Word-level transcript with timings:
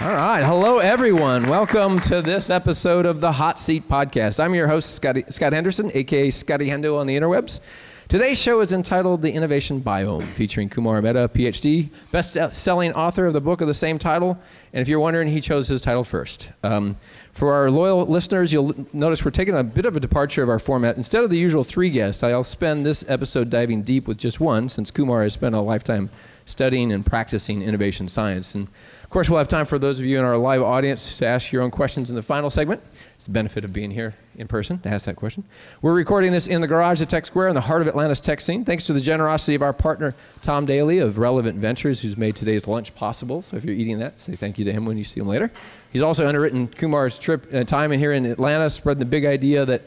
All 0.00 0.08
right. 0.08 0.42
Hello, 0.42 0.78
everyone. 0.78 1.46
Welcome 1.46 2.00
to 2.00 2.20
this 2.20 2.50
episode 2.50 3.06
of 3.06 3.20
the 3.20 3.30
Hot 3.30 3.60
Seat 3.60 3.88
Podcast. 3.88 4.42
I'm 4.42 4.52
your 4.52 4.66
host, 4.66 4.96
Scotty, 4.96 5.22
Scott 5.30 5.52
Henderson, 5.52 5.92
aka 5.94 6.32
Scotty 6.32 6.66
Hendo 6.68 6.98
on 6.98 7.06
the 7.06 7.16
interwebs. 7.16 7.60
Today's 8.08 8.36
show 8.36 8.58
is 8.60 8.72
entitled 8.72 9.22
The 9.22 9.32
Innovation 9.32 9.80
Biome, 9.80 10.24
featuring 10.24 10.68
Kumar 10.68 11.00
Mehta, 11.00 11.30
PhD, 11.32 11.90
best 12.10 12.36
selling 12.52 12.92
author 12.92 13.26
of 13.26 13.34
the 13.34 13.40
book 13.40 13.60
of 13.60 13.68
the 13.68 13.74
same 13.74 14.00
title. 14.00 14.36
And 14.72 14.82
if 14.82 14.88
you're 14.88 14.98
wondering, 14.98 15.28
he 15.28 15.40
chose 15.40 15.68
his 15.68 15.80
title 15.80 16.02
first. 16.02 16.50
Um, 16.64 16.96
for 17.32 17.52
our 17.54 17.70
loyal 17.70 18.04
listeners, 18.04 18.52
you'll 18.52 18.74
notice 18.92 19.24
we're 19.24 19.30
taking 19.30 19.56
a 19.56 19.62
bit 19.62 19.86
of 19.86 19.96
a 19.96 20.00
departure 20.00 20.42
of 20.42 20.48
our 20.48 20.58
format. 20.58 20.96
Instead 20.96 21.22
of 21.22 21.30
the 21.30 21.38
usual 21.38 21.62
three 21.62 21.88
guests, 21.88 22.24
I'll 22.24 22.42
spend 22.42 22.84
this 22.84 23.04
episode 23.08 23.48
diving 23.48 23.82
deep 23.82 24.08
with 24.08 24.18
just 24.18 24.40
one, 24.40 24.68
since 24.68 24.90
Kumar 24.90 25.22
has 25.22 25.34
spent 25.34 25.54
a 25.54 25.60
lifetime 25.60 26.10
studying 26.46 26.92
and 26.92 27.04
practicing 27.04 27.62
innovation 27.62 28.08
science. 28.08 28.54
And 28.54 28.68
of 29.02 29.10
course, 29.10 29.30
we'll 29.30 29.38
have 29.38 29.48
time 29.48 29.66
for 29.66 29.78
those 29.78 30.00
of 30.00 30.06
you 30.06 30.18
in 30.18 30.24
our 30.24 30.36
live 30.36 30.62
audience 30.62 31.18
to 31.18 31.26
ask 31.26 31.52
your 31.52 31.62
own 31.62 31.70
questions 31.70 32.10
in 32.10 32.16
the 32.16 32.22
final 32.22 32.50
segment. 32.50 32.82
It's 33.16 33.26
the 33.26 33.32
benefit 33.32 33.64
of 33.64 33.72
being 33.72 33.90
here 33.90 34.14
in 34.36 34.48
person 34.48 34.78
to 34.80 34.88
ask 34.88 35.06
that 35.06 35.16
question. 35.16 35.44
We're 35.82 35.94
recording 35.94 36.32
this 36.32 36.46
in 36.46 36.60
the 36.60 36.66
garage 36.66 37.00
at 37.00 37.08
Tech 37.08 37.24
Square 37.24 37.48
in 37.48 37.54
the 37.54 37.60
heart 37.60 37.80
of 37.80 37.88
Atlanta's 37.88 38.20
tech 38.20 38.40
scene, 38.40 38.64
thanks 38.64 38.86
to 38.86 38.92
the 38.92 39.00
generosity 39.00 39.54
of 39.54 39.62
our 39.62 39.72
partner, 39.72 40.14
Tom 40.42 40.66
Daly 40.66 40.98
of 40.98 41.18
Relevant 41.18 41.56
Ventures, 41.58 42.02
who's 42.02 42.16
made 42.16 42.34
today's 42.34 42.66
lunch 42.66 42.94
possible. 42.94 43.42
So 43.42 43.56
if 43.56 43.64
you're 43.64 43.76
eating 43.76 43.98
that, 44.00 44.20
say 44.20 44.32
thank 44.32 44.58
you 44.58 44.64
to 44.64 44.72
him 44.72 44.84
when 44.84 44.98
you 44.98 45.04
see 45.04 45.20
him 45.20 45.28
later. 45.28 45.50
He's 45.92 46.02
also 46.02 46.26
underwritten 46.26 46.66
Kumar's 46.66 47.18
trip 47.18 47.54
uh, 47.54 47.64
time 47.64 47.92
in 47.92 48.00
here 48.00 48.12
in 48.12 48.26
Atlanta, 48.26 48.68
spreading 48.68 48.98
the 48.98 49.06
big 49.06 49.24
idea 49.24 49.64
that, 49.64 49.82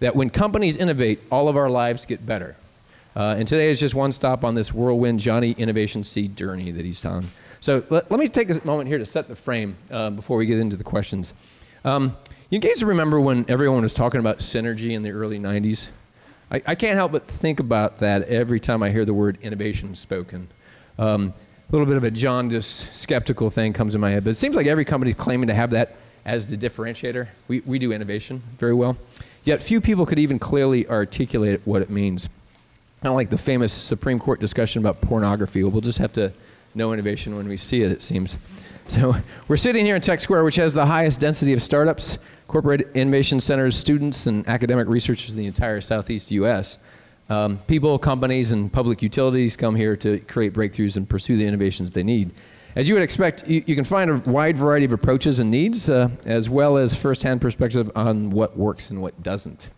that 0.00 0.16
when 0.16 0.30
companies 0.30 0.76
innovate, 0.76 1.20
all 1.30 1.48
of 1.48 1.56
our 1.56 1.70
lives 1.70 2.04
get 2.04 2.26
better. 2.26 2.56
Uh, 3.16 3.36
and 3.38 3.46
today 3.46 3.70
is 3.70 3.78
just 3.78 3.94
one 3.94 4.10
stop 4.10 4.44
on 4.44 4.54
this 4.54 4.72
whirlwind 4.72 5.20
Johnny 5.20 5.52
Innovation 5.52 6.02
Seed 6.02 6.36
journey 6.36 6.72
that 6.72 6.84
he's 6.84 7.04
on. 7.04 7.24
So 7.60 7.84
let, 7.88 8.10
let 8.10 8.18
me 8.18 8.28
take 8.28 8.50
a 8.50 8.66
moment 8.66 8.88
here 8.88 8.98
to 8.98 9.06
set 9.06 9.28
the 9.28 9.36
frame 9.36 9.76
uh, 9.90 10.10
before 10.10 10.36
we 10.36 10.46
get 10.46 10.58
into 10.58 10.76
the 10.76 10.84
questions. 10.84 11.32
Um, 11.84 12.16
you 12.50 12.58
guys 12.58 12.82
remember 12.82 13.20
when 13.20 13.46
everyone 13.48 13.82
was 13.82 13.94
talking 13.94 14.20
about 14.20 14.38
synergy 14.38 14.90
in 14.90 15.02
the 15.02 15.10
early 15.10 15.38
90s? 15.38 15.88
I, 16.50 16.62
I 16.66 16.74
can't 16.74 16.96
help 16.96 17.12
but 17.12 17.26
think 17.26 17.60
about 17.60 17.98
that 17.98 18.28
every 18.28 18.60
time 18.60 18.82
I 18.82 18.90
hear 18.90 19.04
the 19.04 19.14
word 19.14 19.38
innovation 19.42 19.94
spoken. 19.94 20.48
Um, 20.98 21.32
a 21.68 21.72
little 21.72 21.86
bit 21.86 21.96
of 21.96 22.04
a 22.04 22.10
jaundiced, 22.10 22.92
skeptical 22.94 23.48
thing 23.48 23.72
comes 23.72 23.94
in 23.94 24.00
my 24.00 24.10
head, 24.10 24.24
but 24.24 24.30
it 24.30 24.36
seems 24.36 24.56
like 24.56 24.66
every 24.66 24.84
company 24.84 25.12
is 25.12 25.16
claiming 25.16 25.46
to 25.48 25.54
have 25.54 25.70
that 25.70 25.96
as 26.24 26.46
the 26.46 26.56
differentiator. 26.56 27.28
We, 27.48 27.60
we 27.60 27.78
do 27.78 27.92
innovation 27.92 28.42
very 28.58 28.74
well, 28.74 28.96
yet 29.44 29.62
few 29.62 29.80
people 29.80 30.04
could 30.04 30.18
even 30.18 30.38
clearly 30.38 30.86
articulate 30.88 31.60
what 31.64 31.80
it 31.80 31.90
means. 31.90 32.28
Kind 33.04 33.12
of 33.12 33.16
like 33.16 33.28
the 33.28 33.36
famous 33.36 33.70
Supreme 33.70 34.18
Court 34.18 34.40
discussion 34.40 34.80
about 34.80 35.02
pornography. 35.02 35.62
We'll 35.62 35.82
just 35.82 35.98
have 35.98 36.14
to 36.14 36.32
know 36.74 36.94
innovation 36.94 37.36
when 37.36 37.46
we 37.46 37.58
see 37.58 37.82
it, 37.82 37.92
it 37.92 38.00
seems. 38.00 38.38
So 38.88 39.14
we're 39.48 39.58
sitting 39.58 39.84
here 39.84 39.94
in 39.94 40.00
Tech 40.00 40.20
Square, 40.20 40.44
which 40.44 40.56
has 40.56 40.72
the 40.72 40.86
highest 40.86 41.20
density 41.20 41.52
of 41.52 41.62
startups, 41.62 42.16
corporate 42.48 42.88
innovation 42.94 43.40
centers, 43.40 43.76
students, 43.76 44.26
and 44.26 44.48
academic 44.48 44.88
researchers 44.88 45.34
in 45.34 45.38
the 45.38 45.44
entire 45.44 45.82
southeast 45.82 46.30
U.S. 46.30 46.78
Um, 47.28 47.58
people, 47.66 47.98
companies, 47.98 48.52
and 48.52 48.72
public 48.72 49.02
utilities 49.02 49.54
come 49.54 49.76
here 49.76 49.96
to 49.96 50.20
create 50.20 50.54
breakthroughs 50.54 50.96
and 50.96 51.06
pursue 51.06 51.36
the 51.36 51.44
innovations 51.44 51.90
they 51.90 52.04
need. 52.04 52.30
As 52.74 52.88
you 52.88 52.94
would 52.94 53.02
expect, 53.02 53.46
you, 53.46 53.62
you 53.66 53.74
can 53.74 53.84
find 53.84 54.10
a 54.10 54.16
wide 54.30 54.56
variety 54.56 54.86
of 54.86 54.92
approaches 54.92 55.40
and 55.40 55.50
needs, 55.50 55.90
uh, 55.90 56.08
as 56.24 56.48
well 56.48 56.78
as 56.78 56.94
firsthand 56.94 57.42
perspective 57.42 57.90
on 57.94 58.30
what 58.30 58.56
works 58.56 58.88
and 58.88 59.02
what 59.02 59.22
doesn't. 59.22 59.68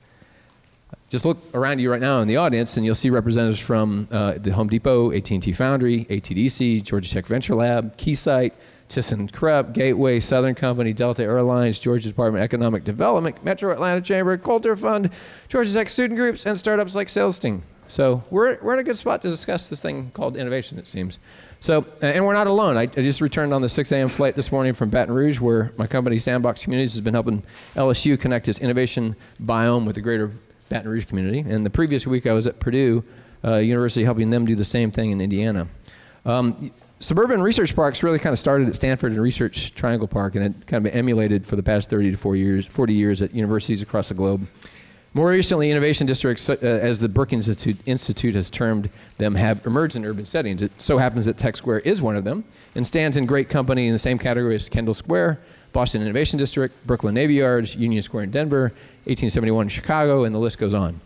Just 1.09 1.25
look 1.25 1.39
around 1.55 1.79
you 1.79 1.91
right 1.91 2.01
now 2.01 2.21
in 2.21 2.27
the 2.27 2.37
audience, 2.37 2.77
and 2.77 2.85
you'll 2.85 2.97
see 2.97 3.11
representatives 3.11 3.61
from 3.61 4.09
uh, 4.11 4.35
the 4.39 4.53
Home 4.53 4.69
Depot, 4.69 5.13
AT&T 5.13 5.53
Foundry, 5.53 6.05
ATDC, 6.07 6.83
Georgia 6.83 7.09
Tech 7.09 7.27
Venture 7.27 7.55
Lab, 7.55 7.97
Keysight, 7.97 8.53
ThyssenKrupp, 8.89 9.73
Gateway, 9.73 10.19
Southern 10.19 10.57
Company, 10.57 10.93
Delta 10.93 11.23
Airlines, 11.23 11.79
Georgia 11.79 12.09
Department 12.09 12.43
of 12.43 12.45
Economic 12.45 12.83
Development, 12.83 13.43
Metro 13.45 13.73
Atlanta 13.73 14.01
Chamber, 14.01 14.37
Coulter 14.37 14.77
Fund, 14.77 15.11
Georgia 15.49 15.73
Tech 15.73 15.91
student 15.91 16.19
groups, 16.19 16.45
and 16.45 16.59
startups 16.59 16.97
like 16.97 17.07
SalesSting. 17.07 17.63
So 17.89 18.25
we're, 18.31 18.59
we're 18.61 18.73
in 18.73 18.81
a 18.81 18.85
good 18.85 18.97
spot 18.97 19.23
to 19.23 19.29
discuss 19.29 19.69
this 19.69 19.81
thing 19.81 20.11
called 20.13 20.37
innovation, 20.37 20.77
it 20.77 20.89
seems. 20.89 21.21
So, 21.61 21.87
and 22.03 22.27
we're 22.27 22.35
not 22.35 22.49
alone. 22.49 22.77
I, 22.77 22.83
I 22.83 22.87
just 22.87 23.21
returned 23.21 23.55
on 23.55 23.63
the 23.63 23.69
6 23.69 23.93
a.m. 23.93 24.09
flight 24.09 24.35
this 24.35 24.51
morning 24.51 24.75
from 24.75 24.91
Baton 24.91 25.15
Rouge, 25.15 25.39
where 25.39 25.73
my 25.77 25.87
company 25.87 26.19
Sandbox 26.19 26.65
Communities 26.65 26.95
has 26.95 27.01
been 27.01 27.15
helping 27.15 27.45
LSU 27.77 28.19
connect 28.19 28.49
its 28.49 28.59
innovation 28.59 29.15
biome 29.41 29.87
with 29.87 29.95
the 29.95 30.01
greater 30.01 30.33
Baton 30.69 30.91
Rouge 30.91 31.05
community. 31.05 31.41
And 31.41 31.65
the 31.65 31.71
previous 31.71 32.07
week 32.07 32.27
I 32.27 32.33
was 32.33 32.47
at 32.47 32.61
Purdue 32.61 33.05
uh, 33.45 33.57
University 33.57 34.05
helping 34.05 34.31
them 34.31 34.45
do 34.45 34.55
the 34.55 34.65
same 34.65 34.91
thing 34.91 35.11
in 35.11 35.21
Indiana. 35.21 35.69
Um, 36.25 36.73
suburban 36.99 37.43
research 37.43 37.77
parks 37.77 38.03
really 38.03 38.19
kind 38.19 38.33
of 38.33 38.39
started 38.39 38.69
at 38.69 38.75
Stanford 38.75 39.13
and 39.13 39.21
Research 39.21 39.75
Triangle 39.75 40.09
Park, 40.09 40.35
and 40.35 40.45
it 40.45 40.67
kind 40.67 40.87
of 40.87 40.95
emulated 40.95 41.47
for 41.47 41.57
the 41.57 41.63
past 41.63 41.89
30 41.91 42.11
to 42.13 42.17
40 42.17 42.41
years, 42.41 42.67
40 42.67 42.95
years 42.95 43.23
at 43.23 43.35
universities 43.35 43.83
across 43.83 44.09
the 44.09 44.15
globe. 44.15 44.47
More 45.15 45.31
recently, 45.31 45.71
innovation 45.71 46.07
districts, 46.07 46.51
uh, 46.51 46.57
as 46.61 46.99
the 46.99 47.09
Brookings 47.09 47.49
Institute, 47.49 47.79
Institute, 47.87 48.35
has 48.35 48.51
termed 48.51 48.91
them, 49.17 49.35
have 49.35 49.65
emerged 49.65 49.97
in 49.97 50.05
urban 50.05 50.27
settings. 50.27 50.61
It 50.61 50.73
so 50.77 50.99
happens 50.99 51.25
that 51.25 51.39
Tech 51.39 51.57
Square 51.57 51.81
is 51.81 52.03
one 52.03 52.17
of 52.17 52.25
them 52.25 52.45
and 52.75 52.87
stands 52.87 53.17
in 53.17 53.25
great 53.25 53.49
company 53.49 53.87
in 53.87 53.95
the 53.95 53.99
same 53.99 54.19
category 54.19 54.55
as 54.55 54.69
Kendall 54.69 54.93
Square, 54.93 55.41
Boston 55.77 56.01
Innovation 56.01 56.39
District, 56.39 56.75
Brooklyn 56.87 57.13
Navy 57.13 57.35
Yards, 57.35 57.77
Union 57.77 58.01
Square 58.01 58.25
in 58.25 58.31
Denver, 58.31 58.73
1871 59.05 59.67
in 59.67 59.69
Chicago, 59.69 60.25
and 60.25 60.35
the 60.35 60.39
list 60.39 60.57
goes 60.57 60.73
on. 60.73 60.99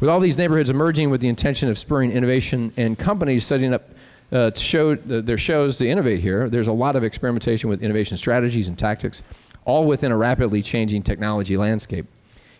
With 0.00 0.08
all 0.08 0.18
these 0.18 0.38
neighborhoods 0.38 0.70
emerging 0.70 1.10
with 1.10 1.20
the 1.20 1.28
intention 1.28 1.68
of 1.68 1.78
spurring 1.78 2.10
innovation 2.10 2.72
and 2.78 2.98
companies 2.98 3.44
setting 3.44 3.74
up 3.74 3.90
uh, 4.32 4.50
to 4.50 4.58
show 4.58 4.94
the, 4.94 5.20
their 5.20 5.36
shows 5.36 5.76
to 5.76 5.86
innovate 5.86 6.20
here. 6.20 6.48
There's 6.48 6.68
a 6.68 6.72
lot 6.72 6.96
of 6.96 7.04
experimentation 7.04 7.68
with 7.68 7.82
innovation 7.82 8.16
strategies 8.16 8.66
and 8.66 8.78
tactics, 8.78 9.20
all 9.66 9.84
within 9.84 10.10
a 10.10 10.16
rapidly 10.16 10.62
changing 10.62 11.02
technology 11.02 11.58
landscape. 11.58 12.06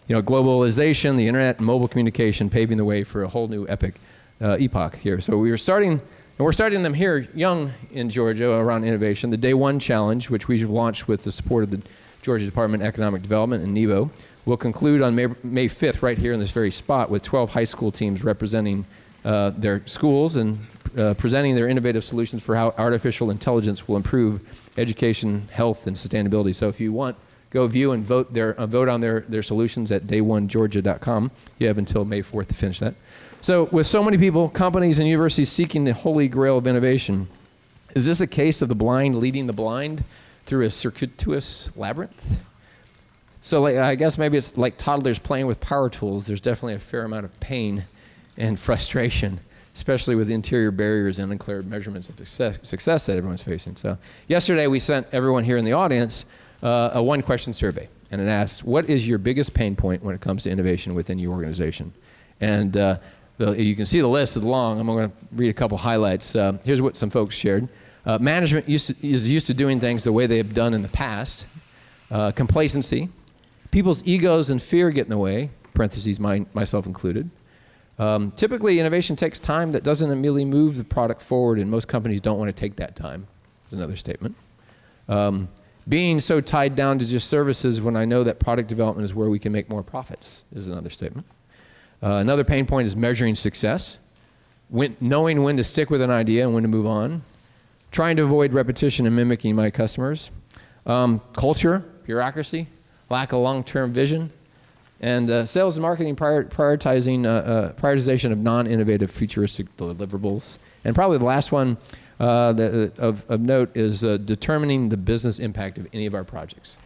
You 0.07 0.17
know, 0.17 0.23
globalization, 0.23 1.17
the 1.17 1.27
internet, 1.27 1.61
mobile 1.61 1.89
communication 1.89 2.51
paving 2.51 2.77
the 2.77 2.85
way 2.85 3.05
for 3.05 3.23
a 3.23 3.29
whole 3.29 3.49
new 3.49 3.67
epic 3.69 3.95
uh, 4.43 4.59
epoch 4.61 4.97
here. 4.97 5.19
So 5.19 5.39
we 5.39 5.51
are 5.51 5.57
starting, 5.57 6.03
and 6.37 6.45
we're 6.45 6.53
starting 6.53 6.83
them 6.83 6.95
here 6.95 7.28
young 7.33 7.72
in 7.93 8.11
Georgia 8.11 8.50
around 8.50 8.83
innovation. 8.83 9.31
The 9.31 9.37
Day 9.37 9.55
One 9.55 9.78
Challenge, 9.78 10.31
which 10.31 10.49
we've 10.49 10.69
launched 10.69 11.06
with 11.06 11.22
the 11.22 11.31
support 11.31 11.62
of 11.62 11.71
the 11.71 11.81
Georgia 12.22 12.45
Department 12.45 12.83
of 12.83 12.89
Economic 12.89 13.22
Development 13.22 13.62
and 13.62 13.72
NEBO, 13.72 14.11
will 14.44 14.56
conclude 14.56 15.00
on 15.00 15.15
May, 15.15 15.28
May 15.44 15.69
5th 15.69 16.03
right 16.03 16.19
here 16.19 16.33
in 16.33 16.41
this 16.41 16.50
very 16.50 16.73
spot 16.73 17.09
with 17.09 17.23
12 17.23 17.50
high 17.50 17.65
school 17.65 17.93
teams 17.93 18.25
representing 18.25 18.84
uh, 19.25 19.50
their 19.50 19.87
schools 19.87 20.34
and 20.34 20.59
uh, 20.99 21.15
presenting 21.15 21.55
their 21.55 21.69
innovative 21.69 22.03
solutions 22.03 22.43
for 22.43 22.56
how 22.56 22.75
artificial 22.78 23.31
intelligence 23.31 23.87
will 23.87 23.97
improve 23.97 24.41
education, 24.77 25.49
health, 25.53 25.87
and 25.87 25.97
sustainability. 25.97 26.55
So 26.55 26.69
if 26.69 26.81
you 26.81 26.93
want, 26.93 27.17
go 27.50 27.67
view 27.69 27.93
and 27.93 28.05
vote 28.05 28.34
their 28.34 28.55
uh, 28.55 28.67
vote 28.67 28.89
on 28.89 29.00
their 29.00 29.21
their 29.21 29.43
solutions 29.43 29.93
at 29.93 30.09
dayonegeorgia.com. 30.09 31.31
You 31.59 31.69
have 31.69 31.78
until 31.78 32.05
May 32.05 32.23
4th 32.23 32.49
to 32.49 32.55
finish 32.55 32.81
that. 32.81 32.94
So 33.44 33.65
with 33.65 33.87
so 33.87 34.03
many 34.03 34.16
people, 34.16 34.49
companies, 34.49 34.99
and 34.99 35.06
universities 35.06 35.53
seeking 35.53 35.84
the 35.84 35.93
holy 35.93 36.28
grail 36.28 36.56
of 36.56 36.66
innovation, 36.66 37.28
is 37.94 38.06
this 38.06 38.22
a 38.22 38.27
case 38.27 38.62
of 38.62 38.71
the 38.71 38.75
blind 38.75 39.16
leading 39.16 39.47
the 39.47 39.53
blind 39.53 40.03
through 40.47 40.65
a 40.65 40.71
circuitous 40.71 41.69
labyrinth? 41.77 42.41
So 43.43 43.60
like, 43.60 43.77
I 43.77 43.97
guess 43.97 44.16
maybe 44.16 44.38
it's 44.38 44.56
like 44.56 44.78
toddlers 44.78 45.19
playing 45.19 45.47
with 45.47 45.60
power 45.60 45.91
tools. 45.91 46.27
There's 46.27 46.41
definitely 46.41 46.77
a 46.77 46.78
fair 46.78 47.05
amount 47.05 47.27
of 47.27 47.38
pain 47.38 47.84
and 48.38 48.59
frustration 48.69 49.41
especially 49.75 50.15
with 50.15 50.31
interior 50.31 50.71
barriers 50.71 51.19
and 51.19 51.32
unclear 51.32 51.61
measurements 51.65 52.09
of 52.09 52.16
success, 52.16 52.61
success 52.62 53.06
that 53.06 53.16
everyone's 53.16 53.43
facing. 53.43 53.75
So, 53.75 53.99
yesterday 54.28 54.69
we 54.69 54.78
sent 54.78 55.06
everyone 55.11 55.43
here 55.43 55.56
in 55.56 55.65
the 55.65 55.72
audience 55.72 56.26
uh, 56.62 56.91
a 56.94 57.03
one 57.03 57.22
question 57.22 57.53
survey, 57.53 57.88
and 58.12 58.21
it 58.21 58.28
asked, 58.28 58.62
What 58.62 58.88
is 58.88 59.06
your 59.06 59.19
biggest 59.19 59.53
pain 59.53 59.75
point 59.75 60.05
when 60.05 60.15
it 60.15 60.21
comes 60.21 60.44
to 60.44 60.50
innovation 60.50 60.94
within 60.94 61.19
your 61.19 61.32
organization? 61.32 61.93
And 62.41 62.76
uh, 62.76 62.99
you 63.39 63.75
can 63.75 63.87
see 63.87 64.00
the 64.00 64.06
list 64.06 64.37
is 64.37 64.45
long. 64.45 64.78
I'm 64.78 64.87
going 64.87 65.11
to 65.11 65.17
read 65.33 65.49
a 65.50 65.55
couple 65.55 65.77
highlights. 65.78 66.37
Uh, 66.37 66.59
here's 66.65 66.81
what 66.81 66.97
some 66.97 67.11
folks 67.11 67.34
shared. 67.34 67.69
Uh, 68.06 68.19
management 68.19 68.69
used 68.69 68.89
to, 68.89 69.06
is 69.06 69.31
used 69.31 69.47
to 69.47 69.55
doing 69.55 69.81
things 69.81 70.05
the 70.05 70.12
way 70.12 70.27
they 70.27 70.37
have 70.37 70.55
done 70.55 70.75
in 70.75 70.83
the 70.83 70.89
past. 70.89 71.47
Uh, 72.11 72.31
complacency. 72.31 73.09
People's 73.70 74.06
egos 74.06 74.50
and 74.50 74.62
fear 74.62 74.91
get 74.91 75.05
in 75.05 75.11
the 75.11 75.19
way, 75.19 75.50
parentheses, 75.73 76.20
my, 76.20 76.47
myself 76.55 76.87
included. 76.87 77.29
Um, 77.99 78.31
typically, 78.32 78.79
innovation 78.79 79.17
takes 79.17 79.41
time 79.41 79.70
that 79.73 79.82
doesn't 79.82 80.11
immediately 80.11 80.44
move 80.44 80.76
the 80.76 80.85
product 80.85 81.23
forward, 81.23 81.59
and 81.59 81.70
most 81.70 81.88
companies 81.88 82.20
don't 82.20 82.38
want 82.38 82.49
to 82.49 82.53
take 82.53 82.76
that 82.76 82.94
time. 82.94 83.26
Is 83.67 83.73
another 83.73 83.97
statement. 83.97 84.37
Um, 85.09 85.49
being 85.88 86.20
so 86.20 86.41
tied 86.41 86.76
down 86.76 86.99
to 86.99 87.06
just 87.06 87.29
services 87.29 87.81
when 87.81 87.97
I 87.97 88.05
know 88.05 88.25
that 88.25 88.38
product 88.38 88.69
development 88.69 89.05
is 89.05 89.14
where 89.14 89.29
we 89.29 89.38
can 89.38 89.53
make 89.53 89.69
more 89.69 89.82
profits 89.82 90.43
is 90.55 90.69
another 90.69 90.91
statement. 90.91 91.26
Uh, 92.05 92.17
another 92.17 92.45
pain 92.45 92.67
point 92.67 92.87
is 92.87 92.95
measuring 92.95 93.35
success, 93.35 93.97
when, 94.69 94.95
knowing 95.01 95.43
when 95.43 95.56
to 95.56 95.65
stick 95.65 95.89
with 95.89 96.03
an 96.03 96.11
idea 96.11 96.45
and 96.45 96.53
when 96.53 96.62
to 96.62 96.69
move 96.69 96.87
on, 96.87 97.23
trying 97.93 98.15
to 98.15 98.23
avoid 98.23 98.53
repetition 98.53 99.06
and 99.06 99.17
mimicking 99.17 99.56
my 99.56 99.71
customers, 99.71 100.31
um, 100.85 101.19
culture, 101.33 101.83
bureaucracy, 102.05 102.67
lack 103.09 103.33
of 103.33 103.39
long-term 103.39 103.91
vision, 103.91 104.31
and 105.01 105.31
uh, 105.31 105.47
sales 105.47 105.79
and 105.79 105.83
marketing 105.83 106.15
prior, 106.15 106.45
prioritizing 106.45 107.25
uh, 107.25 107.29
uh, 107.29 107.73
prioritization 107.73 108.33
of 108.33 108.39
non-innovative 108.39 109.11
futuristic 109.11 109.75
deliverables. 109.79 110.59
And 110.85 110.95
probably 110.95 111.17
the 111.17 111.25
last 111.25 111.53
one, 111.53 111.79
uh, 112.21 112.53
that, 112.53 112.99
of, 112.99 113.29
of 113.31 113.41
note 113.41 113.75
is 113.75 114.05
uh, 114.05 114.19
determining 114.19 114.91
the 114.91 114.99
business 114.99 115.39
impact 115.39 115.79
of 115.79 115.89
any 115.95 116.05
of 116.05 116.15
our 116.15 116.25
projects. 116.25 116.77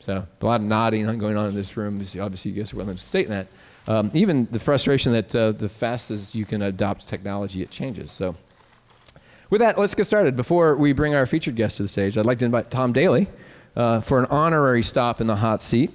So 0.00 0.26
a 0.40 0.46
lot 0.46 0.60
of 0.60 0.66
nodding 0.66 1.04
going 1.18 1.36
on 1.36 1.48
in 1.48 1.54
this 1.54 1.76
room. 1.76 1.94
Obviously, 1.94 2.50
you 2.50 2.56
guys 2.60 2.72
are 2.72 2.76
willing 2.76 2.96
to 2.96 3.00
state 3.00 3.28
that. 3.28 3.46
Um, 3.88 4.12
even 4.14 4.46
the 4.52 4.60
frustration 4.60 5.12
that 5.12 5.34
uh, 5.34 5.52
the 5.52 5.68
fastest 5.68 6.36
you 6.36 6.44
can 6.44 6.62
adopt 6.62 7.08
technology, 7.08 7.62
it 7.62 7.70
changes. 7.70 8.12
So 8.12 8.36
with 9.50 9.60
that, 9.60 9.76
let's 9.78 9.96
get 9.96 10.04
started. 10.04 10.36
Before 10.36 10.76
we 10.76 10.92
bring 10.92 11.16
our 11.16 11.26
featured 11.26 11.56
guest 11.56 11.78
to 11.78 11.82
the 11.82 11.88
stage, 11.88 12.16
I'd 12.16 12.26
like 12.26 12.38
to 12.38 12.44
invite 12.44 12.70
Tom 12.70 12.92
Daly 12.92 13.26
uh, 13.74 14.00
for 14.00 14.20
an 14.20 14.26
honorary 14.26 14.84
stop 14.84 15.20
in 15.20 15.26
the 15.26 15.36
hot 15.36 15.62
seat 15.62 15.90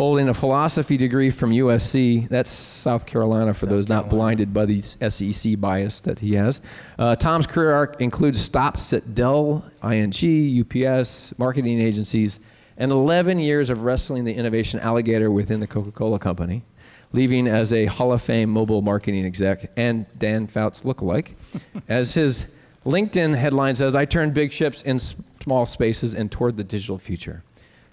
holding 0.00 0.30
a 0.30 0.34
philosophy 0.34 0.96
degree 0.96 1.30
from 1.30 1.50
USC. 1.50 2.26
That's 2.30 2.50
South 2.50 3.04
Carolina 3.04 3.52
for 3.52 3.66
South 3.66 3.68
those 3.68 3.86
Carolina. 3.86 4.06
not 4.06 4.10
blinded 4.10 4.54
by 4.54 4.64
the 4.64 4.80
SEC 4.80 5.60
bias 5.60 6.00
that 6.00 6.20
he 6.20 6.32
has. 6.36 6.62
Uh, 6.98 7.16
Tom's 7.16 7.46
career 7.46 7.72
arc 7.72 8.00
includes 8.00 8.40
stops 8.40 8.94
at 8.94 9.14
Dell, 9.14 9.62
ING, 9.84 10.14
UPS, 10.60 11.38
marketing 11.38 11.82
agencies, 11.82 12.40
and 12.78 12.90
11 12.90 13.40
years 13.40 13.68
of 13.68 13.84
wrestling 13.84 14.24
the 14.24 14.32
innovation 14.32 14.80
alligator 14.80 15.30
within 15.30 15.60
the 15.60 15.66
Coca 15.66 15.90
Cola 15.90 16.18
Company, 16.18 16.62
leaving 17.12 17.46
as 17.48 17.72
a 17.72 17.86
Hall 17.86 18.12
of 18.12 18.22
Fame 18.22 18.50
mobile 18.50 18.82
marketing 18.82 19.24
exec 19.24 19.70
and 19.76 20.06
Dan 20.18 20.46
Fouts 20.46 20.82
lookalike. 20.82 21.34
as 21.88 22.14
his 22.14 22.46
LinkedIn 22.84 23.36
headline 23.36 23.74
says, 23.74 23.94
I 23.94 24.04
turned 24.04 24.34
big 24.34 24.52
ships 24.52 24.82
in 24.82 24.98
small 24.98 25.66
spaces 25.66 26.14
and 26.14 26.30
toward 26.30 26.56
the 26.56 26.64
digital 26.64 26.98
future. 26.98 27.42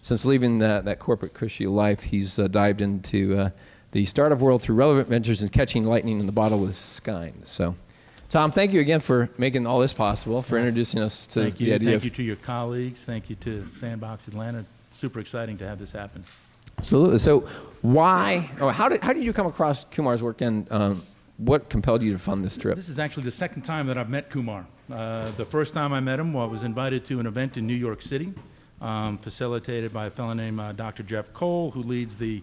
Since 0.02 0.24
leaving 0.25 0.60
that, 0.60 0.86
that 0.86 1.00
corporate 1.00 1.34
cushy 1.34 1.68
life, 1.68 2.02
he's 2.02 2.40
uh, 2.40 2.48
dived 2.48 2.81
into 2.81 3.38
uh, 3.38 3.50
the 3.92 4.06
startup 4.06 4.40
world 4.40 4.62
through 4.62 4.75
relevant 4.75 5.08
ventures 5.08 5.42
and 5.42 5.52
catching 5.52 5.86
lightning 5.86 6.19
in 6.19 6.25
the 6.25 6.31
bottle 6.31 6.60
with 6.60 6.75
Skyne. 6.75 7.42
So, 7.44 7.75
Tom, 8.30 8.52
thank 8.52 8.74
you 8.74 8.80
again 8.80 9.00
for 9.00 9.30
making 9.38 9.66
all 9.66 9.80
this 9.80 9.94
possible, 9.94 10.42
for 10.42 10.58
introducing 10.58 11.02
us 11.02 11.28
to 11.28 11.42
thank 11.42 11.58
the 11.58 11.66
you. 11.66 11.75
idea. 11.75 11.92
Thank 11.92 12.04
you 12.06 12.10
to 12.12 12.24
your 12.24 12.36
colleagues. 12.38 13.04
Thank 13.04 13.30
you 13.30 13.36
to 13.38 13.66
Sandbox 13.68 14.28
Atlanta. 14.28 14.66
Super 14.94 15.19
exciting 15.19 15.58
to 15.58 15.68
have 15.68 15.80
this 15.80 15.92
happen. 15.92 16.24
Absolutely. 16.78 17.20
So, 17.20 17.48
why, 17.82 18.40
how 18.60 18.90
did, 18.90 19.04
how 19.04 19.14
did 19.14 19.24
you 19.24 19.34
come 19.34 19.48
across 19.48 19.86
Kumar's 19.86 20.24
work 20.24 20.42
and 20.42 20.70
um, 20.72 21.06
what 21.38 21.70
compelled 21.70 22.02
you 22.02 22.12
to 22.12 22.20
fund 22.20 22.44
this 22.44 22.58
trip? 22.58 22.76
This 22.76 22.90
is 22.90 23.00
actually 23.00 23.24
the 23.24 23.32
second 23.32 23.62
time 23.62 23.88
that 23.88 23.98
I've 23.98 24.10
met 24.10 24.30
Kumar. 24.30 24.66
Uh, 24.92 25.32
the 25.38 25.46
first 25.46 25.74
time 25.74 25.94
I 25.94 26.00
met 26.00 26.20
him, 26.20 26.34
well, 26.34 26.46
I 26.46 26.48
was 26.48 26.64
invited 26.64 27.06
to 27.06 27.20
an 27.20 27.26
event 27.28 27.58
in 27.58 27.68
New 27.68 27.76
York 27.76 28.02
City 28.02 28.34
um, 28.82 29.18
facilitated 29.18 29.94
by 29.94 30.08
a 30.08 30.10
fellow 30.10 30.34
named 30.34 30.60
uh, 30.60 30.72
Dr. 30.72 31.04
Jeff 31.04 31.34
Cole, 31.34 31.72
who 31.72 31.84
leads 31.84 32.18
the, 32.18 32.42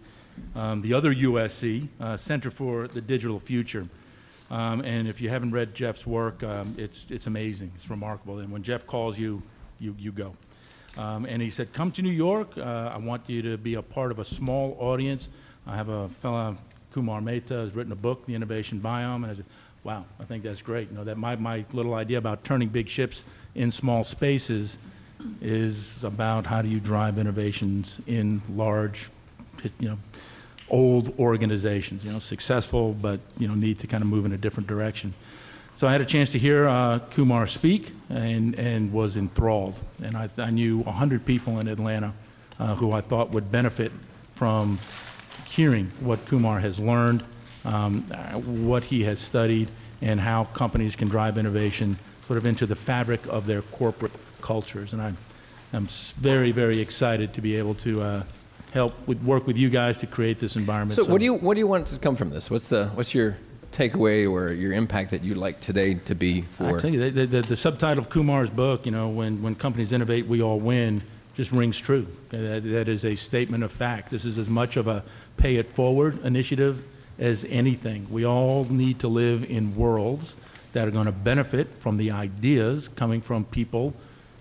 um, 0.54 0.82
the 0.82 0.92
other 0.92 1.14
USC, 1.14 1.88
uh, 2.00 2.16
Center 2.16 2.50
for 2.50 2.88
the 2.88 3.00
Digital 3.00 3.40
Future. 3.40 3.86
Um, 4.50 4.80
and 4.82 5.08
if 5.08 5.20
you 5.20 5.30
haven't 5.30 5.52
read 5.52 5.74
Jeff's 5.74 6.06
work, 6.06 6.42
um, 6.42 6.74
it's, 6.78 7.06
it's 7.10 7.26
amazing. 7.26 7.72
It's 7.74 7.88
remarkable. 7.88 8.38
And 8.38 8.50
when 8.50 8.62
Jeff 8.62 8.86
calls 8.86 9.18
you, 9.18 9.42
you, 9.78 9.96
you 9.98 10.12
go. 10.12 10.36
Um, 10.96 11.26
and 11.26 11.42
he 11.42 11.50
said, 11.50 11.72
Come 11.72 11.90
to 11.92 12.02
New 12.02 12.10
York. 12.10 12.56
Uh, 12.56 12.90
I 12.92 12.98
want 12.98 13.28
you 13.28 13.42
to 13.42 13.56
be 13.56 13.74
a 13.74 13.82
part 13.82 14.10
of 14.10 14.18
a 14.18 14.24
small 14.24 14.76
audience. 14.78 15.28
I 15.66 15.76
have 15.76 15.88
a 15.88 16.08
fellow, 16.08 16.56
Kumar 16.92 17.20
Mehta, 17.20 17.54
has 17.54 17.74
written 17.74 17.92
a 17.92 17.96
book, 17.96 18.26
The 18.26 18.34
Innovation 18.34 18.80
Biome. 18.80 19.16
And 19.16 19.26
I 19.26 19.34
said, 19.34 19.46
Wow, 19.82 20.06
I 20.18 20.24
think 20.24 20.44
that's 20.44 20.62
great. 20.62 20.90
You 20.90 20.96
know, 20.96 21.04
that 21.04 21.18
my, 21.18 21.36
my 21.36 21.64
little 21.72 21.94
idea 21.94 22.18
about 22.18 22.44
turning 22.44 22.68
big 22.68 22.88
ships 22.88 23.24
in 23.54 23.70
small 23.70 24.02
spaces 24.02 24.78
is 25.40 26.04
about 26.04 26.46
how 26.46 26.62
do 26.62 26.68
you 26.68 26.80
drive 26.80 27.18
innovations 27.18 28.00
in 28.06 28.40
large, 28.50 29.10
you 29.78 29.88
know, 29.88 29.98
old 30.70 31.18
organizations, 31.18 32.04
you 32.04 32.12
know, 32.12 32.18
successful, 32.18 32.94
but, 32.94 33.20
you 33.38 33.46
know, 33.46 33.54
need 33.54 33.78
to 33.80 33.86
kind 33.86 34.02
of 34.02 34.08
move 34.08 34.24
in 34.24 34.32
a 34.32 34.38
different 34.38 34.66
direction. 34.66 35.12
So 35.76 35.88
I 35.88 35.92
had 35.92 36.00
a 36.00 36.04
chance 36.04 36.30
to 36.30 36.38
hear 36.38 36.68
uh, 36.68 37.00
Kumar 37.10 37.46
speak 37.46 37.92
and, 38.08 38.54
and 38.54 38.92
was 38.92 39.16
enthralled. 39.16 39.78
And 40.02 40.16
I, 40.16 40.28
I 40.38 40.50
knew 40.50 40.78
100 40.78 41.26
people 41.26 41.58
in 41.58 41.66
Atlanta 41.66 42.14
uh, 42.60 42.76
who 42.76 42.92
I 42.92 43.00
thought 43.00 43.30
would 43.30 43.50
benefit 43.50 43.90
from 44.36 44.78
hearing 45.46 45.90
what 46.00 46.26
Kumar 46.26 46.60
has 46.60 46.78
learned, 46.78 47.24
um, 47.64 48.02
what 48.66 48.84
he 48.84 49.02
has 49.04 49.18
studied, 49.18 49.68
and 50.00 50.20
how 50.20 50.44
companies 50.44 50.94
can 50.94 51.08
drive 51.08 51.38
innovation 51.38 51.96
sort 52.26 52.36
of 52.36 52.46
into 52.46 52.66
the 52.66 52.76
fabric 52.76 53.26
of 53.26 53.46
their 53.46 53.62
corporate 53.62 54.12
cultures. 54.40 54.92
And 54.92 55.02
I'm, 55.02 55.16
I'm 55.72 55.86
very, 55.86 56.52
very 56.52 56.80
excited 56.80 57.34
to 57.34 57.40
be 57.40 57.56
able 57.56 57.74
to 57.76 58.02
uh, 58.02 58.22
help 58.72 58.94
with, 59.08 59.22
work 59.22 59.46
with 59.46 59.56
you 59.56 59.70
guys 59.70 59.98
to 60.00 60.06
create 60.06 60.38
this 60.38 60.54
environment. 60.54 60.96
So, 60.96 61.04
so, 61.04 61.10
what 61.12 61.18
do 61.18 61.24
you 61.24 61.34
what 61.34 61.54
do 61.54 61.60
you 61.60 61.66
want 61.66 61.86
to 61.88 61.98
come 61.98 62.16
from 62.16 62.30
this? 62.30 62.50
What's 62.50 62.68
the 62.68 62.88
what's 62.88 63.14
your 63.14 63.36
takeaway 63.74 64.30
or 64.30 64.52
your 64.52 64.72
impact 64.72 65.10
that 65.10 65.22
you'd 65.22 65.36
like 65.36 65.60
today 65.60 65.94
to 65.94 66.14
be 66.14 66.42
for? 66.42 66.78
I 66.78 66.80
tell 66.80 66.90
you, 66.90 67.10
the, 67.10 67.26
the, 67.26 67.42
the, 67.42 67.56
subtitle 67.56 68.04
of 68.04 68.10
Kumar's 68.10 68.50
book, 68.50 68.86
you 68.86 68.92
know, 68.92 69.08
when, 69.08 69.42
when 69.42 69.54
companies 69.54 69.92
innovate, 69.92 70.26
we 70.26 70.40
all 70.40 70.60
win, 70.60 71.02
just 71.34 71.50
rings 71.52 71.78
true. 71.78 72.06
That, 72.30 72.62
that 72.62 72.88
is 72.88 73.04
a 73.04 73.16
statement 73.16 73.64
of 73.64 73.72
fact. 73.72 74.10
This 74.10 74.24
is 74.24 74.38
as 74.38 74.48
much 74.48 74.76
of 74.76 74.86
a 74.86 75.02
pay 75.36 75.56
it 75.56 75.72
forward 75.72 76.24
initiative 76.24 76.84
as 77.18 77.44
anything. 77.46 78.06
We 78.10 78.24
all 78.24 78.64
need 78.64 79.00
to 79.00 79.08
live 79.08 79.44
in 79.44 79.74
worlds 79.74 80.36
that 80.72 80.86
are 80.86 80.92
going 80.92 81.06
to 81.06 81.12
benefit 81.12 81.68
from 81.78 81.96
the 81.96 82.10
ideas 82.10 82.88
coming 82.88 83.20
from 83.20 83.44
people 83.44 83.94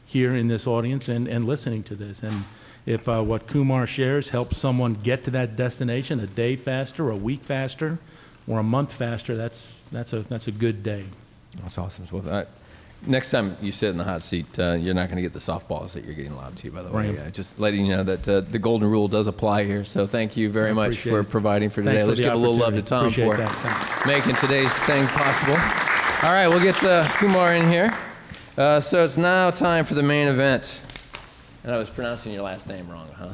here 0.05 0.35
in 0.35 0.47
this 0.47 0.67
audience 0.67 1.07
and, 1.07 1.27
and 1.27 1.45
listening 1.45 1.83
to 1.83 1.95
this. 1.95 2.21
And 2.21 2.43
if 2.85 3.07
uh, 3.07 3.21
what 3.21 3.47
Kumar 3.47 3.87
shares 3.87 4.29
helps 4.29 4.57
someone 4.57 4.93
get 4.93 5.23
to 5.23 5.31
that 5.31 5.55
destination 5.55 6.19
a 6.19 6.27
day 6.27 6.55
faster, 6.55 7.09
a 7.09 7.15
week 7.15 7.43
faster, 7.43 7.99
or 8.47 8.59
a 8.59 8.63
month 8.63 8.93
faster, 8.93 9.35
that's, 9.35 9.73
that's, 9.91 10.13
a, 10.13 10.21
that's 10.21 10.47
a 10.47 10.51
good 10.51 10.83
day. 10.83 11.05
That's 11.61 11.77
awesome. 11.77 12.05
Well, 12.11 12.21
that, 12.23 12.47
next 13.05 13.31
time 13.31 13.55
you 13.61 13.71
sit 13.71 13.89
in 13.89 13.97
the 13.97 14.03
hot 14.03 14.23
seat, 14.23 14.59
uh, 14.59 14.73
you're 14.73 14.93
not 14.93 15.09
going 15.09 15.17
to 15.17 15.21
get 15.21 15.33
the 15.33 15.39
softballs 15.39 15.91
that 15.91 16.05
you're 16.05 16.13
getting 16.13 16.35
lobbed 16.35 16.59
to 16.59 16.65
you, 16.65 16.71
by 16.71 16.81
the 16.81 16.91
way. 16.91 17.17
Uh, 17.17 17.29
just 17.29 17.59
letting 17.59 17.85
you 17.85 17.95
know 17.95 18.03
that 18.03 18.27
uh, 18.27 18.41
the 18.41 18.59
golden 18.59 18.89
rule 18.89 19.07
does 19.07 19.27
apply 19.27 19.65
here. 19.65 19.83
So 19.85 20.07
thank 20.07 20.35
you 20.35 20.49
very 20.49 20.73
much 20.73 20.97
for 20.99 21.19
it. 21.19 21.25
providing 21.25 21.69
for 21.69 21.81
today. 21.81 21.97
Thanks 21.97 22.07
Let's 22.07 22.19
give 22.21 22.33
a 22.33 22.37
little 22.37 22.55
love 22.55 22.73
to 22.73 22.81
Tom 22.81 23.07
appreciate 23.07 23.49
for 23.49 24.07
making 24.07 24.35
today's 24.35 24.73
thing 24.79 25.05
possible. 25.07 25.57
All 26.23 26.31
right, 26.31 26.47
we'll 26.47 26.63
get 26.63 26.81
uh, 26.83 27.07
Kumar 27.17 27.53
in 27.55 27.67
here. 27.67 27.95
Uh, 28.57 28.79
so 28.79 29.03
it's 29.03 29.17
now 29.17 29.51
time 29.51 29.83
for 29.83 29.95
the 29.95 30.03
main 30.03 30.27
event. 30.27 30.79
And 31.63 31.73
I 31.73 31.77
was 31.77 31.89
pronouncing 31.89 32.33
your 32.33 32.43
last 32.43 32.67
name 32.67 32.89
wrong, 32.89 33.07
huh? 33.17 33.29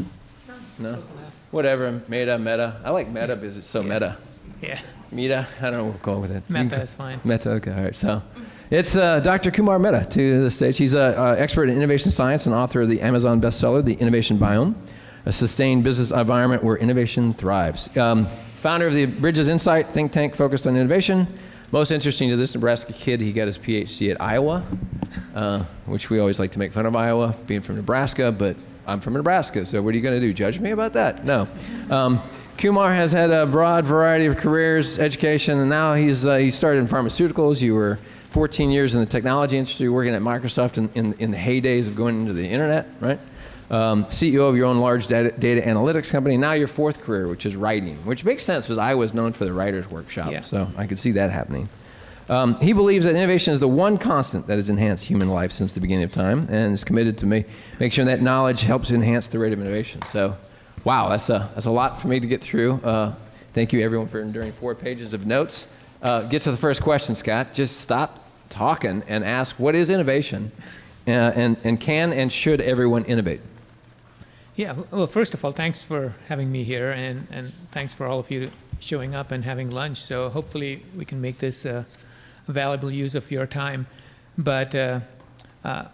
No? 0.77 0.91
no? 0.95 1.03
Whatever. 1.51 1.91
Meta, 2.07 2.37
meta. 2.37 2.79
I 2.83 2.91
like 2.91 3.09
meta 3.09 3.35
because 3.35 3.57
it's 3.57 3.67
so 3.67 3.81
yeah. 3.81 3.87
meta. 3.87 4.17
Yeah. 4.61 4.79
Meta. 5.11 5.47
I 5.59 5.61
don't 5.63 5.73
know 5.73 5.83
what 5.85 5.93
we'll 5.93 6.15
go 6.15 6.19
with 6.19 6.31
it. 6.31 6.43
Meta 6.49 6.81
is 6.81 6.93
fine. 6.93 7.19
Meta. 7.23 7.51
Okay. 7.51 7.71
All 7.71 7.83
right. 7.83 7.95
So 7.95 8.21
it's 8.69 8.95
uh, 8.95 9.19
Dr. 9.19 9.51
Kumar 9.51 9.79
Mehta 9.79 10.07
to 10.11 10.43
the 10.43 10.51
stage. 10.51 10.77
He's 10.77 10.93
an 10.93 11.37
expert 11.37 11.69
in 11.69 11.75
innovation 11.75 12.11
science 12.11 12.45
and 12.45 12.55
author 12.55 12.81
of 12.81 12.89
the 12.89 13.01
Amazon 13.01 13.41
bestseller, 13.41 13.83
The 13.83 13.95
Innovation 13.95 14.37
Biome, 14.37 14.75
a 15.25 15.33
sustained 15.33 15.83
business 15.83 16.11
environment 16.11 16.63
where 16.63 16.77
innovation 16.77 17.33
thrives. 17.33 17.95
Um, 17.97 18.25
founder 18.25 18.87
of 18.87 18.93
the 18.93 19.05
Bridges 19.05 19.47
Insight 19.47 19.89
think 19.89 20.11
tank 20.11 20.35
focused 20.35 20.67
on 20.67 20.75
innovation 20.75 21.27
most 21.71 21.91
interesting 21.91 22.29
to 22.29 22.35
this 22.35 22.55
Nebraska 22.55 22.93
kid, 22.93 23.21
he 23.21 23.31
got 23.31 23.45
his 23.45 23.57
PhD 23.57 24.09
at 24.09 24.19
Iowa, 24.19 24.63
uh, 25.35 25.63
which 25.85 26.09
we 26.09 26.19
always 26.19 26.39
like 26.39 26.51
to 26.53 26.59
make 26.59 26.73
fun 26.73 26.85
of 26.87 26.95
Iowa, 26.95 27.35
being 27.45 27.61
from 27.61 27.75
Nebraska, 27.75 28.31
but 28.31 28.55
I'm 28.87 28.99
from 28.99 29.13
Nebraska, 29.13 29.65
so 29.65 29.81
what 29.81 29.93
are 29.93 29.97
you 29.97 30.01
going 30.01 30.19
to 30.19 30.25
do? 30.25 30.33
Judge 30.33 30.59
me 30.59 30.71
about 30.71 30.93
that? 30.93 31.25
No. 31.25 31.47
Um, 31.91 32.21
Kumar 32.59 32.93
has 32.93 33.11
had 33.11 33.31
a 33.31 33.45
broad 33.45 33.85
variety 33.85 34.25
of 34.25 34.37
careers, 34.37 34.99
education, 34.99 35.59
and 35.59 35.69
now 35.69 35.95
he's 35.95 36.25
uh, 36.25 36.37
he 36.37 36.49
started 36.49 36.79
in 36.79 36.87
pharmaceuticals. 36.87 37.61
You 37.61 37.73
were 37.73 37.99
14 38.29 38.69
years 38.69 38.93
in 38.93 38.99
the 38.99 39.05
technology 39.05 39.57
industry, 39.57 39.89
working 39.89 40.13
at 40.13 40.21
Microsoft 40.21 40.77
in, 40.77 40.89
in, 40.93 41.13
in 41.19 41.31
the 41.31 41.37
heydays 41.37 41.87
of 41.87 41.95
going 41.95 42.19
into 42.21 42.33
the 42.33 42.47
internet, 42.47 42.87
right? 42.99 43.19
um, 43.69 44.05
CEO 44.05 44.49
of 44.49 44.55
your 44.55 44.65
own 44.65 44.79
large 44.79 45.07
data, 45.07 45.31
data, 45.31 45.61
analytics 45.61 46.11
company. 46.11 46.37
Now 46.37 46.53
your 46.53 46.67
fourth 46.67 47.01
career, 47.01 47.27
which 47.27 47.45
is 47.45 47.55
writing, 47.55 47.97
which 48.05 48.25
makes 48.25 48.43
sense 48.43 48.65
because 48.65 48.77
I 48.77 48.95
was 48.95 49.13
known 49.13 49.33
for 49.33 49.45
the 49.45 49.53
writer's 49.53 49.89
workshop. 49.89 50.31
Yeah. 50.31 50.41
So 50.41 50.69
I 50.77 50.87
could 50.87 50.99
see 50.99 51.11
that 51.11 51.31
happening. 51.31 51.69
Um, 52.27 52.59
he 52.59 52.73
believes 52.73 53.05
that 53.05 53.15
innovation 53.15 53.53
is 53.53 53.59
the 53.59 53.67
one 53.67 53.97
constant 53.97 54.47
that 54.47 54.57
has 54.57 54.69
enhanced 54.69 55.05
human 55.05 55.29
life 55.29 55.51
since 55.51 55.71
the 55.71 55.79
beginning 55.79 56.03
of 56.03 56.11
time 56.11 56.45
and 56.49 56.73
is 56.73 56.83
committed 56.83 57.17
to 57.19 57.25
make, 57.25 57.47
make 57.79 57.91
sure 57.91 58.05
that 58.05 58.21
knowledge 58.21 58.61
helps 58.61 58.91
enhance 58.91 59.27
the 59.27 59.39
rate 59.39 59.51
of 59.51 59.59
innovation. 59.59 60.01
So, 60.03 60.37
wow, 60.83 61.09
that's 61.09 61.29
a, 61.29 61.49
that's 61.53 61.65
a 61.65 61.71
lot 61.71 61.99
for 61.99 62.07
me 62.07 62.19
to 62.19 62.27
get 62.27 62.41
through. 62.41 62.73
Uh, 62.83 63.13
thank 63.53 63.73
you, 63.73 63.81
everyone, 63.81 64.07
for 64.07 64.21
enduring 64.21 64.51
four 64.51 64.75
pages 64.75 65.13
of 65.13 65.25
notes. 65.25 65.67
Uh, 66.01 66.21
get 66.23 66.41
to 66.43 66.51
the 66.51 66.57
first 66.57 66.81
question, 66.81 67.15
Scott. 67.15 67.53
Just 67.53 67.81
stop 67.81 68.25
talking 68.49 69.03
and 69.07 69.23
ask 69.23 69.59
what 69.59 69.75
is 69.75 69.89
innovation 69.89 70.51
uh, 71.07 71.11
and, 71.11 71.57
and 71.63 71.79
can 71.79 72.13
and 72.13 72.31
should 72.31 72.61
everyone 72.61 73.05
innovate? 73.05 73.41
Yeah, 74.55 74.75
well, 74.91 75.07
first 75.07 75.33
of 75.33 75.45
all, 75.45 75.51
thanks 75.51 75.81
for 75.81 76.15
having 76.27 76.51
me 76.51 76.63
here, 76.63 76.91
and, 76.91 77.27
and 77.31 77.53
thanks 77.71 77.93
for 77.93 78.05
all 78.05 78.19
of 78.19 78.29
you 78.29 78.51
showing 78.79 79.15
up 79.15 79.31
and 79.31 79.45
having 79.45 79.69
lunch. 79.69 80.01
So 80.01 80.29
hopefully 80.29 80.83
we 80.95 81.05
can 81.05 81.21
make 81.21 81.39
this 81.39 81.65
a 81.65 81.85
valuable 82.47 82.91
use 82.91 83.15
of 83.15 83.31
your 83.31 83.45
time. 83.45 83.87
But 84.37 84.75
uh, 84.75 84.99
uh, 85.63 85.85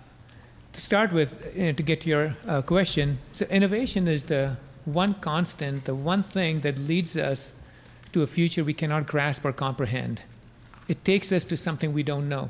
to 0.73 0.81
start 0.81 1.11
with, 1.11 1.55
you 1.55 1.67
know, 1.67 1.71
to 1.73 1.83
get 1.83 2.01
to 2.01 2.09
your 2.09 2.35
uh, 2.47 2.61
question, 2.61 3.19
so 3.33 3.45
innovation 3.45 4.07
is 4.07 4.23
the 4.23 4.57
one 4.85 5.15
constant, 5.15 5.85
the 5.85 5.95
one 5.95 6.23
thing 6.23 6.61
that 6.61 6.77
leads 6.77 7.17
us 7.17 7.53
to 8.13 8.23
a 8.23 8.27
future 8.27 8.63
we 8.63 8.73
cannot 8.73 9.07
grasp 9.07 9.43
or 9.43 9.51
comprehend. 9.51 10.21
It 10.87 11.03
takes 11.03 11.31
us 11.31 11.43
to 11.45 11.57
something 11.57 11.93
we 11.93 12.03
don't 12.03 12.29
know. 12.29 12.49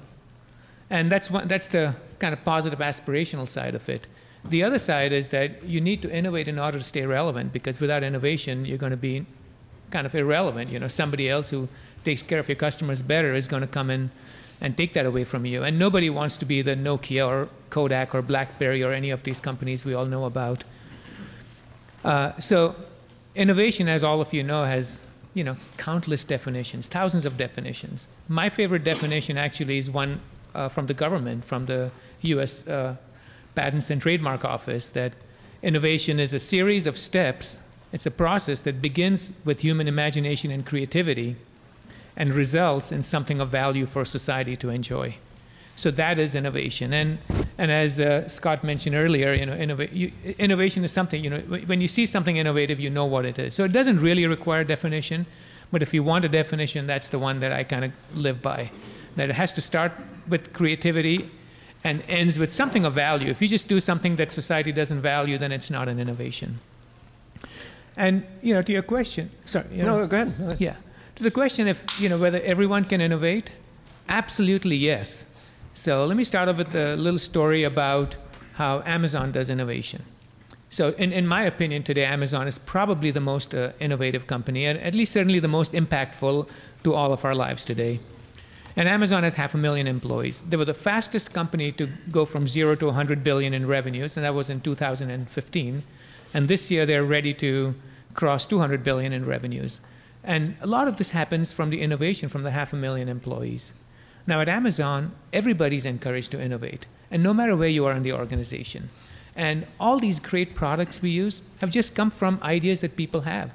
And 0.90 1.12
that's, 1.12 1.32
one, 1.32 1.48
that's 1.48 1.68
the 1.68 1.96
kind 2.20 2.34
of 2.34 2.44
positive 2.44 2.80
aspirational 2.80 3.48
side 3.48 3.74
of 3.74 3.90
it. 3.90 4.08
The 4.44 4.64
other 4.64 4.78
side 4.78 5.12
is 5.12 5.30
that 5.30 5.64
you 5.64 5.82
need 5.82 6.02
to 6.04 6.12
innovate 6.12 6.48
in 6.48 6.60
order 6.60 6.78
to 6.78 6.84
stay 6.84 7.06
relevant 7.06 7.52
because 7.52 7.80
without 7.80 8.04
innovation, 8.04 8.66
you're 8.66 8.78
going 8.78 8.92
to 8.92 8.98
be 8.98 9.26
kind 9.90 10.06
of 10.06 10.14
irrelevant. 10.14 10.70
You 10.70 10.80
know, 10.80 10.88
somebody 10.88 11.30
else 11.30 11.50
who 11.50 11.68
takes 12.04 12.22
care 12.22 12.40
of 12.40 12.48
your 12.48 12.56
customers 12.56 13.02
better 13.02 13.34
is 13.34 13.48
going 13.48 13.62
to 13.62 13.68
come 13.68 13.90
in 13.90 14.12
and 14.62 14.78
take 14.78 14.94
that 14.94 15.06
away 15.06 15.24
from 15.24 15.46
you. 15.46 15.64
And 15.64 15.80
nobody 15.80 16.10
wants 16.10 16.38
to 16.38 16.46
be 16.46 16.62
the 16.62 16.76
Nokia 16.76 17.28
or 17.28 17.50
Kodak 17.70 18.14
or 18.14 18.22
BlackBerry 18.22 18.84
or 18.84 18.92
any 18.94 19.10
of 19.10 19.24
these 19.24 19.40
companies 19.40 19.84
we 19.84 19.94
all 19.94 20.06
know 20.06 20.26
about. 20.26 20.64
Uh, 22.06 22.40
so 22.40 22.76
innovation, 23.34 23.90
as 23.90 24.04
all 24.04 24.22
of 24.22 24.32
you 24.32 24.44
know, 24.44 24.64
has 24.64 25.02
you 25.34 25.44
know 25.44 25.58
countless 25.78 26.24
definitions, 26.24 26.88
thousands 26.88 27.26
of 27.26 27.36
definitions. 27.36 28.08
My 28.30 28.48
favorite 28.48 28.84
definition 28.84 29.38
actually 29.38 29.80
is 29.80 29.90
one 29.90 30.22
uh, 30.54 30.70
from 30.70 30.86
the 30.86 30.94
government, 30.94 31.44
from 31.44 31.66
the 31.66 31.92
U.S. 32.22 32.68
Uh, 32.68 32.96
Patents 33.56 33.90
and 33.90 34.02
Trademark 34.02 34.46
Office, 34.46 34.92
that 34.92 35.14
innovation 35.64 36.20
is 36.20 36.32
a 36.32 36.40
series 36.40 36.86
of 36.86 36.98
steps. 36.98 37.60
It's 37.92 38.06
a 38.06 38.12
process 38.12 38.60
that 38.62 38.82
begins 38.82 39.32
with 39.44 39.62
human 39.62 39.88
imagination 39.88 40.52
and 40.52 40.66
creativity 40.66 41.38
and 42.16 42.34
results 42.34 42.92
in 42.92 43.02
something 43.02 43.42
of 43.42 43.50
value 43.50 43.86
for 43.86 44.06
society 44.06 44.56
to 44.58 44.70
enjoy. 44.70 45.16
So 45.76 45.92
that 45.92 46.20
is 46.20 46.36
innovation. 46.36 46.94
And, 46.94 47.18
and 47.58 47.70
as 47.70 48.00
uh, 48.00 48.28
Scott 48.28 48.64
mentioned 48.64 48.96
earlier, 48.96 49.34
you 49.34 49.46
know, 49.46 49.54
innova- 49.54 49.94
you, 49.94 50.12
innovation 50.40 50.84
is 50.86 50.92
something, 50.92 51.24
you 51.24 51.30
know, 51.30 51.40
when 51.40 51.82
you 51.82 51.88
see 51.88 52.06
something 52.06 52.38
innovative, 52.38 52.80
you 52.80 52.90
know 52.90 53.06
what 53.06 53.26
it 53.26 53.38
is. 53.38 53.56
So 53.56 53.66
it 53.66 53.74
doesn't 53.74 54.00
really 54.00 54.26
require 54.26 54.64
definition, 54.64 55.26
but 55.72 55.82
if 55.82 55.94
you 55.94 56.02
want 56.02 56.24
a 56.24 56.30
definition, 56.30 56.88
that's 56.88 57.10
the 57.10 57.20
one 57.20 57.42
that 57.42 57.52
I 57.52 57.64
kind 57.64 57.86
of 57.86 57.92
live 58.14 58.42
by. 58.42 58.72
That 59.18 59.30
it 59.30 59.36
has 59.36 59.52
to 59.54 59.62
start 59.62 59.92
with 60.30 60.54
creativity 60.54 61.30
and 61.84 62.04
ends 62.08 62.40
with 62.40 62.52
something 62.52 62.86
of 62.86 62.94
value. 62.94 63.30
If 63.30 63.42
you 63.42 63.48
just 63.48 63.68
do 63.68 63.80
something 63.80 64.16
that 64.16 64.32
society 64.32 64.72
doesn't 64.72 65.02
value, 65.02 65.38
then 65.38 65.52
it's 65.52 65.70
not 65.70 65.88
an 65.88 66.00
innovation. 66.00 66.60
And, 67.98 68.26
you 68.42 68.54
know, 68.54 68.62
to 68.62 68.72
your 68.72 68.82
question, 68.82 69.30
sorry. 69.46 69.68
You 69.72 69.84
know, 69.84 70.00
no, 70.00 70.08
go 70.08 70.22
ahead. 70.22 70.60
Yeah. 70.60 70.76
To 71.16 71.24
the 71.24 71.32
question 71.32 71.68
if, 71.68 72.00
you 72.00 72.10
know, 72.10 72.18
whether 72.18 72.42
everyone 72.42 72.86
can 72.86 73.02
innovate, 73.02 73.52
absolutely 74.10 74.76
yes. 74.76 75.26
So 75.78 76.06
let 76.06 76.16
me 76.16 76.24
start 76.24 76.48
off 76.48 76.56
with 76.56 76.74
a 76.74 76.96
little 76.96 77.20
story 77.20 77.66
about 77.66 78.16
how 78.54 78.82
Amazon 78.86 79.34
does 79.34 79.50
innovation. 79.50 80.04
So 80.70 80.92
in, 80.92 81.12
in 81.12 81.28
my 81.28 81.44
opinion 81.44 81.84
today, 81.84 82.06
Amazon 82.06 82.48
is 82.48 82.58
probably 82.58 83.12
the 83.12 83.20
most 83.20 83.54
uh, 83.54 83.74
innovative 83.82 84.26
company, 84.26 84.64
and 84.66 84.80
at 84.80 84.96
least 84.96 85.12
certainly 85.12 85.40
the 85.40 85.50
most 85.50 85.74
impactful 85.74 86.48
to 86.86 86.94
all 86.94 87.12
of 87.12 87.26
our 87.26 87.36
lives 87.36 87.66
today. 87.66 88.00
And 88.78 88.88
Amazon 88.88 89.24
has 89.24 89.34
half 89.34 89.54
a 89.54 89.58
million 89.58 89.86
employees. 89.86 90.44
They 90.44 90.56
were 90.56 90.64
the 90.64 90.74
fastest 90.74 91.34
company 91.34 91.74
to 91.74 91.90
go 92.10 92.26
from 92.26 92.48
zero 92.48 92.76
to 92.76 92.86
100 92.86 93.22
billion 93.22 93.54
in 93.54 93.68
revenues, 93.68 94.16
and 94.16 94.26
that 94.26 94.34
was 94.34 94.50
in 94.50 94.62
2015. 94.62 95.84
And 96.34 96.48
this 96.48 96.72
year 96.72 96.86
they're 96.86 97.04
ready 97.04 97.34
to 97.34 97.76
cross 98.14 98.46
200 98.46 98.82
billion 98.82 99.12
in 99.12 99.26
revenues. 99.26 99.82
And 100.24 100.56
a 100.62 100.68
lot 100.68 100.88
of 100.88 100.96
this 100.96 101.10
happens 101.10 101.52
from 101.52 101.70
the 101.70 101.82
innovation 101.82 102.30
from 102.30 102.44
the 102.44 102.52
half 102.52 102.72
a 102.72 102.78
million 102.78 103.10
employees. 103.10 103.74
Now, 104.28 104.42
at 104.42 104.50
Amazon, 104.50 105.12
everybody's 105.32 105.86
encouraged 105.86 106.32
to 106.32 106.42
innovate, 106.42 106.88
and 107.12 107.22
no 107.22 107.34
matter 107.34 107.56
where 107.56 107.70
you 107.70 107.86
are 107.86 107.94
in 107.94 108.04
the 108.04 108.14
organization. 108.14 108.90
And 109.36 109.68
all 109.80 110.00
these 110.00 110.20
great 110.20 110.56
products 110.56 111.02
we 111.02 111.10
use 111.10 111.42
have 111.60 111.70
just 111.70 111.96
come 111.96 112.10
from 112.10 112.40
ideas 112.42 112.82
that 112.82 112.96
people 112.96 113.22
have. 113.22 113.52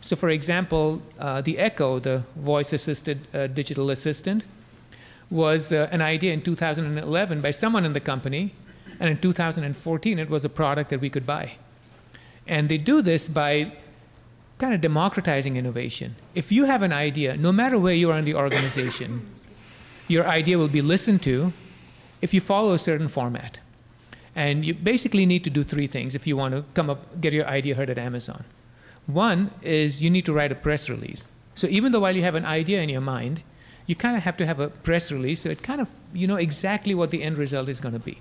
So, 0.00 0.14
for 0.16 0.28
example, 0.28 1.00
uh, 1.18 1.40
the 1.40 1.58
Echo, 1.58 1.98
the 1.98 2.24
voice 2.36 2.72
assisted 2.72 3.18
uh, 3.34 3.46
digital 3.46 3.90
assistant, 3.90 4.44
was 5.30 5.72
uh, 5.72 5.88
an 5.90 6.02
idea 6.02 6.32
in 6.32 6.42
2011 6.42 7.40
by 7.40 7.50
someone 7.50 7.84
in 7.84 7.94
the 7.94 8.00
company, 8.00 8.52
and 9.00 9.08
in 9.08 9.18
2014 9.18 10.18
it 10.18 10.28
was 10.28 10.44
a 10.44 10.48
product 10.48 10.90
that 10.90 11.00
we 11.00 11.08
could 11.08 11.26
buy. 11.26 11.52
And 12.46 12.68
they 12.68 12.78
do 12.78 13.00
this 13.00 13.28
by 13.28 13.72
kind 14.58 14.74
of 14.74 14.80
democratizing 14.80 15.56
innovation. 15.56 16.14
If 16.34 16.52
you 16.52 16.66
have 16.66 16.82
an 16.82 16.92
idea, 16.92 17.36
no 17.36 17.50
matter 17.50 17.78
where 17.78 17.94
you 17.94 18.10
are 18.10 18.18
in 18.18 18.24
the 18.24 18.34
organization, 18.34 19.26
your 20.08 20.26
idea 20.26 20.58
will 20.58 20.68
be 20.68 20.82
listened 20.82 21.22
to 21.22 21.52
if 22.20 22.32
you 22.34 22.40
follow 22.40 22.72
a 22.72 22.78
certain 22.78 23.08
format. 23.08 23.60
And 24.34 24.64
you 24.64 24.74
basically 24.74 25.26
need 25.26 25.44
to 25.44 25.50
do 25.50 25.62
three 25.62 25.86
things 25.86 26.14
if 26.14 26.26
you 26.26 26.36
want 26.36 26.54
to 26.54 26.64
come 26.74 26.88
up, 26.88 27.20
get 27.20 27.32
your 27.32 27.46
idea 27.46 27.74
heard 27.74 27.90
at 27.90 27.98
Amazon. 27.98 28.44
One 29.06 29.50
is 29.60 30.02
you 30.02 30.10
need 30.10 30.24
to 30.26 30.32
write 30.32 30.52
a 30.52 30.54
press 30.54 30.88
release. 30.88 31.28
So 31.54 31.66
even 31.66 31.92
though 31.92 32.00
while 32.00 32.16
you 32.16 32.22
have 32.22 32.34
an 32.34 32.46
idea 32.46 32.80
in 32.80 32.88
your 32.88 33.00
mind, 33.00 33.42
you 33.86 33.94
kind 33.94 34.16
of 34.16 34.22
have 34.22 34.36
to 34.38 34.46
have 34.46 34.60
a 34.60 34.68
press 34.68 35.12
release 35.12 35.40
so 35.40 35.50
it 35.50 35.62
kind 35.62 35.80
of 35.80 35.88
you 36.14 36.26
know 36.26 36.36
exactly 36.36 36.94
what 36.94 37.10
the 37.10 37.22
end 37.22 37.36
result 37.36 37.68
is 37.68 37.80
going 37.80 37.94
to 37.94 38.00
be. 38.00 38.20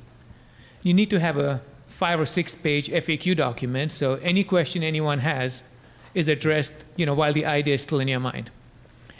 You 0.83 0.93
need 0.93 1.09
to 1.11 1.19
have 1.19 1.37
a 1.37 1.61
five 1.87 2.19
or 2.19 2.25
six 2.25 2.55
page 2.55 2.89
FAQ 2.89 3.37
document 3.37 3.91
so 3.91 4.15
any 4.15 4.43
question 4.43 4.81
anyone 4.83 5.19
has 5.19 5.63
is 6.13 6.27
addressed 6.27 6.83
you 6.95 7.05
know, 7.05 7.13
while 7.13 7.33
the 7.33 7.45
idea 7.45 7.75
is 7.75 7.81
still 7.81 7.99
in 7.99 8.07
your 8.07 8.19
mind. 8.19 8.49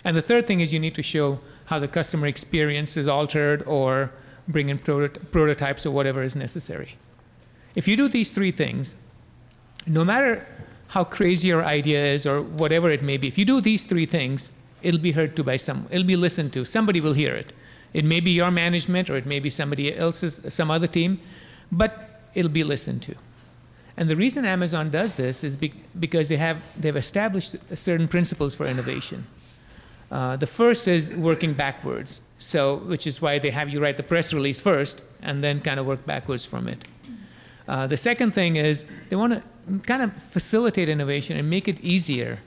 And 0.04 0.18
the 0.18 0.22
third 0.22 0.48
thing 0.48 0.62
is 0.62 0.74
you 0.74 0.80
need 0.80 0.96
to 0.96 1.04
show 1.04 1.40
how 1.72 1.80
the 1.80 1.88
customer 1.88 2.28
experience 2.28 2.98
is 2.98 3.08
altered 3.08 3.64
or 3.66 4.12
bring 4.46 4.68
in 4.68 4.78
prot- 4.78 5.32
prototypes 5.32 5.86
or 5.86 5.92
whatever 5.92 6.22
is 6.22 6.36
necessary. 6.36 6.98
If 7.76 7.88
you 7.88 7.96
do 7.96 8.10
these 8.10 8.32
three 8.32 8.52
things, 8.52 8.96
no 9.88 10.04
matter 10.04 10.46
how 10.90 11.06
crazy 11.06 11.48
your 11.48 11.64
idea 11.64 12.06
is 12.16 12.26
or 12.26 12.42
whatever 12.42 12.92
it 12.92 13.02
may 13.02 13.16
be, 13.16 13.30
if 13.30 13.38
you 13.38 13.46
do 13.46 13.62
these 13.62 13.86
three 13.86 14.06
things, 14.06 14.52
it'll 14.82 15.00
be 15.00 15.14
heard 15.14 15.34
to 15.38 15.46
by 15.46 15.56
some, 15.56 15.88
it'll 15.90 16.12
be 16.16 16.18
listened 16.18 16.52
to. 16.52 16.66
Somebody 16.66 17.00
will 17.00 17.14
hear 17.14 17.34
it. 17.34 17.54
It 17.94 18.04
may 18.04 18.20
be 18.20 18.32
your 18.32 18.52
management 18.52 19.10
or 19.10 19.16
it 19.16 19.26
may 19.26 19.40
be 19.40 19.50
somebody 19.50 19.96
else's, 19.96 20.42
some 20.50 20.70
other 20.70 20.88
team, 20.88 21.22
but 21.72 22.22
it'll 22.34 22.52
be 22.52 22.66
listened 22.66 23.02
to. 23.04 23.16
And 23.96 24.10
the 24.10 24.18
reason 24.18 24.44
Amazon 24.44 24.92
does 24.92 25.16
this 25.16 25.42
is 25.42 25.56
be- 25.56 25.74
because 25.98 26.28
they 26.28 26.38
have, 26.38 26.58
they've 26.78 26.98
established 26.98 27.56
certain 27.78 28.10
principles 28.10 28.56
for 28.56 28.66
innovation. 28.66 29.26
Uh, 30.12 30.36
the 30.36 30.48
first 30.48 30.88
is 30.90 31.10
working 31.12 31.54
backwards, 31.54 32.22
so 32.38 32.78
which 32.88 33.08
is 33.08 33.22
why 33.22 33.40
they 33.40 33.50
have 33.50 33.70
you 33.70 33.82
write 33.82 33.96
the 33.96 34.04
press 34.04 34.34
release 34.34 34.60
first 34.60 35.02
and 35.22 35.42
then 35.42 35.62
kind 35.62 35.80
of 35.80 35.86
work 35.86 36.06
backwards 36.06 36.44
from 36.44 36.68
it. 36.68 36.84
Uh, 37.68 37.88
the 37.88 37.96
second 37.96 38.34
thing 38.34 38.58
is 38.58 38.86
they 39.10 39.16
want 39.16 39.34
to 39.34 39.42
kind 39.88 40.02
of 40.02 40.12
facilitate 40.22 40.90
innovation 40.90 41.38
and 41.38 41.50
make 41.50 41.68
it 41.70 41.80
easier. 41.80 42.40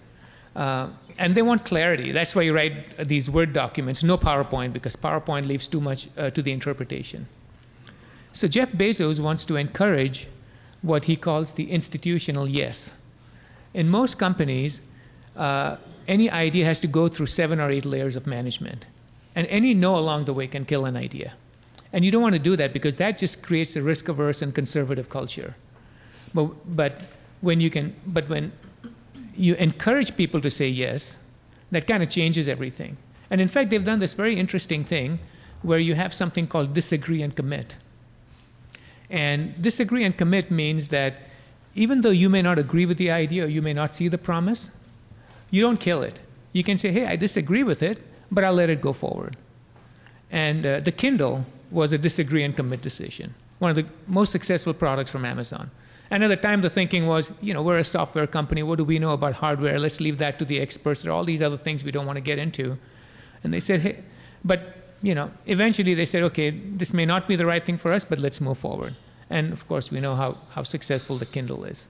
Uh, 0.54 0.88
and 1.18 1.34
they 1.34 1.42
want 1.42 1.64
clarity. 1.64 2.12
That's 2.12 2.34
why 2.34 2.42
you 2.42 2.54
write 2.54 3.08
these 3.08 3.30
Word 3.30 3.52
documents, 3.52 4.02
no 4.02 4.18
PowerPoint, 4.18 4.72
because 4.72 4.96
PowerPoint 4.96 5.46
leaves 5.46 5.66
too 5.66 5.80
much 5.80 6.08
uh, 6.18 6.30
to 6.30 6.42
the 6.42 6.52
interpretation. 6.52 7.26
So 8.32 8.48
Jeff 8.48 8.72
Bezos 8.72 9.20
wants 9.20 9.44
to 9.46 9.56
encourage 9.56 10.26
what 10.82 11.04
he 11.04 11.16
calls 11.16 11.54
the 11.54 11.70
institutional 11.70 12.48
yes. 12.48 12.92
In 13.72 13.88
most 13.88 14.18
companies, 14.18 14.80
uh, 15.36 15.76
any 16.08 16.30
idea 16.30 16.64
has 16.64 16.80
to 16.80 16.86
go 16.86 17.08
through 17.08 17.26
seven 17.26 17.60
or 17.60 17.70
eight 17.70 17.84
layers 17.84 18.16
of 18.16 18.26
management. 18.26 18.86
And 19.34 19.46
any 19.48 19.74
no 19.74 19.96
along 19.96 20.26
the 20.26 20.32
way 20.32 20.46
can 20.46 20.64
kill 20.64 20.84
an 20.84 20.96
idea. 20.96 21.34
And 21.92 22.04
you 22.04 22.10
don't 22.10 22.22
want 22.22 22.34
to 22.34 22.40
do 22.40 22.56
that 22.56 22.72
because 22.72 22.96
that 22.96 23.18
just 23.18 23.42
creates 23.42 23.76
a 23.76 23.82
risk 23.82 24.08
averse 24.08 24.42
and 24.42 24.54
conservative 24.54 25.08
culture. 25.08 25.54
But, 26.32 26.76
but 26.76 27.02
when 27.40 27.60
you 27.60 27.70
can, 27.70 27.94
but 28.06 28.28
when 28.28 28.52
you 29.36 29.54
encourage 29.54 30.16
people 30.16 30.40
to 30.40 30.50
say 30.50 30.68
yes, 30.68 31.18
that 31.70 31.86
kind 31.86 32.02
of 32.02 32.10
changes 32.10 32.48
everything. 32.48 32.96
And 33.30 33.40
in 33.40 33.48
fact, 33.48 33.70
they've 33.70 33.84
done 33.84 33.98
this 33.98 34.14
very 34.14 34.38
interesting 34.38 34.84
thing 34.84 35.18
where 35.62 35.78
you 35.78 35.94
have 35.94 36.12
something 36.12 36.46
called 36.46 36.74
disagree 36.74 37.22
and 37.22 37.34
commit. 37.34 37.76
And 39.10 39.60
disagree 39.60 40.04
and 40.04 40.16
commit 40.16 40.50
means 40.50 40.88
that 40.88 41.14
even 41.74 42.00
though 42.00 42.10
you 42.10 42.28
may 42.28 42.42
not 42.42 42.58
agree 42.58 42.86
with 42.86 42.98
the 42.98 43.10
idea 43.10 43.44
or 43.44 43.48
you 43.48 43.62
may 43.62 43.72
not 43.72 43.94
see 43.94 44.08
the 44.08 44.18
promise, 44.18 44.70
you 45.54 45.60
don't 45.60 45.78
kill 45.78 46.02
it. 46.02 46.18
You 46.52 46.64
can 46.64 46.76
say, 46.76 46.90
hey, 46.90 47.06
I 47.06 47.14
disagree 47.14 47.62
with 47.62 47.80
it, 47.80 47.98
but 48.30 48.42
I'll 48.42 48.54
let 48.54 48.70
it 48.70 48.80
go 48.80 48.92
forward. 48.92 49.36
And 50.32 50.66
uh, 50.66 50.80
the 50.80 50.90
Kindle 50.90 51.46
was 51.70 51.92
a 51.92 51.98
disagree 51.98 52.42
and 52.42 52.56
commit 52.56 52.82
decision, 52.82 53.34
one 53.60 53.70
of 53.70 53.76
the 53.76 53.86
most 54.08 54.32
successful 54.32 54.74
products 54.74 55.12
from 55.12 55.24
Amazon. 55.24 55.70
And 56.10 56.24
at 56.24 56.28
the 56.28 56.36
time, 56.36 56.62
the 56.62 56.70
thinking 56.70 57.06
was, 57.06 57.30
you 57.40 57.54
know, 57.54 57.62
we're 57.62 57.78
a 57.78 57.84
software 57.84 58.26
company. 58.26 58.64
What 58.64 58.78
do 58.78 58.84
we 58.84 58.98
know 58.98 59.12
about 59.12 59.34
hardware? 59.34 59.78
Let's 59.78 60.00
leave 60.00 60.18
that 60.18 60.40
to 60.40 60.44
the 60.44 60.60
experts. 60.60 61.02
There 61.02 61.12
are 61.12 61.14
all 61.14 61.24
these 61.24 61.42
other 61.42 61.56
things 61.56 61.84
we 61.84 61.92
don't 61.92 62.06
want 62.06 62.16
to 62.16 62.20
get 62.32 62.38
into. 62.38 62.76
And 63.44 63.54
they 63.54 63.60
said, 63.60 63.80
hey, 63.80 64.02
but, 64.44 64.60
you 65.02 65.14
know, 65.14 65.30
eventually 65.46 65.94
they 65.94 66.04
said, 66.04 66.24
okay, 66.24 66.50
this 66.50 66.92
may 66.92 67.06
not 67.06 67.28
be 67.28 67.36
the 67.36 67.46
right 67.46 67.64
thing 67.64 67.78
for 67.78 67.92
us, 67.92 68.04
but 68.04 68.18
let's 68.18 68.40
move 68.40 68.58
forward. 68.58 68.94
And 69.30 69.52
of 69.52 69.68
course, 69.68 69.92
we 69.92 70.00
know 70.00 70.16
how, 70.16 70.36
how 70.50 70.64
successful 70.64 71.16
the 71.16 71.26
Kindle 71.26 71.64
is. 71.64 71.86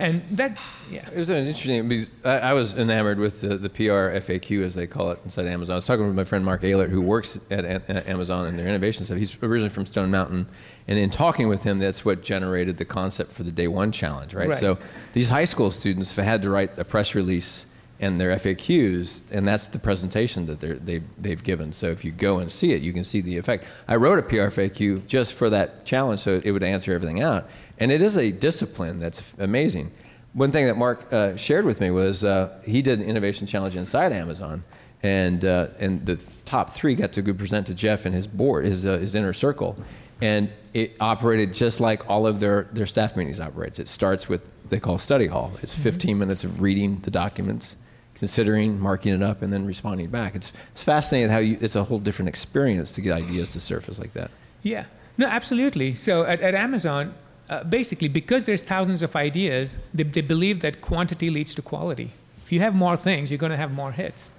And 0.00 0.22
that, 0.30 0.60
yeah. 0.90 1.06
It 1.10 1.18
was 1.18 1.28
interesting 1.28 1.86
because 1.86 2.08
I, 2.24 2.38
I 2.38 2.52
was 2.54 2.74
enamored 2.74 3.18
with 3.18 3.42
the, 3.42 3.58
the 3.58 3.68
PR 3.68 4.16
FAQ, 4.18 4.64
as 4.64 4.74
they 4.74 4.86
call 4.86 5.10
it 5.10 5.20
inside 5.26 5.46
Amazon. 5.46 5.74
I 5.74 5.76
was 5.76 5.84
talking 5.84 6.06
with 6.06 6.16
my 6.16 6.24
friend 6.24 6.42
Mark 6.42 6.62
Ehlert, 6.62 6.88
who 6.88 7.02
works 7.02 7.38
at, 7.50 7.66
at 7.66 8.08
Amazon 8.08 8.46
and 8.46 8.58
their 8.58 8.66
innovation 8.66 9.04
stuff. 9.04 9.18
He's 9.18 9.40
originally 9.42 9.68
from 9.68 9.84
Stone 9.84 10.10
Mountain. 10.10 10.46
And 10.88 10.98
in 10.98 11.10
talking 11.10 11.48
with 11.48 11.62
him, 11.62 11.78
that's 11.78 12.02
what 12.02 12.22
generated 12.22 12.78
the 12.78 12.86
concept 12.86 13.30
for 13.30 13.42
the 13.42 13.52
Day 13.52 13.68
One 13.68 13.92
Challenge, 13.92 14.32
right? 14.32 14.48
Right. 14.48 14.58
So 14.58 14.78
these 15.12 15.28
high 15.28 15.44
school 15.44 15.70
students 15.70 16.16
had 16.16 16.40
to 16.42 16.50
write 16.50 16.78
a 16.78 16.84
press 16.84 17.14
release 17.14 17.66
and 18.00 18.18
their 18.18 18.34
FAQs, 18.36 19.20
and 19.30 19.46
that's 19.46 19.66
the 19.66 19.78
presentation 19.78 20.46
that 20.46 20.58
they're, 20.58 20.76
they, 20.76 21.02
they've 21.18 21.42
given. 21.42 21.72
So 21.72 21.88
if 21.88 22.02
you 22.04 22.10
go 22.10 22.38
and 22.38 22.50
see 22.50 22.72
it, 22.72 22.80
you 22.80 22.94
can 22.94 23.04
see 23.04 23.20
the 23.20 23.36
effect. 23.36 23.64
I 23.86 23.96
wrote 23.96 24.18
a 24.18 24.22
PR 24.22 24.48
FAQ 24.48 25.06
just 25.06 25.34
for 25.34 25.50
that 25.50 25.84
challenge, 25.84 26.20
so 26.20 26.40
it 26.42 26.50
would 26.50 26.62
answer 26.62 26.94
everything 26.94 27.20
out. 27.20 27.48
And 27.78 27.92
it 27.92 28.00
is 28.00 28.16
a 28.16 28.30
discipline 28.30 29.00
that's 29.00 29.34
amazing. 29.38 29.92
One 30.32 30.50
thing 30.50 30.66
that 30.66 30.78
Mark 30.78 31.12
uh, 31.12 31.36
shared 31.36 31.66
with 31.66 31.80
me 31.80 31.90
was 31.90 32.24
uh, 32.24 32.58
he 32.64 32.80
did 32.80 33.00
an 33.00 33.04
innovation 33.04 33.46
challenge 33.46 33.76
inside 33.76 34.12
Amazon, 34.12 34.64
and 35.02 35.44
uh, 35.44 35.68
and 35.78 36.04
the 36.06 36.16
top 36.44 36.70
three 36.70 36.94
got 36.94 37.12
to 37.14 37.34
present 37.34 37.66
to 37.66 37.74
Jeff 37.74 38.06
and 38.06 38.14
his 38.14 38.26
board, 38.26 38.64
his 38.64 38.86
uh, 38.86 38.98
his 38.98 39.14
inner 39.14 39.32
circle, 39.32 39.76
and 40.22 40.50
it 40.72 40.94
operated 41.00 41.52
just 41.52 41.80
like 41.80 42.08
all 42.08 42.26
of 42.26 42.38
their 42.38 42.68
their 42.72 42.86
staff 42.86 43.16
meetings 43.16 43.40
operates. 43.40 43.78
It 43.78 43.88
starts 43.88 44.28
with 44.28 44.42
they 44.70 44.78
call 44.78 44.98
study 44.98 45.26
hall. 45.26 45.52
It's 45.62 45.74
mm-hmm. 45.74 45.82
15 45.82 46.18
minutes 46.18 46.44
of 46.44 46.60
reading 46.62 47.00
the 47.00 47.10
documents, 47.10 47.76
considering, 48.20 48.78
marking 48.78 49.12
it 49.12 49.22
up, 49.22 49.42
and 49.42 49.52
then 49.52 49.66
responding 49.66 50.08
back. 50.08 50.36
It's, 50.36 50.52
it's 50.72 50.82
fascinating 50.82 51.30
how 51.30 51.38
you, 51.38 51.58
it's 51.60 51.74
a 51.74 51.82
whole 51.82 51.98
different 51.98 52.28
experience 52.28 52.92
to 52.92 53.00
get 53.00 53.12
ideas 53.12 53.50
to 53.52 53.60
surface 53.60 53.98
like 53.98 54.12
that. 54.12 54.30
Yeah, 54.62 54.84
no, 55.18 55.26
absolutely. 55.26 55.94
So 55.94 56.24
at, 56.24 56.40
at 56.40 56.54
Amazon, 56.54 57.14
uh, 57.48 57.64
basically, 57.64 58.08
because 58.08 58.44
there's 58.44 58.62
thousands 58.62 59.02
of 59.02 59.16
ideas, 59.16 59.78
they, 59.94 60.04
they 60.04 60.20
believe 60.20 60.60
that 60.60 60.80
quantity 60.82 61.30
leads 61.30 61.54
to 61.56 61.62
quality. 61.62 62.12
If 62.44 62.52
you 62.52 62.60
have 62.60 62.74
more 62.74 62.96
things, 62.96 63.30
you're 63.30 63.38
going 63.38 63.56
to 63.58 63.62
have 63.64 63.72
more 63.72 63.90
hits. 63.90 64.32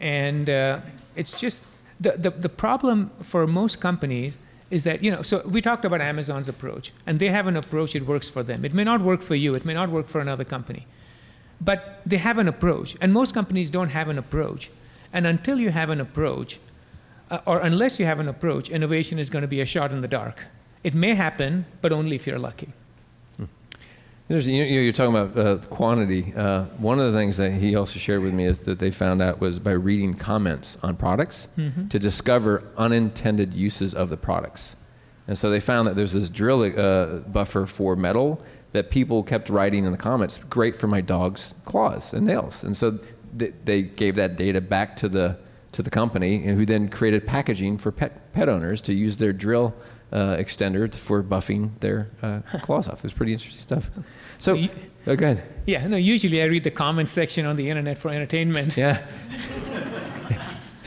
And 0.00 0.48
uh, 0.48 0.80
it's 1.14 1.38
just 1.38 1.64
the, 2.00 2.12
the, 2.12 2.30
the 2.30 2.48
problem 2.48 3.10
for 3.22 3.46
most 3.46 3.80
companies 3.80 4.38
is 4.70 4.84
that, 4.84 5.02
you 5.04 5.10
know, 5.10 5.22
so 5.22 5.42
we 5.48 5.60
talked 5.60 5.84
about 5.84 6.00
Amazon's 6.00 6.48
approach, 6.48 6.92
and 7.06 7.18
they 7.18 7.28
have 7.28 7.46
an 7.46 7.56
approach 7.56 7.92
that 7.92 8.06
works 8.06 8.28
for 8.28 8.42
them. 8.42 8.64
It 8.64 8.74
may 8.74 8.84
not 8.84 9.00
work 9.00 9.22
for 9.22 9.34
you, 9.34 9.54
it 9.54 9.64
may 9.64 9.74
not 9.74 9.88
work 9.90 10.08
for 10.08 10.20
another 10.20 10.44
company. 10.44 10.86
But 11.60 12.00
they 12.06 12.18
have 12.18 12.38
an 12.38 12.48
approach, 12.48 12.96
and 13.00 13.12
most 13.12 13.34
companies 13.34 13.70
don't 13.70 13.90
have 13.90 14.08
an 14.08 14.18
approach. 14.18 14.70
And 15.12 15.26
until 15.26 15.58
you 15.58 15.70
have 15.70 15.90
an 15.90 16.00
approach, 16.00 16.60
uh, 17.30 17.40
or 17.46 17.60
unless 17.60 17.98
you 17.98 18.06
have 18.06 18.20
an 18.20 18.28
approach, 18.28 18.70
innovation 18.70 19.18
is 19.18 19.30
going 19.30 19.42
to 19.42 19.48
be 19.48 19.60
a 19.60 19.66
shot 19.66 19.90
in 19.90 20.00
the 20.00 20.08
dark. 20.08 20.46
It 20.84 20.94
may 20.94 21.14
happen, 21.14 21.66
but 21.80 21.92
only 21.92 22.16
if 22.16 22.26
you're 22.26 22.38
lucky. 22.38 22.72
Hmm. 23.36 23.44
You're 24.28 24.92
talking 24.92 25.16
about 25.16 25.38
uh, 25.38 25.58
quantity. 25.66 26.32
Uh, 26.36 26.64
one 26.78 27.00
of 27.00 27.12
the 27.12 27.18
things 27.18 27.36
that 27.38 27.52
he 27.52 27.74
also 27.74 27.98
shared 27.98 28.22
with 28.22 28.34
me 28.34 28.44
is 28.44 28.60
that 28.60 28.78
they 28.78 28.90
found 28.90 29.20
out 29.20 29.40
was 29.40 29.58
by 29.58 29.72
reading 29.72 30.14
comments 30.14 30.78
on 30.82 30.96
products 30.96 31.48
mm-hmm. 31.56 31.88
to 31.88 31.98
discover 31.98 32.62
unintended 32.76 33.54
uses 33.54 33.94
of 33.94 34.10
the 34.10 34.16
products. 34.16 34.76
And 35.26 35.36
so 35.36 35.50
they 35.50 35.60
found 35.60 35.88
that 35.88 35.96
there's 35.96 36.14
this 36.14 36.30
drill 36.30 36.62
uh, 36.62 37.18
buffer 37.20 37.66
for 37.66 37.96
metal 37.96 38.40
that 38.72 38.90
people 38.90 39.22
kept 39.22 39.48
writing 39.48 39.84
in 39.84 39.92
the 39.92 39.98
comments, 39.98 40.38
great 40.50 40.76
for 40.76 40.86
my 40.86 41.00
dog's 41.00 41.54
claws 41.64 42.12
and 42.12 42.26
nails. 42.26 42.62
And 42.62 42.76
so 42.76 42.98
they, 43.34 43.52
they 43.64 43.82
gave 43.82 44.14
that 44.16 44.36
data 44.36 44.60
back 44.60 44.96
to 44.96 45.08
the, 45.08 45.38
to 45.72 45.82
the 45.82 45.90
company, 45.90 46.42
who 46.42 46.66
then 46.66 46.88
created 46.88 47.26
packaging 47.26 47.78
for 47.78 47.90
pet, 47.90 48.32
pet 48.32 48.48
owners 48.48 48.80
to 48.82 48.94
use 48.94 49.16
their 49.16 49.32
drill 49.32 49.74
uh, 50.12 50.36
extender 50.36 50.92
for 50.94 51.22
buffing 51.22 51.78
their 51.80 52.08
uh, 52.22 52.40
claws 52.62 52.88
off. 52.88 52.98
It 52.98 53.04
was 53.04 53.12
pretty 53.12 53.32
interesting 53.32 53.60
stuff. 53.60 53.90
So, 54.38 54.54
you, 54.54 54.70
oh, 55.06 55.16
go 55.16 55.32
ahead. 55.32 55.42
Yeah, 55.66 55.86
no, 55.86 55.96
usually 55.96 56.42
I 56.42 56.46
read 56.46 56.64
the 56.64 56.70
comments 56.70 57.10
section 57.10 57.44
on 57.46 57.56
the 57.56 57.68
internet 57.68 57.98
for 57.98 58.10
entertainment. 58.10 58.76
Yeah. 58.76 59.06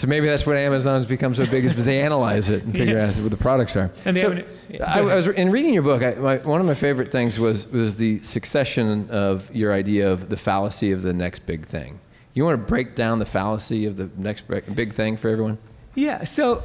So 0.02 0.08
maybe 0.08 0.26
that's 0.26 0.48
what 0.48 0.58
Amazon's 0.58 1.06
become 1.06 1.36
so 1.36 1.46
big 1.46 1.64
is 1.64 1.74
because 1.74 1.86
they 1.86 2.02
analyze 2.02 2.50
it 2.50 2.64
and 2.64 2.74
figure 2.74 2.98
yeah. 2.98 3.10
out 3.10 3.18
what 3.18 3.30
the 3.30 3.38
products 3.38 3.76
are. 3.76 3.92
And 4.04 4.18
they 4.18 4.24
so, 4.24 4.44
I, 4.84 5.02
I, 5.02 5.14
was 5.14 5.28
in 5.28 5.52
reading 5.52 5.76
your 5.76 5.84
book. 5.84 6.02
I, 6.02 6.16
my, 6.16 6.38
one 6.38 6.60
of 6.60 6.66
my 6.66 6.74
favorite 6.74 7.12
things 7.12 7.38
was 7.38 7.68
was 7.68 7.98
the 7.98 8.20
succession 8.24 9.08
of 9.12 9.56
your 9.56 9.72
idea 9.72 10.12
of 10.12 10.30
the 10.30 10.38
fallacy 10.38 10.92
of 10.92 11.04
the 11.04 11.14
next 11.14 11.46
big 11.46 11.68
thing. 11.68 12.00
You 12.34 12.44
want 12.44 12.60
to 12.60 12.66
break 12.68 12.96
down 12.96 13.20
the 13.20 13.28
fallacy 13.28 13.86
of 13.86 13.98
the 13.98 14.10
next 14.18 14.46
big 14.74 14.92
thing 14.92 15.18
for 15.18 15.30
everyone? 15.30 15.60
Yeah. 15.94 16.24
So, 16.24 16.64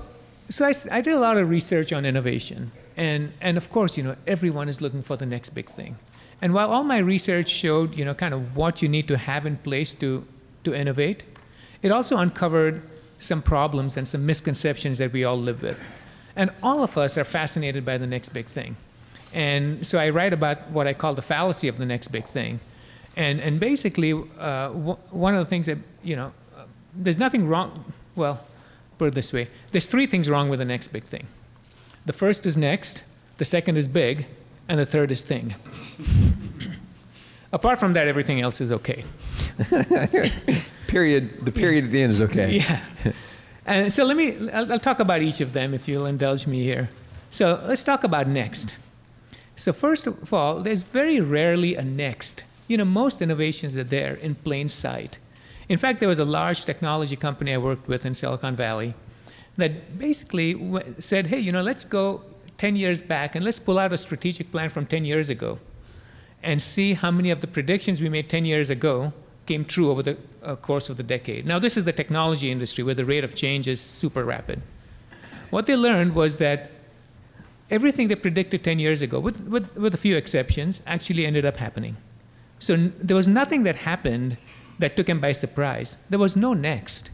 so 0.48 0.64
I, 0.64 0.72
I 0.90 1.02
did 1.02 1.12
a 1.12 1.20
lot 1.20 1.36
of 1.36 1.50
research 1.50 1.92
on 1.92 2.06
innovation, 2.06 2.72
and 2.96 3.34
and 3.42 3.58
of 3.58 3.70
course, 3.70 3.98
you 3.98 4.02
know, 4.02 4.16
everyone 4.26 4.66
is 4.66 4.80
looking 4.80 5.02
for 5.02 5.18
the 5.18 5.26
next 5.26 5.50
big 5.50 5.68
thing. 5.68 5.98
And 6.40 6.54
while 6.54 6.72
all 6.72 6.84
my 6.84 7.00
research 7.00 7.50
showed, 7.50 7.96
you 7.96 8.04
know, 8.06 8.14
kind 8.14 8.32
of 8.32 8.56
what 8.56 8.80
you 8.80 8.88
need 8.88 9.06
to 9.08 9.18
have 9.18 9.44
in 9.44 9.58
place 9.58 9.92
to 9.96 10.24
to 10.64 10.74
innovate, 10.74 11.24
it 11.82 11.92
also 11.92 12.16
uncovered 12.16 12.80
some 13.18 13.42
problems 13.42 13.96
and 13.96 14.06
some 14.06 14.26
misconceptions 14.26 14.98
that 14.98 15.12
we 15.12 15.24
all 15.24 15.38
live 15.38 15.62
with. 15.62 15.80
And 16.34 16.50
all 16.62 16.82
of 16.82 16.98
us 16.98 17.16
are 17.16 17.24
fascinated 17.24 17.84
by 17.84 17.98
the 17.98 18.06
next 18.06 18.30
big 18.30 18.46
thing. 18.46 18.76
And 19.32 19.86
so 19.86 19.98
I 19.98 20.10
write 20.10 20.32
about 20.32 20.70
what 20.70 20.86
I 20.86 20.92
call 20.92 21.14
the 21.14 21.22
fallacy 21.22 21.68
of 21.68 21.78
the 21.78 21.86
next 21.86 22.08
big 22.08 22.26
thing. 22.26 22.60
And, 23.16 23.40
and 23.40 23.58
basically, 23.58 24.12
uh, 24.12 24.68
one 24.70 25.34
of 25.34 25.44
the 25.44 25.48
things 25.48 25.66
that, 25.66 25.78
you 26.02 26.16
know, 26.16 26.32
uh, 26.56 26.64
there's 26.94 27.18
nothing 27.18 27.48
wrong, 27.48 27.92
well, 28.14 28.40
put 28.98 29.08
it 29.08 29.14
this 29.14 29.32
way 29.32 29.48
there's 29.72 29.86
three 29.86 30.06
things 30.06 30.28
wrong 30.28 30.48
with 30.48 30.58
the 30.58 30.64
next 30.64 30.88
big 30.88 31.04
thing. 31.04 31.26
The 32.04 32.12
first 32.12 32.46
is 32.46 32.56
next, 32.56 33.02
the 33.38 33.44
second 33.44 33.76
is 33.76 33.88
big, 33.88 34.26
and 34.68 34.78
the 34.78 34.86
third 34.86 35.10
is 35.10 35.20
thing. 35.20 35.54
Apart 37.56 37.78
from 37.78 37.94
that, 37.94 38.06
everything 38.06 38.42
else 38.42 38.60
is 38.60 38.70
okay. 38.70 39.02
period. 40.88 41.24
The 41.42 41.50
period 41.50 41.84
at 41.84 41.90
the 41.90 42.02
end 42.02 42.10
is 42.10 42.20
okay. 42.20 42.58
Yeah. 42.58 42.80
And 43.64 43.90
so 43.90 44.04
let 44.04 44.14
me. 44.14 44.50
I'll, 44.50 44.70
I'll 44.72 44.78
talk 44.90 45.00
about 45.00 45.22
each 45.22 45.40
of 45.40 45.54
them 45.54 45.72
if 45.72 45.88
you'll 45.88 46.04
indulge 46.04 46.46
me 46.46 46.62
here. 46.62 46.90
So 47.30 47.58
let's 47.66 47.82
talk 47.82 48.04
about 48.04 48.28
next. 48.28 48.74
So 49.56 49.72
first 49.72 50.06
of 50.06 50.34
all, 50.34 50.60
there's 50.60 50.82
very 50.82 51.18
rarely 51.18 51.74
a 51.76 51.82
next. 51.82 52.44
You 52.68 52.76
know, 52.76 52.84
most 52.84 53.22
innovations 53.22 53.74
are 53.74 53.84
there 53.84 54.14
in 54.16 54.34
plain 54.34 54.68
sight. 54.68 55.16
In 55.66 55.78
fact, 55.78 55.98
there 56.00 56.10
was 56.10 56.18
a 56.18 56.26
large 56.26 56.66
technology 56.66 57.16
company 57.16 57.54
I 57.54 57.56
worked 57.56 57.88
with 57.88 58.04
in 58.04 58.12
Silicon 58.12 58.54
Valley 58.54 58.92
that 59.56 59.98
basically 59.98 60.50
said, 60.98 61.28
hey, 61.28 61.38
you 61.38 61.52
know, 61.52 61.62
let's 61.62 61.86
go 61.86 62.20
10 62.58 62.76
years 62.76 63.00
back 63.00 63.34
and 63.34 63.42
let's 63.42 63.58
pull 63.58 63.78
out 63.78 63.94
a 63.94 63.98
strategic 63.98 64.52
plan 64.52 64.68
from 64.68 64.84
10 64.84 65.06
years 65.06 65.30
ago 65.30 65.58
and 66.46 66.62
see 66.62 66.94
how 66.94 67.10
many 67.10 67.30
of 67.30 67.40
the 67.40 67.46
predictions 67.46 68.00
we 68.00 68.08
made 68.08 68.30
10 68.30 68.44
years 68.44 68.70
ago 68.70 69.12
came 69.46 69.64
true 69.64 69.90
over 69.90 70.02
the 70.02 70.16
uh, 70.42 70.56
course 70.56 70.88
of 70.88 70.96
the 70.96 71.02
decade. 71.02 71.44
Now, 71.44 71.58
this 71.58 71.76
is 71.76 71.84
the 71.84 71.92
technology 71.92 72.50
industry 72.50 72.84
where 72.84 72.94
the 72.94 73.04
rate 73.04 73.24
of 73.24 73.34
change 73.34 73.68
is 73.68 73.80
super 73.80 74.24
rapid. 74.24 74.62
What 75.50 75.66
they 75.66 75.76
learned 75.76 76.14
was 76.14 76.38
that 76.38 76.70
everything 77.70 78.08
they 78.08 78.14
predicted 78.14 78.62
10 78.62 78.78
years 78.78 79.02
ago, 79.02 79.18
with, 79.18 79.40
with, 79.40 79.76
with 79.76 79.94
a 79.94 79.98
few 79.98 80.16
exceptions, 80.16 80.82
actually 80.86 81.26
ended 81.26 81.44
up 81.44 81.56
happening. 81.56 81.96
So 82.60 82.76
there 82.76 83.16
was 83.16 83.28
nothing 83.28 83.64
that 83.64 83.76
happened 83.76 84.38
that 84.78 84.96
took 84.96 85.06
them 85.06 85.20
by 85.20 85.32
surprise. 85.32 85.98
There 86.10 86.18
was 86.18 86.36
no 86.36 86.54
next. 86.54 87.10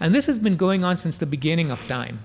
And 0.00 0.14
this 0.14 0.26
has 0.26 0.38
been 0.38 0.56
going 0.56 0.82
on 0.82 0.96
since 0.96 1.18
the 1.18 1.26
beginning 1.26 1.70
of 1.70 1.86
time. 1.86 2.20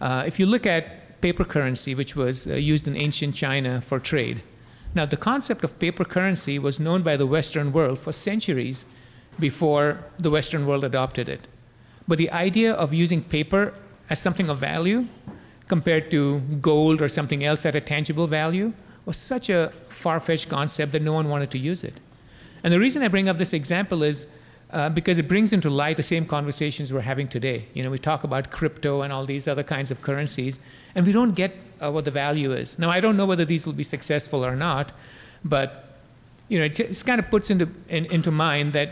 Uh, 0.00 0.24
if 0.26 0.38
you 0.38 0.46
look 0.46 0.66
at 0.66 1.20
paper 1.20 1.44
currency, 1.44 1.94
which 1.94 2.16
was 2.16 2.46
uh, 2.46 2.54
used 2.54 2.86
in 2.86 2.96
ancient 2.96 3.34
China 3.34 3.80
for 3.80 3.98
trade, 3.98 4.42
now, 4.94 5.06
the 5.06 5.16
concept 5.16 5.62
of 5.62 5.78
paper 5.78 6.04
currency 6.04 6.58
was 6.58 6.80
known 6.80 7.02
by 7.02 7.16
the 7.16 7.26
Western 7.26 7.72
world 7.72 7.98
for 7.98 8.12
centuries 8.12 8.84
before 9.38 10.04
the 10.18 10.30
Western 10.30 10.66
world 10.66 10.82
adopted 10.84 11.28
it. 11.28 11.46
But 12.08 12.18
the 12.18 12.30
idea 12.32 12.72
of 12.72 12.92
using 12.92 13.22
paper 13.22 13.72
as 14.08 14.20
something 14.20 14.48
of 14.48 14.58
value 14.58 15.06
compared 15.68 16.10
to 16.10 16.40
gold 16.60 17.00
or 17.00 17.08
something 17.08 17.44
else 17.44 17.64
at 17.64 17.76
a 17.76 17.80
tangible 17.80 18.26
value 18.26 18.72
was 19.06 19.16
such 19.16 19.48
a 19.48 19.70
far 19.88 20.18
fetched 20.18 20.48
concept 20.48 20.90
that 20.92 21.02
no 21.02 21.12
one 21.12 21.28
wanted 21.28 21.52
to 21.52 21.58
use 21.58 21.84
it. 21.84 21.94
And 22.64 22.72
the 22.72 22.80
reason 22.80 23.02
I 23.02 23.08
bring 23.08 23.28
up 23.28 23.38
this 23.38 23.52
example 23.52 24.02
is 24.02 24.26
uh, 24.72 24.88
because 24.88 25.18
it 25.18 25.28
brings 25.28 25.52
into 25.52 25.70
light 25.70 25.96
the 25.96 26.02
same 26.02 26.26
conversations 26.26 26.92
we're 26.92 27.00
having 27.00 27.28
today. 27.28 27.66
You 27.74 27.84
know, 27.84 27.90
we 27.90 27.98
talk 27.98 28.24
about 28.24 28.50
crypto 28.50 29.02
and 29.02 29.12
all 29.12 29.24
these 29.24 29.46
other 29.46 29.62
kinds 29.62 29.90
of 29.92 30.02
currencies, 30.02 30.58
and 30.96 31.06
we 31.06 31.12
don't 31.12 31.34
get 31.34 31.52
uh, 31.80 31.90
what 31.90 32.04
the 32.04 32.10
value 32.10 32.52
is. 32.52 32.78
Now, 32.78 32.90
I 32.90 33.00
don't 33.00 33.16
know 33.16 33.26
whether 33.26 33.44
these 33.44 33.66
will 33.66 33.72
be 33.72 33.82
successful 33.82 34.44
or 34.44 34.56
not, 34.56 34.92
but 35.44 35.96
you 36.48 36.58
know, 36.58 36.64
it 36.64 36.74
just 36.74 37.06
kind 37.06 37.18
of 37.18 37.30
puts 37.30 37.50
into 37.50 37.68
in, 37.88 38.06
into 38.06 38.30
mind 38.30 38.72
that 38.72 38.90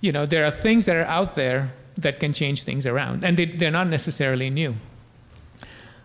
you 0.00 0.12
know 0.12 0.24
there 0.24 0.44
are 0.44 0.50
things 0.50 0.84
that 0.84 0.96
are 0.96 1.04
out 1.04 1.34
there 1.34 1.72
that 1.98 2.20
can 2.20 2.32
change 2.32 2.62
things 2.62 2.86
around, 2.86 3.24
and 3.24 3.36
they, 3.36 3.46
they're 3.46 3.70
not 3.70 3.88
necessarily 3.88 4.50
new. 4.50 4.74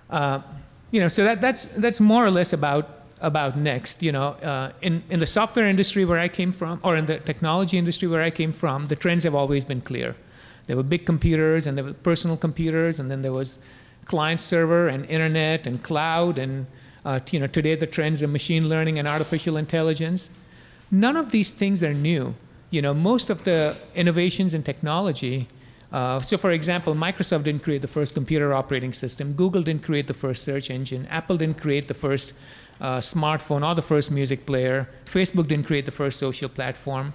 Uh, 0.10 0.41
you 0.89 1.00
know, 1.00 1.08
so 1.08 1.24
that, 1.24 1.39
that's 1.39 1.65
that's 1.65 2.00
more 2.00 2.26
or 2.26 2.32
less 2.32 2.52
about 2.52 2.89
about 3.21 3.58
next. 3.58 4.02
You 4.02 4.12
know, 4.12 4.30
uh, 4.43 4.71
in 4.82 5.04
in 5.10 5.19
the 5.19 5.28
software 5.28 5.67
industry 5.67 6.04
where 6.04 6.19
I 6.19 6.28
came 6.28 6.52
from, 6.52 6.80
or 6.84 6.97
in 6.97 7.06
the 7.06 7.19
technology 7.19 7.78
industry 7.78 8.08
where 8.08 8.21
I 8.21 8.32
came 8.32 8.52
from, 8.52 8.88
the 8.88 8.95
trends 8.95 9.24
have 9.24 9.36
always 9.36 9.63
been 9.65 9.82
clear. 9.82 10.15
There 10.67 10.76
were 10.76 10.84
big 10.84 11.06
computers, 11.06 11.67
and 11.67 11.78
there 11.78 11.86
were 11.86 11.93
personal 11.93 12.38
computers, 12.38 13.00
and 13.00 13.10
then 13.12 13.21
there 13.21 13.34
was 13.34 13.60
client 14.12 14.39
server 14.39 14.84
and 14.93 15.06
internet 15.17 15.65
and 15.67 15.82
cloud 15.89 16.38
and 16.38 16.54
uh, 17.06 17.19
you 17.32 17.39
know 17.39 17.47
today 17.47 17.76
the 17.76 17.91
trends 17.97 18.21
of 18.21 18.30
machine 18.30 18.67
learning 18.74 19.00
and 19.00 19.08
artificial 19.08 19.56
intelligence 19.65 20.30
none 21.06 21.17
of 21.24 21.32
these 21.36 21.52
things 21.62 21.78
are 21.88 21.93
new 21.93 22.36
you 22.76 22.82
know 22.86 22.93
most 22.93 23.30
of 23.30 23.43
the 23.50 23.60
innovations 23.95 24.54
in 24.54 24.62
technology 24.71 25.47
uh, 25.91 26.19
so 26.19 26.38
for 26.38 26.52
example 26.52 26.93
microsoft 26.93 27.43
didn't 27.43 27.63
create 27.67 27.82
the 27.82 27.93
first 27.97 28.13
computer 28.13 28.54
operating 28.54 28.93
system 28.93 29.34
google 29.34 29.63
didn't 29.63 29.84
create 29.89 30.08
the 30.08 30.19
first 30.26 30.43
search 30.43 30.69
engine 30.69 31.08
apple 31.10 31.38
didn't 31.38 31.60
create 31.65 31.88
the 31.88 32.00
first 32.06 32.34
uh, 32.82 33.00
smartphone 33.13 33.65
or 33.67 33.74
the 33.76 33.88
first 33.93 34.12
music 34.12 34.45
player 34.45 34.88
facebook 35.06 35.47
didn't 35.47 35.67
create 35.71 35.86
the 35.86 35.97
first 36.02 36.19
social 36.19 36.50
platform 36.50 37.13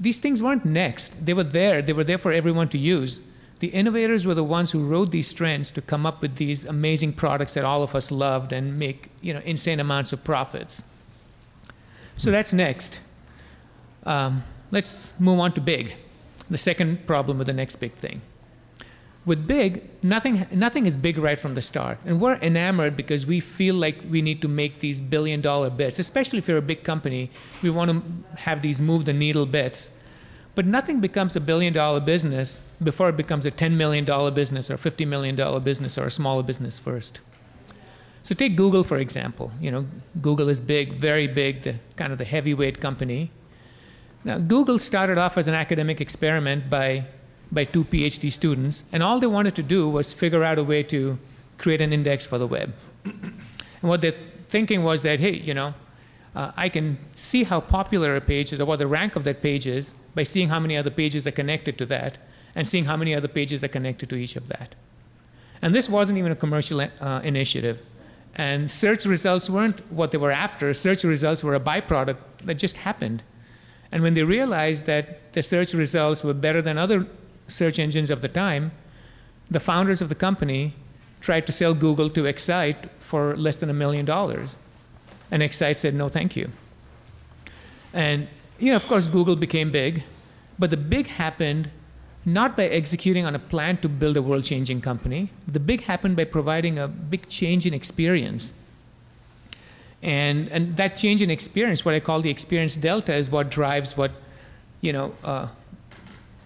these 0.00 0.20
things 0.20 0.42
weren't 0.42 0.64
next. 0.64 1.26
They 1.26 1.34
were 1.34 1.44
there. 1.44 1.82
They 1.82 1.92
were 1.92 2.04
there 2.04 2.18
for 2.18 2.32
everyone 2.32 2.68
to 2.70 2.78
use. 2.78 3.20
The 3.60 3.68
innovators 3.68 4.24
were 4.24 4.34
the 4.34 4.44
ones 4.44 4.70
who 4.70 4.86
rode 4.86 5.10
these 5.10 5.32
trends 5.32 5.70
to 5.72 5.82
come 5.82 6.06
up 6.06 6.22
with 6.22 6.36
these 6.36 6.64
amazing 6.64 7.14
products 7.14 7.54
that 7.54 7.64
all 7.64 7.82
of 7.82 7.94
us 7.94 8.12
loved 8.12 8.52
and 8.52 8.78
make 8.78 9.08
you 9.20 9.34
know 9.34 9.40
insane 9.44 9.80
amounts 9.80 10.12
of 10.12 10.22
profits. 10.22 10.82
So 12.16 12.30
that's 12.30 12.52
next. 12.52 13.00
Um, 14.04 14.44
let's 14.70 15.06
move 15.18 15.38
on 15.40 15.52
to 15.52 15.60
big, 15.60 15.94
the 16.50 16.58
second 16.58 17.06
problem 17.06 17.38
with 17.38 17.46
the 17.46 17.52
next 17.52 17.76
big 17.76 17.92
thing. 17.92 18.22
With 19.24 19.46
big, 19.46 19.82
nothing, 20.02 20.46
nothing 20.50 20.86
is 20.86 20.96
big 20.96 21.18
right 21.18 21.38
from 21.38 21.54
the 21.54 21.60
start. 21.60 21.98
And 22.06 22.18
we're 22.20 22.36
enamored 22.36 22.96
because 22.96 23.26
we 23.26 23.40
feel 23.40 23.74
like 23.74 24.02
we 24.08 24.22
need 24.22 24.40
to 24.40 24.48
make 24.48 24.80
these 24.80 25.00
billion 25.00 25.42
dollar 25.42 25.68
bets, 25.68 25.98
especially 25.98 26.38
if 26.38 26.48
you're 26.48 26.58
a 26.58 26.62
big 26.62 26.82
company. 26.82 27.30
We 27.62 27.68
want 27.68 27.90
to 27.90 28.38
have 28.38 28.62
these 28.62 28.80
move 28.80 29.04
the 29.04 29.12
needle 29.12 29.44
bets. 29.44 29.90
But 30.58 30.66
nothing 30.66 30.98
becomes 30.98 31.36
a 31.36 31.40
billion 31.40 31.72
dollar 31.72 32.00
business 32.00 32.62
before 32.82 33.08
it 33.10 33.16
becomes 33.16 33.46
a 33.46 33.50
$10 33.52 33.74
million 33.74 34.04
business 34.34 34.72
or 34.72 34.76
$50 34.76 35.06
million 35.06 35.36
business 35.62 35.96
or 35.96 36.06
a 36.06 36.10
smaller 36.10 36.42
business 36.42 36.80
first. 36.80 37.20
So 38.24 38.34
take 38.34 38.56
Google, 38.56 38.82
for 38.82 38.98
example. 38.98 39.52
You 39.60 39.70
know, 39.70 39.86
Google 40.20 40.48
is 40.48 40.58
big, 40.58 40.94
very 40.94 41.28
big, 41.28 41.62
the, 41.62 41.76
kind 41.94 42.10
of 42.10 42.18
the 42.18 42.24
heavyweight 42.24 42.80
company. 42.80 43.30
Now, 44.24 44.38
Google 44.38 44.80
started 44.80 45.16
off 45.16 45.38
as 45.38 45.46
an 45.46 45.54
academic 45.54 46.00
experiment 46.00 46.68
by, 46.68 47.04
by 47.52 47.62
two 47.62 47.84
PhD 47.84 48.32
students, 48.32 48.82
and 48.90 49.00
all 49.00 49.20
they 49.20 49.28
wanted 49.28 49.54
to 49.54 49.62
do 49.62 49.88
was 49.88 50.12
figure 50.12 50.42
out 50.42 50.58
a 50.58 50.64
way 50.64 50.82
to 50.82 51.20
create 51.58 51.80
an 51.80 51.92
index 51.92 52.26
for 52.26 52.36
the 52.36 52.48
web. 52.48 52.74
and 53.04 53.32
what 53.80 54.00
they're 54.00 54.20
thinking 54.48 54.82
was 54.82 55.02
that, 55.02 55.20
hey, 55.20 55.36
you 55.36 55.54
know, 55.54 55.74
uh, 56.34 56.50
I 56.56 56.68
can 56.68 56.98
see 57.12 57.44
how 57.44 57.60
popular 57.60 58.16
a 58.16 58.20
page 58.20 58.52
is 58.52 58.58
or 58.58 58.64
what 58.64 58.80
the 58.80 58.88
rank 58.88 59.14
of 59.14 59.22
that 59.22 59.40
page 59.40 59.68
is 59.68 59.94
by 60.18 60.24
seeing 60.24 60.48
how 60.48 60.58
many 60.58 60.76
other 60.76 60.90
pages 60.90 61.28
are 61.28 61.36
connected 61.42 61.78
to 61.78 61.86
that 61.86 62.18
and 62.56 62.66
seeing 62.66 62.86
how 62.86 62.96
many 62.96 63.14
other 63.14 63.28
pages 63.28 63.62
are 63.62 63.68
connected 63.68 64.08
to 64.08 64.16
each 64.16 64.34
of 64.34 64.48
that. 64.48 64.74
And 65.62 65.72
this 65.72 65.88
wasn't 65.88 66.18
even 66.18 66.32
a 66.32 66.40
commercial 66.44 66.80
uh, 66.80 67.20
initiative. 67.22 67.78
And 68.34 68.68
search 68.68 69.04
results 69.04 69.48
weren't 69.48 69.78
what 69.92 70.10
they 70.10 70.18
were 70.18 70.32
after. 70.32 70.74
Search 70.74 71.04
results 71.04 71.44
were 71.44 71.54
a 71.54 71.60
byproduct 71.60 72.16
that 72.46 72.56
just 72.56 72.78
happened. 72.78 73.22
And 73.92 74.02
when 74.02 74.14
they 74.14 74.24
realized 74.24 74.86
that 74.86 75.32
the 75.34 75.42
search 75.42 75.72
results 75.72 76.24
were 76.24 76.34
better 76.34 76.62
than 76.62 76.78
other 76.78 77.06
search 77.46 77.78
engines 77.78 78.10
of 78.10 78.20
the 78.20 78.28
time, 78.28 78.72
the 79.48 79.60
founders 79.60 80.02
of 80.02 80.08
the 80.08 80.16
company 80.16 80.74
tried 81.20 81.46
to 81.46 81.52
sell 81.52 81.74
Google 81.74 82.10
to 82.10 82.26
Excite 82.26 82.90
for 82.98 83.36
less 83.36 83.58
than 83.58 83.70
a 83.70 83.78
million 83.84 84.04
dollars. 84.04 84.56
And 85.30 85.44
Excite 85.44 85.76
said, 85.76 85.94
no, 85.94 86.08
thank 86.08 86.34
you. 86.34 86.50
And, 87.92 88.26
you 88.58 88.70
know, 88.70 88.76
of 88.76 88.86
course, 88.86 89.06
Google 89.06 89.36
became 89.36 89.70
big, 89.70 90.02
but 90.58 90.70
the 90.70 90.76
big 90.76 91.06
happened 91.06 91.70
not 92.24 92.56
by 92.56 92.64
executing 92.64 93.24
on 93.24 93.34
a 93.34 93.38
plan 93.38 93.78
to 93.78 93.88
build 93.88 94.16
a 94.16 94.22
world 94.22 94.44
changing 94.44 94.80
company. 94.80 95.30
The 95.46 95.60
big 95.60 95.82
happened 95.82 96.16
by 96.16 96.24
providing 96.24 96.78
a 96.78 96.88
big 96.88 97.28
change 97.28 97.64
in 97.64 97.72
experience 97.72 98.52
and, 100.02 100.48
and 100.48 100.76
that 100.76 100.96
change 100.96 101.22
in 101.22 101.30
experience, 101.30 101.84
what 101.84 101.94
I 101.94 102.00
call 102.00 102.20
the 102.20 102.30
experience 102.30 102.76
delta, 102.76 103.14
is 103.14 103.30
what 103.30 103.50
drives 103.50 103.96
what, 103.96 104.12
you 104.80 104.92
know, 104.92 105.14
uh, 105.24 105.48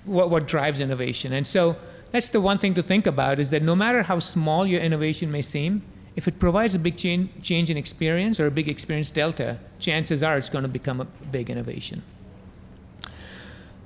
what, 0.05 0.31
what 0.31 0.49
drives 0.49 0.81
innovation. 0.81 1.33
And 1.33 1.47
so 1.47 1.77
that's 2.13 2.31
the 2.31 2.41
one 2.41 2.59
thing 2.59 2.75
to 2.75 2.83
think 2.83 3.07
about 3.07 3.39
is 3.39 3.51
that 3.51 3.63
no 3.63 3.77
matter 3.77 4.03
how 4.03 4.19
small 4.19 4.67
your 4.67 4.81
innovation 4.81 5.31
may 5.31 5.43
seem, 5.43 5.83
if 6.17 6.29
it 6.29 6.39
provides 6.39 6.75
a 6.75 6.79
big 6.79 6.97
change, 6.97 7.31
change 7.43 7.71
in 7.71 7.77
experience 7.77 8.39
or 8.39 8.47
a 8.47 8.51
big 8.51 8.69
experience 8.69 9.11
delta, 9.11 9.59
chances 9.79 10.23
are 10.23 10.37
it's 10.37 10.51
going 10.51 10.63
to 10.63 10.69
become 10.69 11.01
a 11.01 11.05
big 11.05 11.49
innovation. 11.49 12.03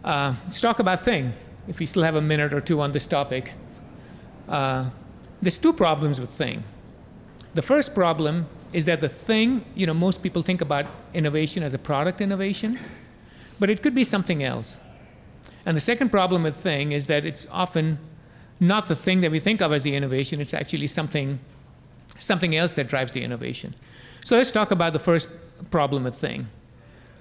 Uh, 0.04 0.34
let's 0.44 0.60
talk 0.60 0.78
about 0.78 1.02
thing, 1.02 1.32
if 1.68 1.78
we 1.78 1.86
still 1.86 2.02
have 2.02 2.16
a 2.16 2.20
minute 2.20 2.52
or 2.52 2.60
two 2.60 2.80
on 2.80 2.92
this 2.92 3.06
topic. 3.06 3.52
Uh, 4.48 4.90
there's 5.40 5.58
two 5.58 5.72
problems 5.72 6.20
with 6.20 6.30
thing. 6.30 6.62
The 7.54 7.62
first 7.62 7.94
problem 7.94 8.46
is 8.72 8.84
that 8.84 9.00
the 9.00 9.08
thing, 9.08 9.64
you 9.74 9.86
know, 9.86 9.94
most 9.94 10.22
people 10.22 10.42
think 10.42 10.60
about 10.60 10.86
innovation 11.14 11.62
as 11.62 11.74
a 11.74 11.78
product 11.78 12.20
innovation, 12.20 12.78
but 13.58 13.70
it 13.70 13.82
could 13.82 13.94
be 13.94 14.04
something 14.04 14.42
else. 14.42 14.78
And 15.64 15.76
the 15.76 15.80
second 15.80 16.10
problem 16.10 16.42
with 16.42 16.56
thing 16.56 16.92
is 16.92 17.06
that 17.06 17.24
it's 17.24 17.46
often 17.50 17.98
not 18.60 18.88
the 18.88 18.94
thing 18.94 19.20
that 19.20 19.30
we 19.30 19.40
think 19.40 19.60
of 19.60 19.72
as 19.72 19.82
the 19.82 19.94
innovation, 19.94 20.40
it's 20.40 20.54
actually 20.54 20.86
something, 20.86 21.38
something 22.18 22.54
else 22.54 22.72
that 22.74 22.88
drives 22.88 23.12
the 23.12 23.22
innovation. 23.22 23.74
So 24.24 24.36
let's 24.36 24.52
talk 24.52 24.70
about 24.70 24.92
the 24.92 24.98
first 24.98 25.28
problem 25.70 26.04
with 26.04 26.14
thing. 26.14 26.48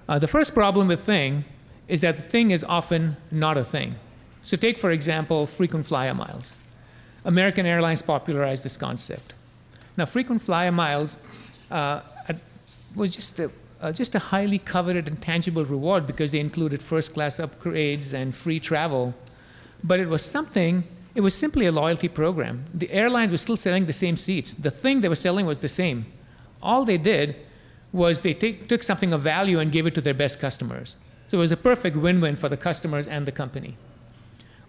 Uh, 0.08 0.20
the 0.20 0.28
first 0.28 0.54
problem 0.54 0.88
with 0.88 1.02
thing 1.02 1.46
is 1.88 2.02
that 2.02 2.16
the 2.16 2.22
thing 2.22 2.52
is 2.52 2.64
often 2.64 3.18
not 3.32 3.58
a 3.58 3.64
thing. 3.64 3.96
So 4.44 4.58
take, 4.58 4.78
for 4.78 4.92
example, 4.92 5.48
frequent 5.48 5.86
flyer 5.86 6.14
miles. 6.14 6.56
American 7.24 7.66
Airlines 7.66 8.02
popularized 8.02 8.64
this 8.64 8.78
concept. 8.78 9.34
Now, 9.98 10.06
frequent 10.06 10.42
flyer 10.42 10.72
miles 10.72 11.18
uh, 11.72 12.02
was 12.96 13.16
just 13.16 13.40
a, 13.40 13.52
uh, 13.82 13.92
just 13.92 14.16
a 14.16 14.20
highly 14.20 14.60
coveted 14.60 15.08
and 15.08 15.22
tangible 15.22 15.66
reward 15.66 16.08
because 16.08 16.32
they 16.32 16.40
included 16.40 16.82
first 16.82 17.14
class 17.14 17.38
upgrades 17.38 18.14
and 18.14 18.34
free 18.34 18.60
travel. 18.60 19.14
But 19.84 20.00
it 20.00 20.08
was 20.08 20.24
something, 20.24 20.84
it 21.16 21.22
was 21.22 21.34
simply 21.34 21.66
a 21.66 21.72
loyalty 21.72 22.10
program. 22.10 22.66
The 22.74 22.92
airlines 22.92 23.32
were 23.32 23.38
still 23.38 23.56
selling 23.58 23.86
the 23.86 23.94
same 23.94 24.18
seats. 24.18 24.54
The 24.54 24.70
thing 24.70 25.00
they 25.00 25.08
were 25.08 25.16
selling 25.16 25.46
was 25.46 25.60
the 25.60 25.70
same. 25.70 26.06
All 26.62 26.84
they 26.84 26.98
did 26.98 27.38
was 27.94 28.22
they 28.22 28.34
take, 28.34 28.68
took 28.68 28.84
something 28.84 29.14
of 29.14 29.22
value 29.22 29.60
and 29.60 29.72
gave 29.72 29.88
it 29.88 29.96
to 29.96 30.02
their 30.02 30.14
best 30.14 30.42
customers. 30.42 30.98
So 31.30 31.38
it 31.38 31.42
was 31.42 31.54
a 31.54 31.58
perfect 31.58 31.96
win 31.96 32.20
win 32.20 32.36
for 32.36 32.50
the 32.50 32.58
customers 32.58 33.08
and 33.08 33.26
the 33.26 33.32
company. 33.32 33.78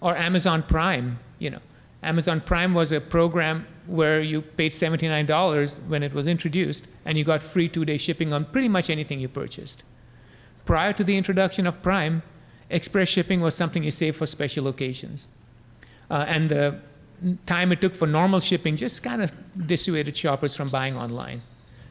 Or 0.00 0.16
Amazon 0.16 0.62
Prime, 0.62 1.18
you 1.40 1.50
know. 1.50 1.60
Amazon 2.02 2.40
Prime 2.40 2.74
was 2.74 2.92
a 2.92 3.00
program 3.00 3.66
where 3.86 4.20
you 4.20 4.40
paid 4.40 4.70
$79 4.70 5.88
when 5.88 6.04
it 6.04 6.12
was 6.12 6.28
introduced 6.28 6.86
and 7.04 7.18
you 7.18 7.24
got 7.24 7.42
free 7.42 7.68
two 7.68 7.84
day 7.84 7.96
shipping 7.96 8.32
on 8.32 8.44
pretty 8.44 8.68
much 8.68 8.88
anything 8.88 9.18
you 9.18 9.28
purchased. 9.28 9.82
Prior 10.64 10.92
to 10.92 11.02
the 11.02 11.16
introduction 11.16 11.66
of 11.66 11.82
Prime, 11.82 12.22
express 12.70 13.08
shipping 13.08 13.40
was 13.40 13.54
something 13.56 13.82
you 13.82 13.90
saved 13.90 14.16
for 14.16 14.26
special 14.26 14.68
occasions. 14.68 15.26
Uh, 16.10 16.24
and 16.28 16.50
the 16.50 16.78
time 17.46 17.72
it 17.72 17.80
took 17.80 17.94
for 17.94 18.06
normal 18.06 18.40
shipping 18.40 18.76
just 18.76 19.02
kind 19.02 19.22
of 19.22 19.32
dissuaded 19.66 20.16
shoppers 20.16 20.54
from 20.54 20.68
buying 20.68 20.96
online. 20.96 21.42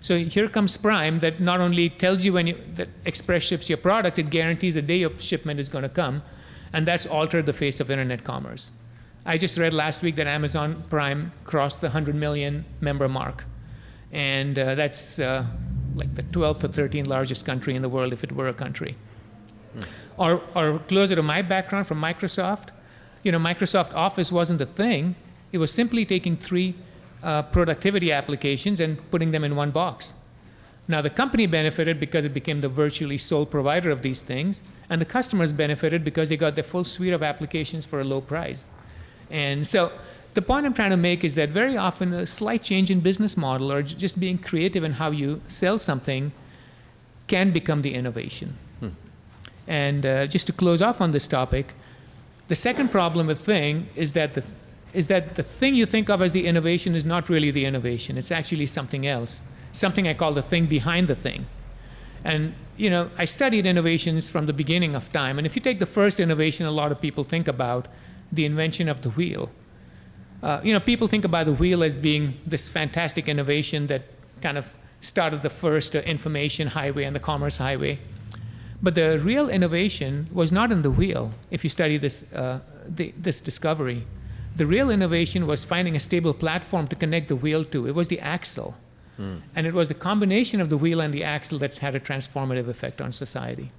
So 0.02 0.18
here 0.20 0.48
comes 0.48 0.78
Prime 0.78 1.20
that 1.22 1.40
not 1.40 1.60
only 1.60 1.90
tells 1.90 2.24
you 2.24 2.34
when 2.34 2.48
you, 2.48 2.56
that 2.76 2.90
Express 3.06 3.42
ships 3.42 3.70
your 3.70 3.78
product, 3.78 4.20
it 4.20 4.30
guarantees 4.30 4.76
the 4.76 4.82
day 4.82 4.98
your 4.98 5.18
shipment 5.20 5.60
is 5.60 5.68
going 5.68 5.82
to 5.82 5.90
come, 5.90 6.22
and 6.74 6.88
that's 6.88 7.08
altered 7.08 7.48
the 7.48 7.54
face 7.54 7.80
of 7.80 7.90
internet 7.90 8.24
commerce. 8.24 8.72
I 9.26 9.38
just 9.38 9.58
read 9.58 9.74
last 9.74 10.04
week 10.04 10.16
that 10.18 10.28
Amazon 10.28 10.84
Prime 10.90 11.32
crossed 11.44 11.82
the 11.82 11.88
100 11.88 12.14
million 12.14 12.66
member 12.82 13.10
mark. 13.10 13.46
And 14.12 14.60
uh, 14.60 14.76
that's 14.76 15.18
uh, 15.18 15.46
like 15.96 16.14
the 16.14 16.22
12th 16.24 16.64
or 16.64 16.68
13th 16.68 17.08
largest 17.08 17.46
country 17.46 17.76
in 17.76 17.82
the 17.82 17.90
world 17.90 18.14
if 18.14 18.24
it 18.24 18.32
were 18.32 18.48
a 18.48 18.54
country. 18.54 18.96
Hmm. 19.74 19.82
Or, 20.18 20.42
or 20.54 20.80
closer 20.88 21.16
to 21.16 21.24
my 21.24 21.42
background 21.42 21.88
from 21.88 22.00
Microsoft, 22.00 22.70
you 23.26 23.32
know, 23.32 23.40
Microsoft 23.40 23.94
Office 23.96 24.32
wasn't 24.32 24.62
a 24.62 24.66
thing. 24.68 25.16
It 25.52 25.58
was 25.58 25.72
simply 25.72 26.06
taking 26.06 26.38
three 26.38 26.76
uh, 27.24 27.42
productivity 27.42 28.12
applications 28.12 28.80
and 28.80 29.00
putting 29.10 29.32
them 29.32 29.44
in 29.44 29.56
one 29.56 29.72
box. 29.72 30.14
Now, 30.88 31.02
the 31.02 31.10
company 31.10 31.48
benefited 31.48 32.00
because 32.00 32.24
it 32.24 32.36
became 32.36 32.62
the 32.62 32.70
virtually 32.70 33.18
sole 33.18 33.48
provider 33.48 33.90
of 33.90 34.04
these 34.04 34.22
things, 34.22 34.62
and 34.92 35.02
the 35.02 35.06
customers 35.06 35.52
benefited 35.52 36.04
because 36.06 36.30
they 36.30 36.38
got 36.38 36.54
the 36.54 36.62
full 36.62 36.84
suite 36.84 37.14
of 37.14 37.24
applications 37.24 37.84
for 37.84 38.00
a 38.00 38.04
low 38.04 38.22
price. 38.22 38.66
And 39.32 39.68
so 39.68 39.92
the 40.36 40.44
point 40.44 40.68
I'm 40.68 40.76
trying 40.76 40.92
to 40.92 40.98
make 40.98 41.24
is 41.24 41.34
that 41.34 41.50
very 41.50 41.76
often 41.76 42.14
a 42.14 42.28
slight 42.28 42.62
change 42.62 42.92
in 42.92 43.00
business 43.00 43.36
model 43.36 43.72
or 43.72 43.82
just 43.82 44.20
being 44.20 44.38
creative 44.38 44.84
in 44.84 44.92
how 44.92 45.10
you 45.10 45.42
sell 45.48 45.80
something 45.80 46.32
can 47.26 47.52
become 47.52 47.82
the 47.82 47.96
innovation. 47.96 48.56
Hmm. 48.80 48.90
And 49.66 50.06
uh, 50.06 50.28
just 50.28 50.46
to 50.46 50.54
close 50.54 50.84
off 50.84 51.02
on 51.02 51.12
this 51.12 51.26
topic, 51.26 51.74
the 52.48 52.56
second 52.56 52.92
problem 52.92 53.28
with 53.28 53.40
thing 53.40 53.88
is 53.96 54.14
that 54.14 54.34
the 54.34 54.44
is 54.94 55.08
that 55.08 55.36
the 55.36 55.44
thing 55.44 55.76
you 55.76 55.86
think 55.86 56.10
of 56.10 56.22
as 56.22 56.32
the 56.32 56.48
innovation 56.48 56.96
is 56.96 57.04
not 57.04 57.28
really 57.28 57.52
the 57.52 57.66
innovation. 57.66 58.18
It's 58.18 58.32
actually 58.32 58.66
something 58.66 59.06
else. 59.06 59.42
Something 59.74 60.08
I 60.08 60.14
call 60.14 60.34
the 60.34 60.42
thing 60.42 60.68
behind 60.68 61.10
the 61.10 61.16
thing. 61.16 61.48
And 62.24 62.54
you 62.78 62.90
know, 62.90 63.10
I 63.18 63.26
studied 63.26 63.66
innovations 63.66 64.30
from 64.30 64.46
the 64.46 64.54
beginning 64.54 64.96
of 64.96 65.12
time. 65.12 65.38
And 65.38 65.46
if 65.46 65.56
you 65.56 65.62
take 65.62 65.80
the 65.80 65.86
first 65.86 66.20
innovation 66.20 66.66
a 66.66 66.72
lot 66.72 66.92
of 66.92 67.02
people 67.02 67.24
think 67.24 67.48
about, 67.48 67.88
the 68.32 68.46
invention 68.46 68.90
of 68.90 69.02
the 69.02 69.10
wheel. 69.12 69.52
Uh, 70.42 70.60
you 70.64 70.74
know, 70.74 70.80
people 70.80 71.08
think 71.08 71.26
about 71.26 71.46
the 71.46 71.54
wheel 71.54 71.84
as 71.84 71.96
being 71.96 72.40
this 72.46 72.70
fantastic 72.70 73.28
innovation 73.28 73.88
that 73.88 74.04
kind 74.42 74.58
of 74.58 74.74
started 75.02 75.42
the 75.42 75.50
first 75.50 75.96
uh, 75.96 76.00
information 76.00 76.68
highway 76.68 77.04
and 77.04 77.16
the 77.16 77.20
commerce 77.20 77.58
highway. 77.58 78.00
But 78.82 78.96
the 78.96 79.20
real 79.20 79.50
innovation 79.50 80.28
was 80.32 80.52
not 80.52 80.72
in 80.72 80.82
the 80.82 80.92
wheel, 80.92 81.32
if 81.50 81.64
you 81.64 81.70
study 81.70 81.98
this, 81.98 82.32
uh, 82.34 82.60
the, 82.88 83.14
this 83.18 83.42
discovery. 83.42 84.06
The 84.56 84.66
real 84.66 84.90
innovation 84.90 85.48
was 85.48 85.64
finding 85.64 85.96
a 85.96 86.00
stable 86.00 86.34
platform 86.34 86.88
to 86.88 86.96
connect 86.96 87.28
the 87.28 87.36
wheel 87.36 87.66
to. 87.66 87.88
It 87.88 87.96
was 87.96 88.08
the 88.08 88.20
axle. 88.20 88.76
Mm. 89.20 89.42
And 89.56 89.68
it 89.68 89.74
was 89.74 89.88
the 89.88 89.94
combination 89.94 90.62
of 90.62 90.70
the 90.70 90.78
wheel 90.78 91.02
and 91.02 91.14
the 91.14 91.24
axle 91.24 91.58
that's 91.58 91.80
had 91.80 91.96
a 91.96 92.00
transformative 92.00 92.68
effect 92.68 93.02
on 93.02 93.12
society. 93.12 93.72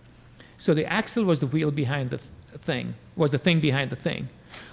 So 0.59 0.75
the 0.75 0.91
axle 0.91 1.25
was 1.25 1.41
the 1.41 1.47
wheel 1.47 1.71
behind 1.71 2.11
the 2.11 2.19
th- 2.19 2.31
thing, 2.59 2.95
was 3.17 3.31
the 3.31 3.39
thing 3.39 3.61
behind 3.61 3.91
the 3.91 3.97
thing. 3.97 4.29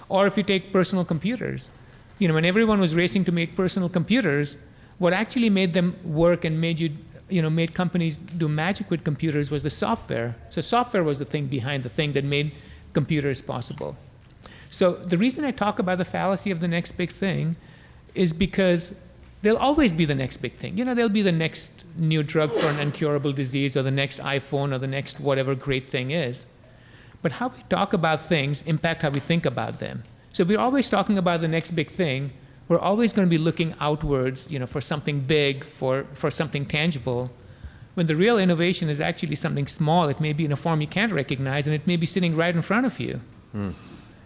Or 0.08 0.26
if 0.26 0.36
you 0.36 0.42
take 0.42 0.72
personal 0.72 1.04
computers, 1.04 1.70
you 2.18 2.28
know, 2.28 2.34
when 2.34 2.44
everyone 2.44 2.80
was 2.80 2.94
racing 2.94 3.24
to 3.26 3.32
make 3.32 3.54
personal 3.56 3.88
computers, 3.88 4.56
what 4.98 5.12
actually 5.12 5.50
made 5.50 5.74
them 5.74 5.96
work 6.04 6.44
and 6.44 6.60
made 6.60 6.80
you, 6.80 6.90
you 7.28 7.40
know, 7.40 7.50
made 7.50 7.74
companies 7.74 8.16
do 8.16 8.48
magic 8.48 8.90
with 8.90 9.04
computers 9.04 9.50
was 9.50 9.62
the 9.62 9.70
software. 9.70 10.36
So 10.50 10.60
software 10.60 11.02
was 11.02 11.18
the 11.18 11.24
thing 11.24 11.46
behind 11.46 11.82
the 11.82 11.88
thing 11.88 12.12
that 12.12 12.24
made 12.24 12.52
computers 12.92 13.40
possible. 13.40 13.96
So 14.70 14.92
the 14.92 15.16
reason 15.16 15.44
I 15.44 15.50
talk 15.50 15.78
about 15.78 15.98
the 15.98 16.04
fallacy 16.04 16.50
of 16.50 16.60
the 16.60 16.68
next 16.68 16.92
big 16.92 17.10
thing 17.10 17.56
is 18.14 18.32
because 18.32 19.00
there'll 19.42 19.58
always 19.58 19.92
be 19.92 20.04
the 20.04 20.14
next 20.14 20.38
big 20.38 20.54
thing. 20.54 20.76
You 20.78 20.84
know, 20.84 20.94
there'll 20.94 21.10
be 21.10 21.22
the 21.22 21.32
next 21.32 21.84
new 21.96 22.22
drug 22.22 22.52
for 22.52 22.66
an 22.66 22.80
incurable 22.80 23.32
disease 23.32 23.76
or 23.76 23.82
the 23.82 23.90
next 23.90 24.18
iPhone 24.20 24.74
or 24.74 24.78
the 24.78 24.86
next 24.86 25.20
whatever 25.20 25.54
great 25.54 25.88
thing 25.90 26.10
is. 26.10 26.46
But 27.22 27.32
how 27.32 27.48
we 27.48 27.62
talk 27.68 27.92
about 27.92 28.24
things 28.24 28.62
impact 28.62 29.02
how 29.02 29.10
we 29.10 29.20
think 29.20 29.46
about 29.46 29.80
them. 29.80 30.02
So 30.32 30.44
we're 30.44 30.58
always 30.58 30.90
talking 30.90 31.18
about 31.18 31.40
the 31.40 31.48
next 31.48 31.70
big 31.72 31.90
thing. 31.90 32.32
We're 32.68 32.78
always 32.78 33.12
going 33.12 33.26
to 33.26 33.30
be 33.30 33.38
looking 33.38 33.74
outwards, 33.80 34.50
you 34.50 34.58
know, 34.58 34.66
for 34.66 34.80
something 34.80 35.20
big, 35.20 35.64
for, 35.64 36.06
for 36.14 36.30
something 36.30 36.64
tangible. 36.66 37.30
When 37.94 38.06
the 38.06 38.16
real 38.16 38.38
innovation 38.38 38.88
is 38.88 39.00
actually 39.00 39.36
something 39.36 39.66
small, 39.66 40.08
it 40.08 40.18
may 40.20 40.32
be 40.32 40.44
in 40.44 40.52
a 40.52 40.56
form 40.56 40.80
you 40.80 40.86
can't 40.86 41.12
recognize, 41.12 41.66
and 41.66 41.74
it 41.74 41.86
may 41.86 41.96
be 41.96 42.06
sitting 42.06 42.34
right 42.36 42.54
in 42.54 42.62
front 42.62 42.86
of 42.86 42.98
you. 42.98 43.20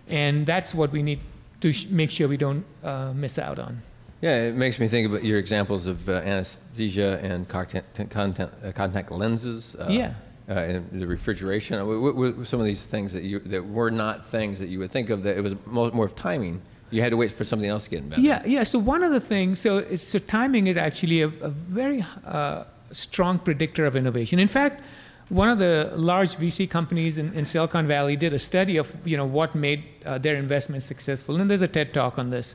And 0.09 0.47
that's 0.47 0.75
what 0.75 0.91
we 0.93 1.03
need 1.03 1.21
to 1.61 1.73
sh- 1.73 1.89
make 1.91 2.11
sure 2.11 2.29
we 2.29 2.37
don't 2.37 2.65
uh, 2.83 3.13
miss 3.15 3.39
out 3.39 3.59
on. 3.59 3.83
Yeah, 4.23 4.47
it 4.49 4.55
makes 4.57 4.79
me 4.81 4.89
think 4.89 5.07
about 5.09 5.23
your 5.23 5.39
examples 5.39 5.87
of 5.87 6.09
uh, 6.09 6.13
anesthesia 6.13 7.21
and 7.23 7.47
contact, 7.47 8.11
contact, 8.11 8.65
uh, 8.65 8.73
contact 8.73 9.11
lenses. 9.13 9.77
Uh, 9.79 9.87
Yeah. 9.91 10.15
Uh, 10.49 10.53
and 10.61 11.03
the 11.03 11.07
refrigeration. 11.07 11.87
What, 11.87 12.01
what 12.01 12.37
were 12.39 12.45
some 12.47 12.59
of 12.59 12.65
these 12.65 12.87
things 12.87 13.13
that 13.13 13.23
you 13.23 13.39
that 13.41 13.63
were 13.69 13.91
not 13.91 14.27
things 14.27 14.59
that 14.61 14.71
you 14.71 14.79
would 14.79 14.91
think 14.91 15.11
of 15.11 15.23
that 15.25 15.37
it 15.37 15.43
was 15.43 15.55
more, 15.67 15.91
more 15.91 16.07
of 16.07 16.17
timing? 16.17 16.63
You 16.91 17.03
had 17.03 17.11
to 17.11 17.17
wait 17.17 17.33
for 17.33 17.45
something 17.45 17.69
else 17.69 17.85
to 17.85 17.91
get 17.91 18.03
invented. 18.03 18.25
Yeah, 18.25 18.43
yeah. 18.47 18.63
So 18.63 18.79
one 18.79 19.03
of 19.03 19.13
the 19.13 19.21
things, 19.21 19.61
so 19.61 19.95
so 19.97 20.19
timing 20.19 20.67
is 20.67 20.77
actually 20.77 21.23
a, 21.23 21.27
a 21.27 21.51
very 21.51 22.05
uh, 22.25 22.65
strong 22.93 23.39
predictor 23.39 23.85
of 23.85 23.95
innovation. 23.95 24.39
In 24.39 24.49
fact, 24.49 24.83
one 25.29 25.51
of 25.51 25.59
the 25.59 25.93
large 25.95 26.37
VC 26.37 26.69
companies 26.69 27.19
in, 27.19 27.35
in 27.35 27.45
Silicon 27.45 27.87
Valley 27.87 28.17
did 28.17 28.33
a 28.33 28.39
study 28.39 28.79
of 28.79 28.95
you 29.05 29.17
know 29.17 29.27
what 29.27 29.55
made 29.55 29.85
uh, 30.07 30.19
their 30.19 30.37
investment 30.37 30.83
successful, 30.83 31.41
and 31.41 31.51
there's 31.51 31.63
a 31.63 31.69
TED 31.69 31.93
talk 31.93 32.19
on 32.19 32.31
this. 32.31 32.55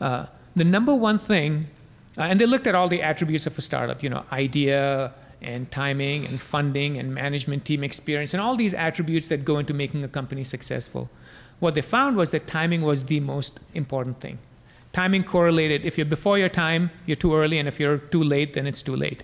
Uh, 0.00 0.26
the 0.54 0.64
number 0.64 0.94
one 0.94 1.18
thing, 1.18 1.66
uh, 2.16 2.22
and 2.22 2.40
they 2.40 2.46
looked 2.46 2.66
at 2.66 2.74
all 2.74 2.88
the 2.88 3.02
attributes 3.02 3.46
of 3.46 3.58
a 3.58 3.62
startup, 3.62 4.02
you 4.02 4.08
know, 4.08 4.24
idea 4.32 5.12
and 5.42 5.70
timing 5.70 6.26
and 6.26 6.40
funding 6.40 6.98
and 6.98 7.14
management 7.14 7.64
team 7.66 7.84
experience 7.84 8.32
and 8.32 8.40
all 8.40 8.56
these 8.56 8.72
attributes 8.72 9.28
that 9.28 9.44
go 9.44 9.58
into 9.58 9.74
making 9.74 10.02
a 10.02 10.08
company 10.08 10.42
successful. 10.42 11.10
What 11.60 11.74
they 11.74 11.82
found 11.82 12.16
was 12.16 12.30
that 12.30 12.46
timing 12.46 12.82
was 12.82 13.04
the 13.04 13.20
most 13.20 13.60
important 13.74 14.20
thing. 14.20 14.38
Timing 14.92 15.24
correlated. 15.24 15.84
If 15.84 15.98
you're 15.98 16.06
before 16.06 16.38
your 16.38 16.48
time, 16.48 16.90
you're 17.06 17.16
too 17.16 17.34
early, 17.34 17.58
and 17.58 17.68
if 17.68 17.80
you're 17.80 17.98
too 17.98 18.22
late, 18.22 18.54
then 18.54 18.66
it's 18.66 18.82
too 18.82 18.96
late. 18.96 19.22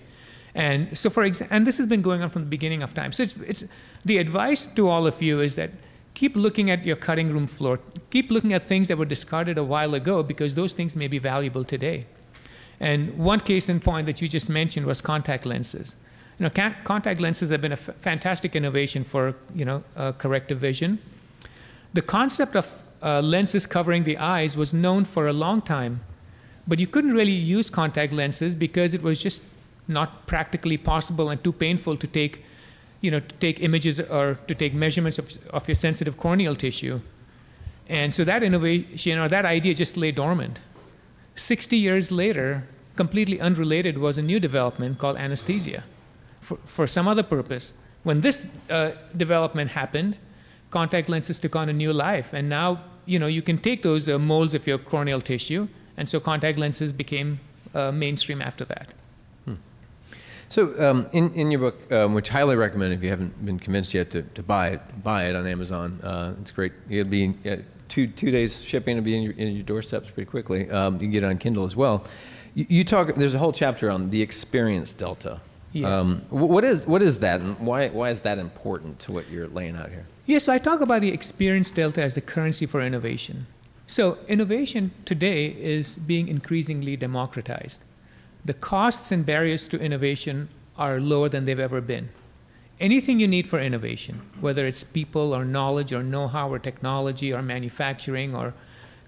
And 0.55 0.95
so, 0.97 1.09
for 1.09 1.23
example, 1.23 1.55
and 1.55 1.65
this 1.65 1.77
has 1.77 1.87
been 1.87 2.01
going 2.01 2.21
on 2.21 2.29
from 2.29 2.43
the 2.43 2.49
beginning 2.49 2.83
of 2.83 2.93
time. 2.93 3.11
So, 3.11 3.23
it's, 3.23 3.37
it's 3.37 3.65
the 4.05 4.17
advice 4.17 4.65
to 4.67 4.87
all 4.87 5.07
of 5.07 5.21
you 5.21 5.39
is 5.39 5.55
that 5.55 5.71
keep 6.13 6.35
looking 6.35 6.69
at 6.69 6.85
your 6.85 6.95
cutting 6.95 7.31
room 7.31 7.47
floor. 7.47 7.79
Keep 8.11 8.29
looking 8.29 8.53
at 8.53 8.63
things 8.63 8.87
that 8.87 8.97
were 8.97 9.05
discarded 9.05 9.57
a 9.57 9.63
while 9.63 9.95
ago 9.95 10.21
because 10.21 10.53
those 10.55 10.73
things 10.73 10.95
may 10.95 11.07
be 11.07 11.17
valuable 11.17 11.63
today. 11.63 12.05
And 12.79 13.17
one 13.17 13.39
case 13.39 13.69
in 13.69 13.79
point 13.79 14.05
that 14.07 14.21
you 14.21 14.27
just 14.27 14.49
mentioned 14.49 14.85
was 14.85 15.01
contact 15.01 15.45
lenses. 15.45 15.95
You 16.39 16.43
know, 16.43 16.73
contact 16.83 17.19
lenses 17.19 17.49
have 17.49 17.61
been 17.61 17.71
a 17.71 17.75
f- 17.75 17.95
fantastic 17.99 18.55
innovation 18.55 19.03
for 19.03 19.35
you 19.55 19.65
know 19.65 19.83
uh, 19.95 20.11
corrective 20.13 20.59
vision. 20.59 20.99
The 21.93 22.01
concept 22.01 22.55
of 22.55 22.71
uh, 23.01 23.21
lenses 23.21 23.65
covering 23.65 24.03
the 24.03 24.17
eyes 24.17 24.57
was 24.57 24.73
known 24.73 25.05
for 25.05 25.27
a 25.27 25.33
long 25.33 25.61
time, 25.61 26.01
but 26.67 26.79
you 26.79 26.87
couldn't 26.87 27.13
really 27.13 27.31
use 27.31 27.69
contact 27.69 28.13
lenses 28.13 28.55
because 28.55 28.93
it 28.93 29.03
was 29.03 29.21
just 29.21 29.43
not 29.87 30.25
practically 30.27 30.77
possible 30.77 31.29
and 31.29 31.43
too 31.43 31.51
painful 31.51 31.97
to 31.97 32.07
take, 32.07 32.43
you 33.01 33.11
know, 33.11 33.19
to 33.19 33.35
take 33.35 33.59
images 33.59 33.99
or 33.99 34.39
to 34.47 34.55
take 34.55 34.73
measurements 34.73 35.19
of, 35.19 35.37
of 35.49 35.67
your 35.67 35.75
sensitive 35.75 36.17
corneal 36.17 36.55
tissue. 36.55 36.99
And 37.87 38.13
so 38.13 38.23
that 38.23 38.43
innovation 38.43 39.19
or 39.19 39.27
that 39.27 39.45
idea 39.45 39.73
just 39.73 39.97
lay 39.97 40.11
dormant. 40.11 40.59
60 41.35 41.75
years 41.75 42.11
later, 42.11 42.63
completely 42.95 43.39
unrelated, 43.41 43.97
was 43.97 44.17
a 44.17 44.21
new 44.21 44.39
development 44.39 44.99
called 44.99 45.17
anesthesia 45.17 45.83
for, 46.39 46.57
for 46.65 46.87
some 46.87 47.07
other 47.07 47.23
purpose. 47.23 47.73
When 48.03 48.21
this 48.21 48.55
uh, 48.69 48.91
development 49.17 49.71
happened, 49.71 50.17
contact 50.79 51.07
lenses 51.07 51.39
took 51.39 51.55
on 51.55 51.69
a 51.69 51.73
new 51.83 51.93
life. 51.93 52.29
And 52.37 52.45
now, 52.49 52.67
you 53.05 53.19
know, 53.21 53.27
you 53.37 53.43
can 53.49 53.57
take 53.57 53.79
those 53.89 54.09
uh, 54.09 54.17
molds 54.31 54.53
of 54.53 54.67
your 54.67 54.79
corneal 54.91 55.21
tissue, 55.21 55.67
and 55.97 56.09
so 56.09 56.19
contact 56.19 56.57
lenses 56.57 56.91
became 57.03 57.39
uh, 57.73 57.91
mainstream 57.91 58.41
after 58.41 58.65
that. 58.65 58.87
So, 60.53 60.61
um, 60.87 61.07
in, 61.13 61.33
in 61.33 61.49
your 61.49 61.61
book, 61.61 61.91
um, 61.91 62.13
which 62.13 62.29
I 62.29 62.33
highly 62.33 62.55
recommend 62.55 62.93
if 62.93 63.01
you 63.01 63.09
haven't 63.09 63.33
been 63.43 63.57
convinced 63.57 63.91
yet 63.95 64.11
to, 64.11 64.21
to 64.21 64.43
buy 64.43 64.67
it, 64.75 64.81
buy 65.03 65.21
it 65.29 65.35
on 65.35 65.47
Amazon. 65.47 65.99
Uh, 66.03 66.35
it's 66.41 66.51
great. 66.51 66.73
It'll 66.91 67.09
be 67.09 67.23
in, 67.23 67.39
uh, 67.43 67.57
two, 67.89 68.05
two 68.05 68.29
days 68.29 68.61
shipping. 68.61 68.97
It'll 68.97 69.03
be 69.03 69.17
in 69.17 69.23
your, 69.23 69.33
in 69.33 69.53
your 69.53 69.63
doorsteps 69.63 70.11
pretty 70.11 70.29
quickly. 70.29 70.69
Um, 70.69 70.93
you 70.95 70.99
can 70.99 71.11
get 71.11 71.23
it 71.23 71.25
on 71.25 71.39
Kindle 71.39 71.65
as 71.65 71.75
well. 71.75 72.05
You, 72.53 72.67
you 72.69 72.83
talk. 72.83 73.15
There's 73.15 73.33
a 73.33 73.39
whole 73.39 73.51
chapter 73.51 73.89
on 73.89 74.11
the 74.11 74.21
experience 74.21 74.93
delta. 74.93 75.41
Yeah. 75.71 75.99
Um, 75.99 76.21
what 76.29 76.63
is 76.63 76.85
what 76.85 77.01
is 77.01 77.17
that, 77.25 77.41
and 77.41 77.57
why 77.57 77.89
why 77.89 78.11
is 78.11 78.21
that 78.21 78.37
important 78.37 78.99
to 79.05 79.11
what 79.11 79.27
you're 79.31 79.47
laying 79.47 79.75
out 79.75 79.89
here? 79.89 80.05
Yes, 80.25 80.47
I 80.47 80.57
talk 80.57 80.79
about 80.79 81.01
the 81.01 81.11
experience 81.11 81.69
delta 81.69 82.01
as 82.01 82.15
the 82.15 82.21
currency 82.21 82.65
for 82.65 82.79
innovation. 82.79 83.45
So, 83.87 84.17
innovation 84.29 84.91
today 85.03 85.47
is 85.47 85.97
being 85.97 86.29
increasingly 86.29 86.95
democratized. 86.95 87.83
The 88.45 88.53
costs 88.53 89.11
and 89.11 89.25
barriers 89.25 89.67
to 89.67 89.79
innovation 89.81 90.47
are 90.77 91.01
lower 91.01 91.27
than 91.27 91.43
they've 91.43 91.59
ever 91.59 91.81
been. 91.81 92.07
Anything 92.79 93.19
you 93.19 93.27
need 93.27 93.49
for 93.49 93.59
innovation, 93.59 94.21
whether 94.39 94.65
it's 94.65 94.85
people 94.85 95.35
or 95.35 95.43
knowledge 95.43 95.91
or 95.91 96.01
know 96.01 96.29
how 96.29 96.49
or 96.53 96.57
technology 96.57 97.33
or 97.33 97.41
manufacturing 97.41 98.33
or 98.33 98.53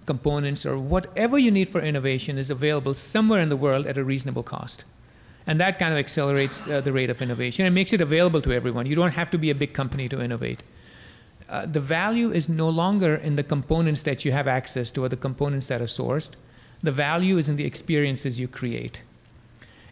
components 0.05 0.65
or 0.65 0.77
whatever 0.77 1.37
you 1.37 1.49
need 1.49 1.69
for 1.69 1.79
innovation, 1.79 2.37
is 2.37 2.49
available 2.49 2.93
somewhere 2.93 3.39
in 3.39 3.47
the 3.47 3.55
world 3.55 3.87
at 3.87 3.97
a 3.97 4.03
reasonable 4.03 4.43
cost. 4.43 4.83
And 5.47 5.61
that 5.61 5.79
kind 5.79 5.93
of 5.93 5.99
accelerates 5.99 6.69
uh, 6.69 6.81
the 6.81 6.91
rate 6.91 7.09
of 7.09 7.21
innovation 7.21 7.65
and 7.65 7.73
makes 7.73 7.93
it 7.93 8.01
available 8.01 8.41
to 8.41 8.51
everyone. 8.51 8.85
You 8.85 8.95
don't 8.95 9.11
have 9.11 9.31
to 9.31 9.37
be 9.37 9.49
a 9.49 9.55
big 9.55 9.73
company 9.73 10.09
to 10.09 10.21
innovate 10.21 10.61
uh, 11.49 11.65
the 11.65 11.79
value 11.79 12.31
is 12.31 12.49
no 12.49 12.69
longer 12.69 13.15
in 13.15 13.35
the 13.35 13.43
components 13.43 14.01
that 14.03 14.25
you 14.25 14.31
have 14.31 14.47
access 14.47 14.89
to 14.91 15.03
or 15.03 15.09
the 15.09 15.17
components 15.17 15.67
that 15.67 15.81
are 15.81 15.85
sourced. 15.85 16.35
The 16.81 16.91
value 16.91 17.37
is 17.37 17.49
in 17.49 17.55
the 17.55 17.65
experiences 17.65 18.39
you 18.39 18.47
create. 18.47 19.01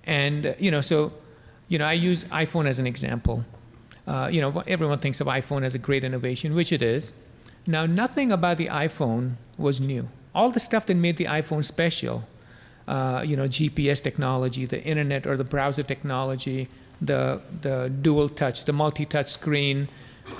And, 0.06 0.48
uh, 0.48 0.54
you 0.60 0.72
know, 0.72 0.82
so, 0.82 1.14
you 1.68 1.78
know, 1.78 1.86
I 1.86 1.94
use 1.94 2.26
iPhone 2.26 2.66
as 2.66 2.80
an 2.80 2.88
example. 2.88 3.46
Uh, 4.08 4.30
you 4.32 4.42
know, 4.42 4.64
everyone 4.68 5.00
thinks 5.00 5.22
of 5.22 5.28
iPhone 5.28 5.64
as 5.64 5.76
a 5.76 5.80
great 5.80 6.04
innovation, 6.04 6.56
which 6.56 6.72
it 6.72 6.82
is. 6.82 7.14
Now, 7.66 7.86
nothing 7.86 8.32
about 8.32 8.58
the 8.58 8.68
iPhone 8.68 9.36
was 9.58 9.80
new. 9.80 10.10
All 10.36 10.52
the 10.52 10.60
stuff 10.60 10.88
that 10.88 10.96
made 10.96 11.18
the 11.18 11.26
iPhone 11.26 11.64
special, 11.64 12.24
uh, 12.88 13.24
you 13.26 13.38
know, 13.38 13.48
GPS 13.48 14.04
technology, 14.04 14.66
the 14.66 14.84
internet 14.84 15.26
or 15.26 15.38
the 15.38 15.44
browser 15.44 15.84
technology, 15.84 16.68
the, 17.00 17.42
the 17.62 17.92
dual 18.02 18.28
touch, 18.28 18.66
the 18.66 18.74
multi 18.74 19.06
touch 19.06 19.30
screen, 19.30 19.88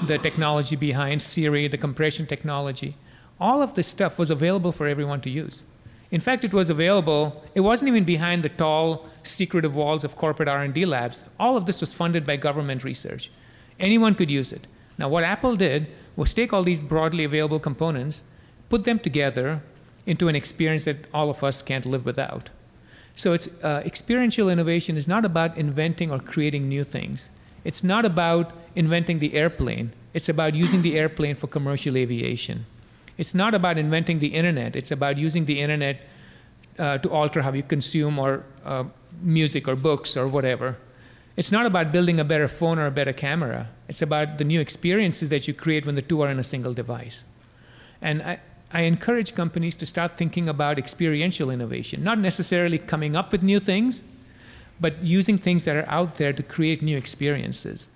the 0.04 0.18
technology 0.18 0.76
behind 0.76 1.22
Siri, 1.22 1.68
the 1.68 1.78
compression 1.78 2.26
technology, 2.26 2.96
all 3.40 3.62
of 3.62 3.76
this 3.76 3.88
stuff 3.88 4.18
was 4.18 4.30
available 4.30 4.72
for 4.72 4.88
everyone 4.88 5.22
to 5.22 5.30
use. 5.30 5.64
In 6.12 6.22
fact, 6.22 6.44
it 6.44 6.54
was 6.54 6.70
available, 6.70 7.44
it 7.56 7.62
wasn't 7.62 7.90
even 7.90 8.04
behind 8.04 8.44
the 8.44 8.50
tall, 8.50 9.10
secretive 9.24 9.74
walls 9.74 10.04
of 10.04 10.16
corporate 10.16 10.48
R&D 10.48 10.86
labs. 10.86 11.24
All 11.40 11.58
of 11.58 11.66
this 11.66 11.82
was 11.82 11.94
funded 11.94 12.26
by 12.26 12.38
government 12.38 12.84
research. 12.84 13.32
Anyone 13.80 14.14
could 14.16 14.30
use 14.30 14.52
it. 14.52 14.68
Now, 14.98 15.10
what 15.10 15.24
Apple 15.24 15.56
did 15.56 15.88
was 16.16 16.34
take 16.34 16.54
all 16.54 16.64
these 16.64 16.80
broadly 16.80 17.24
available 17.24 17.60
components, 17.60 18.22
put 18.70 18.84
them 18.84 19.00
together 19.00 19.62
into 20.06 20.28
an 20.28 20.36
experience 20.36 20.84
that 20.84 20.98
all 21.14 21.30
of 21.30 21.44
us 21.44 21.62
can't 21.62 21.86
live 21.86 22.06
without. 22.06 22.50
So 23.16 23.34
it's, 23.34 23.48
uh, 23.64 23.82
experiential 23.86 24.50
innovation 24.50 24.98
is 24.98 25.08
not 25.08 25.26
about 25.26 25.58
inventing 25.58 26.12
or 26.12 26.20
creating 26.20 26.68
new 26.68 26.84
things. 26.84 27.30
It's 27.64 27.84
not 27.84 28.06
about 28.06 28.52
inventing 28.76 29.20
the 29.20 29.34
airplane. 29.34 29.94
It's 30.14 30.30
about 30.30 30.56
using 30.56 30.82
the 30.82 30.98
airplane 30.98 31.36
for 31.36 31.48
commercial 31.48 31.98
aviation. 31.98 32.66
It's 33.18 33.34
not 33.34 33.54
about 33.54 33.78
inventing 33.78 34.20
the 34.20 34.28
internet. 34.28 34.76
It's 34.76 34.92
about 34.92 35.18
using 35.18 35.46
the 35.46 35.62
internet 35.62 36.02
uh, 36.80 36.98
to 37.00 37.10
alter 37.10 37.42
how 37.42 37.54
you 37.54 37.64
consume 37.64 38.20
or 38.20 38.44
uh, 38.66 38.86
music 39.22 39.68
or 39.68 39.76
books 39.76 40.18
or 40.18 40.28
whatever. 40.28 40.78
It's 41.36 41.52
not 41.52 41.66
about 41.66 41.92
building 41.92 42.20
a 42.20 42.24
better 42.24 42.48
phone 42.48 42.78
or 42.78 42.86
a 42.86 42.92
better 42.92 43.14
camera. 43.14 43.70
It's 43.88 44.02
about 44.02 44.38
the 44.38 44.44
new 44.44 44.60
experiences 44.60 45.30
that 45.30 45.48
you 45.48 45.54
create 45.54 45.86
when 45.86 45.96
the 45.96 46.02
two 46.02 46.22
are 46.22 46.30
in 46.30 46.40
a 46.40 46.44
single 46.44 46.74
device. 46.74 47.26
And 48.02 48.22
I, 48.22 48.40
I 48.72 48.82
encourage 48.82 49.34
companies 49.36 49.76
to 49.76 49.86
start 49.86 50.18
thinking 50.18 50.50
about 50.50 50.78
experiential 50.78 51.50
innovation, 51.50 52.04
not 52.04 52.20
necessarily 52.20 52.78
coming 52.78 53.16
up 53.16 53.32
with 53.32 53.42
new 53.42 53.60
things, 53.60 54.04
but 54.80 55.04
using 55.04 55.38
things 55.38 55.66
that 55.66 55.76
are 55.76 55.88
out 55.88 56.18
there 56.18 56.34
to 56.34 56.44
create 56.44 56.82
new 56.82 56.98
experiences. 56.98 57.88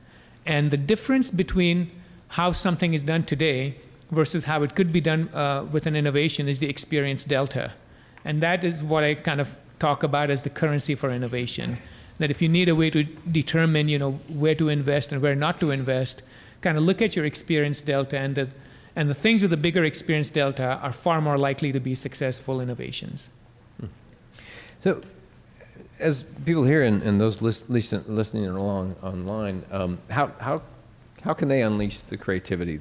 And 0.45 0.71
the 0.71 0.77
difference 0.77 1.29
between 1.29 1.91
how 2.29 2.51
something 2.51 2.93
is 2.93 3.03
done 3.03 3.23
today 3.23 3.75
versus 4.11 4.45
how 4.45 4.63
it 4.63 4.75
could 4.75 4.93
be 4.93 5.01
done 5.01 5.29
uh, 5.33 5.65
with 5.71 5.85
an 5.87 5.95
innovation 5.95 6.47
is 6.47 6.59
the 6.59 6.69
experience 6.69 7.23
delta. 7.23 7.73
And 8.23 8.41
that 8.41 8.63
is 8.63 8.83
what 8.83 9.03
I 9.03 9.15
kind 9.15 9.41
of 9.41 9.57
talk 9.79 10.03
about 10.03 10.29
as 10.29 10.43
the 10.43 10.49
currency 10.49 10.95
for 10.95 11.09
innovation. 11.09 11.77
That 12.19 12.31
if 12.31 12.41
you 12.41 12.49
need 12.49 12.69
a 12.69 12.75
way 12.75 12.89
to 12.89 13.03
determine, 13.03 13.89
you 13.89 13.99
know, 13.99 14.13
where 14.29 14.55
to 14.55 14.69
invest 14.69 15.11
and 15.11 15.21
where 15.21 15.35
not 15.35 15.59
to 15.59 15.71
invest, 15.71 16.23
kind 16.61 16.77
of 16.77 16.83
look 16.83 17.01
at 17.01 17.15
your 17.15 17.25
experience 17.25 17.81
delta 17.81 18.17
and 18.17 18.35
the, 18.35 18.49
and 18.95 19.09
the 19.09 19.13
things 19.13 19.41
with 19.41 19.51
the 19.51 19.57
bigger 19.57 19.83
experience 19.83 20.29
delta 20.29 20.79
are 20.81 20.91
far 20.91 21.21
more 21.21 21.37
likely 21.37 21.71
to 21.71 21.79
be 21.79 21.93
successful 21.93 22.59
innovations. 22.59 23.29
So, 24.83 25.01
as 25.99 26.23
people 26.45 26.63
here 26.63 26.83
and, 26.83 27.01
and 27.03 27.19
those 27.19 27.41
list, 27.41 27.69
listen, 27.69 28.03
listening 28.07 28.45
along 28.45 28.95
online, 29.01 29.63
um, 29.71 29.99
how, 30.09 30.27
how, 30.39 30.61
how 31.21 31.33
can 31.33 31.47
they 31.47 31.61
unleash 31.61 32.01
the 32.01 32.17
creativity? 32.17 32.79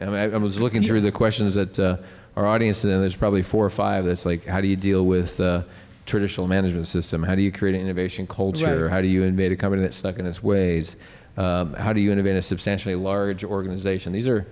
I, 0.00 0.04
mean, 0.06 0.14
I, 0.14 0.24
I 0.32 0.36
was 0.38 0.60
looking 0.60 0.82
through 0.82 1.02
the 1.02 1.12
questions 1.12 1.54
that 1.54 1.78
uh, 1.78 1.96
our 2.36 2.46
audience, 2.46 2.84
and 2.84 2.92
there's 2.92 3.14
probably 3.14 3.42
four 3.42 3.64
or 3.64 3.70
five 3.70 4.04
that's 4.04 4.24
like, 4.24 4.44
how 4.44 4.60
do 4.60 4.66
you 4.66 4.76
deal 4.76 5.04
with 5.06 5.38
uh, 5.38 5.62
traditional 6.06 6.46
management 6.46 6.88
system? 6.88 7.22
How 7.22 7.34
do 7.34 7.42
you 7.42 7.52
create 7.52 7.74
an 7.74 7.82
innovation 7.82 8.26
culture? 8.26 8.84
Right. 8.84 8.90
How 8.90 9.00
do 9.00 9.08
you 9.08 9.22
innovate 9.24 9.52
a 9.52 9.56
company 9.56 9.82
that's 9.82 9.96
stuck 9.96 10.18
in 10.18 10.26
its 10.26 10.42
ways? 10.42 10.96
Um, 11.36 11.74
how 11.74 11.92
do 11.92 12.00
you 12.00 12.12
innovate 12.12 12.36
a 12.36 12.42
substantially 12.42 12.94
large 12.94 13.44
organization? 13.44 14.12
These 14.12 14.28
are 14.28 14.46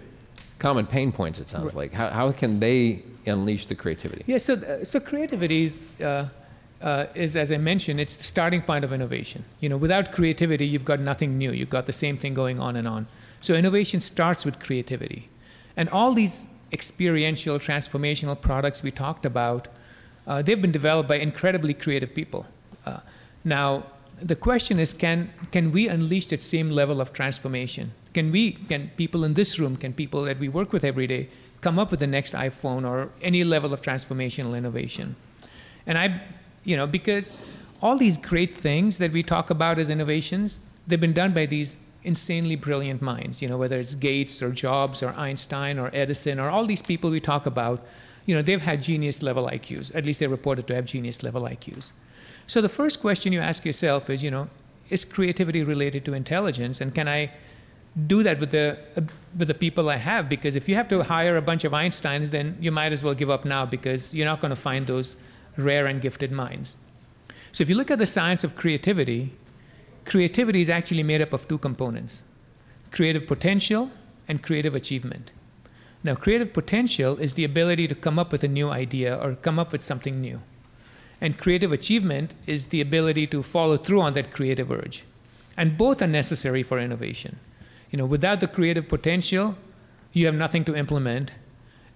common 0.58 0.86
pain 0.86 1.10
points, 1.10 1.38
it 1.38 1.48
sounds 1.48 1.74
like. 1.74 1.92
How, 1.92 2.10
how 2.10 2.32
can 2.32 2.60
they 2.60 3.02
unleash 3.26 3.66
the 3.66 3.74
creativity? 3.74 4.24
Yeah, 4.26 4.38
so, 4.38 4.54
uh, 4.54 4.84
so 4.84 5.00
creativity 5.00 5.64
is, 5.64 5.80
uh, 6.00 6.28
uh, 6.80 7.06
is, 7.14 7.36
as 7.36 7.52
I 7.52 7.58
mentioned, 7.58 8.00
it's 8.00 8.16
the 8.16 8.24
starting 8.24 8.62
point 8.62 8.84
of 8.84 8.92
innovation. 8.92 9.44
You 9.60 9.68
know, 9.68 9.76
without 9.76 10.12
creativity, 10.12 10.66
you've 10.66 10.84
got 10.84 11.00
nothing 11.00 11.36
new. 11.36 11.52
You've 11.52 11.70
got 11.70 11.86
the 11.86 11.92
same 11.92 12.16
thing 12.16 12.34
going 12.34 12.58
on 12.58 12.76
and 12.76 12.88
on. 12.88 13.06
So 13.40 13.54
innovation 13.54 14.00
starts 14.00 14.44
with 14.44 14.58
creativity. 14.60 15.28
And 15.76 15.88
all 15.90 16.12
these 16.14 16.46
experiential, 16.72 17.58
transformational 17.58 18.40
products 18.40 18.82
we 18.82 18.90
talked 18.90 19.26
about, 19.26 19.68
uh, 20.26 20.42
they've 20.42 20.60
been 20.60 20.72
developed 20.72 21.08
by 21.08 21.16
incredibly 21.16 21.74
creative 21.74 22.14
people. 22.14 22.46
Uh, 22.86 23.00
now, 23.44 23.84
the 24.22 24.36
question 24.36 24.78
is, 24.78 24.92
can, 24.92 25.30
can 25.50 25.72
we 25.72 25.88
unleash 25.88 26.26
that 26.26 26.42
same 26.42 26.70
level 26.70 27.00
of 27.00 27.12
transformation? 27.12 27.92
Can 28.12 28.30
we, 28.30 28.52
can 28.52 28.90
people 28.96 29.24
in 29.24 29.34
this 29.34 29.58
room, 29.58 29.76
can 29.76 29.92
people 29.92 30.22
that 30.24 30.38
we 30.38 30.48
work 30.48 30.72
with 30.72 30.84
every 30.84 31.06
day 31.06 31.28
come 31.60 31.78
up 31.78 31.90
with 31.90 32.00
the 32.00 32.06
next 32.06 32.34
iPhone 32.34 32.88
or 32.88 33.10
any 33.22 33.44
level 33.44 33.72
of 33.72 33.80
transformational 33.80 34.56
innovation? 34.56 35.16
And 35.86 35.96
I, 35.96 36.22
you 36.64 36.76
know, 36.76 36.86
because 36.86 37.32
all 37.82 37.96
these 37.96 38.18
great 38.18 38.54
things 38.54 38.98
that 38.98 39.12
we 39.12 39.22
talk 39.22 39.50
about 39.50 39.78
as 39.78 39.90
innovations, 39.90 40.60
they've 40.86 41.00
been 41.00 41.12
done 41.12 41.32
by 41.32 41.46
these 41.46 41.78
insanely 42.02 42.56
brilliant 42.56 43.02
minds, 43.02 43.42
you 43.42 43.48
know, 43.48 43.56
whether 43.56 43.78
it's 43.78 43.94
Gates 43.94 44.42
or 44.42 44.50
Jobs 44.50 45.02
or 45.02 45.10
Einstein 45.10 45.78
or 45.78 45.90
Edison 45.92 46.38
or 46.38 46.50
all 46.50 46.64
these 46.66 46.82
people 46.82 47.10
we 47.10 47.20
talk 47.20 47.46
about, 47.46 47.84
you 48.26 48.34
know, 48.34 48.42
they've 48.42 48.60
had 48.60 48.82
genius 48.82 49.22
level 49.22 49.46
IQs. 49.46 49.94
At 49.94 50.04
least 50.04 50.20
they're 50.20 50.28
reported 50.28 50.66
to 50.68 50.74
have 50.74 50.84
genius 50.84 51.22
level 51.22 51.42
IQs. 51.42 51.92
So 52.46 52.60
the 52.60 52.68
first 52.68 53.00
question 53.00 53.32
you 53.32 53.40
ask 53.40 53.64
yourself 53.64 54.10
is, 54.10 54.22
you 54.22 54.30
know, 54.30 54.48
is 54.88 55.04
creativity 55.04 55.62
related 55.62 56.04
to 56.06 56.14
intelligence? 56.14 56.80
And 56.80 56.94
can 56.94 57.08
I 57.08 57.32
do 58.06 58.22
that 58.22 58.40
with 58.40 58.50
the, 58.50 58.78
with 59.36 59.48
the 59.48 59.54
people 59.54 59.88
I 59.88 59.96
have? 59.96 60.28
Because 60.28 60.56
if 60.56 60.68
you 60.68 60.74
have 60.74 60.88
to 60.88 61.02
hire 61.02 61.36
a 61.36 61.42
bunch 61.42 61.64
of 61.64 61.72
Einsteins, 61.72 62.30
then 62.30 62.56
you 62.60 62.72
might 62.72 62.92
as 62.92 63.02
well 63.02 63.14
give 63.14 63.30
up 63.30 63.44
now 63.44 63.66
because 63.66 64.14
you're 64.14 64.26
not 64.26 64.40
going 64.40 64.50
to 64.50 64.56
find 64.56 64.86
those 64.86 65.16
rare 65.56 65.86
and 65.86 66.00
gifted 66.00 66.32
minds. 66.32 66.76
So 67.52 67.62
if 67.62 67.68
you 67.68 67.74
look 67.74 67.90
at 67.90 67.98
the 67.98 68.06
science 68.06 68.44
of 68.44 68.56
creativity, 68.56 69.32
creativity 70.04 70.60
is 70.62 70.68
actually 70.68 71.02
made 71.02 71.20
up 71.20 71.32
of 71.32 71.48
two 71.48 71.58
components 71.58 72.22
creative 72.90 73.26
potential 73.26 73.90
and 74.26 74.42
creative 74.42 74.74
achievement. 74.74 75.30
Now, 76.02 76.14
creative 76.14 76.52
potential 76.52 77.18
is 77.18 77.34
the 77.34 77.44
ability 77.44 77.86
to 77.88 77.94
come 77.94 78.18
up 78.18 78.32
with 78.32 78.42
a 78.42 78.48
new 78.48 78.70
idea 78.70 79.16
or 79.16 79.34
come 79.34 79.58
up 79.58 79.70
with 79.70 79.82
something 79.82 80.20
new. 80.20 80.40
And 81.20 81.36
creative 81.36 81.72
achievement 81.72 82.34
is 82.46 82.68
the 82.68 82.80
ability 82.80 83.26
to 83.28 83.42
follow 83.42 83.76
through 83.76 84.00
on 84.00 84.14
that 84.14 84.32
creative 84.32 84.72
urge. 84.72 85.04
And 85.56 85.76
both 85.76 86.00
are 86.00 86.06
necessary 86.06 86.62
for 86.62 86.78
innovation. 86.78 87.38
You 87.90 87.98
know, 87.98 88.06
without 88.06 88.40
the 88.40 88.46
creative 88.46 88.88
potential, 88.88 89.56
you 90.12 90.24
have 90.26 90.34
nothing 90.34 90.64
to 90.64 90.74
implement. 90.74 91.32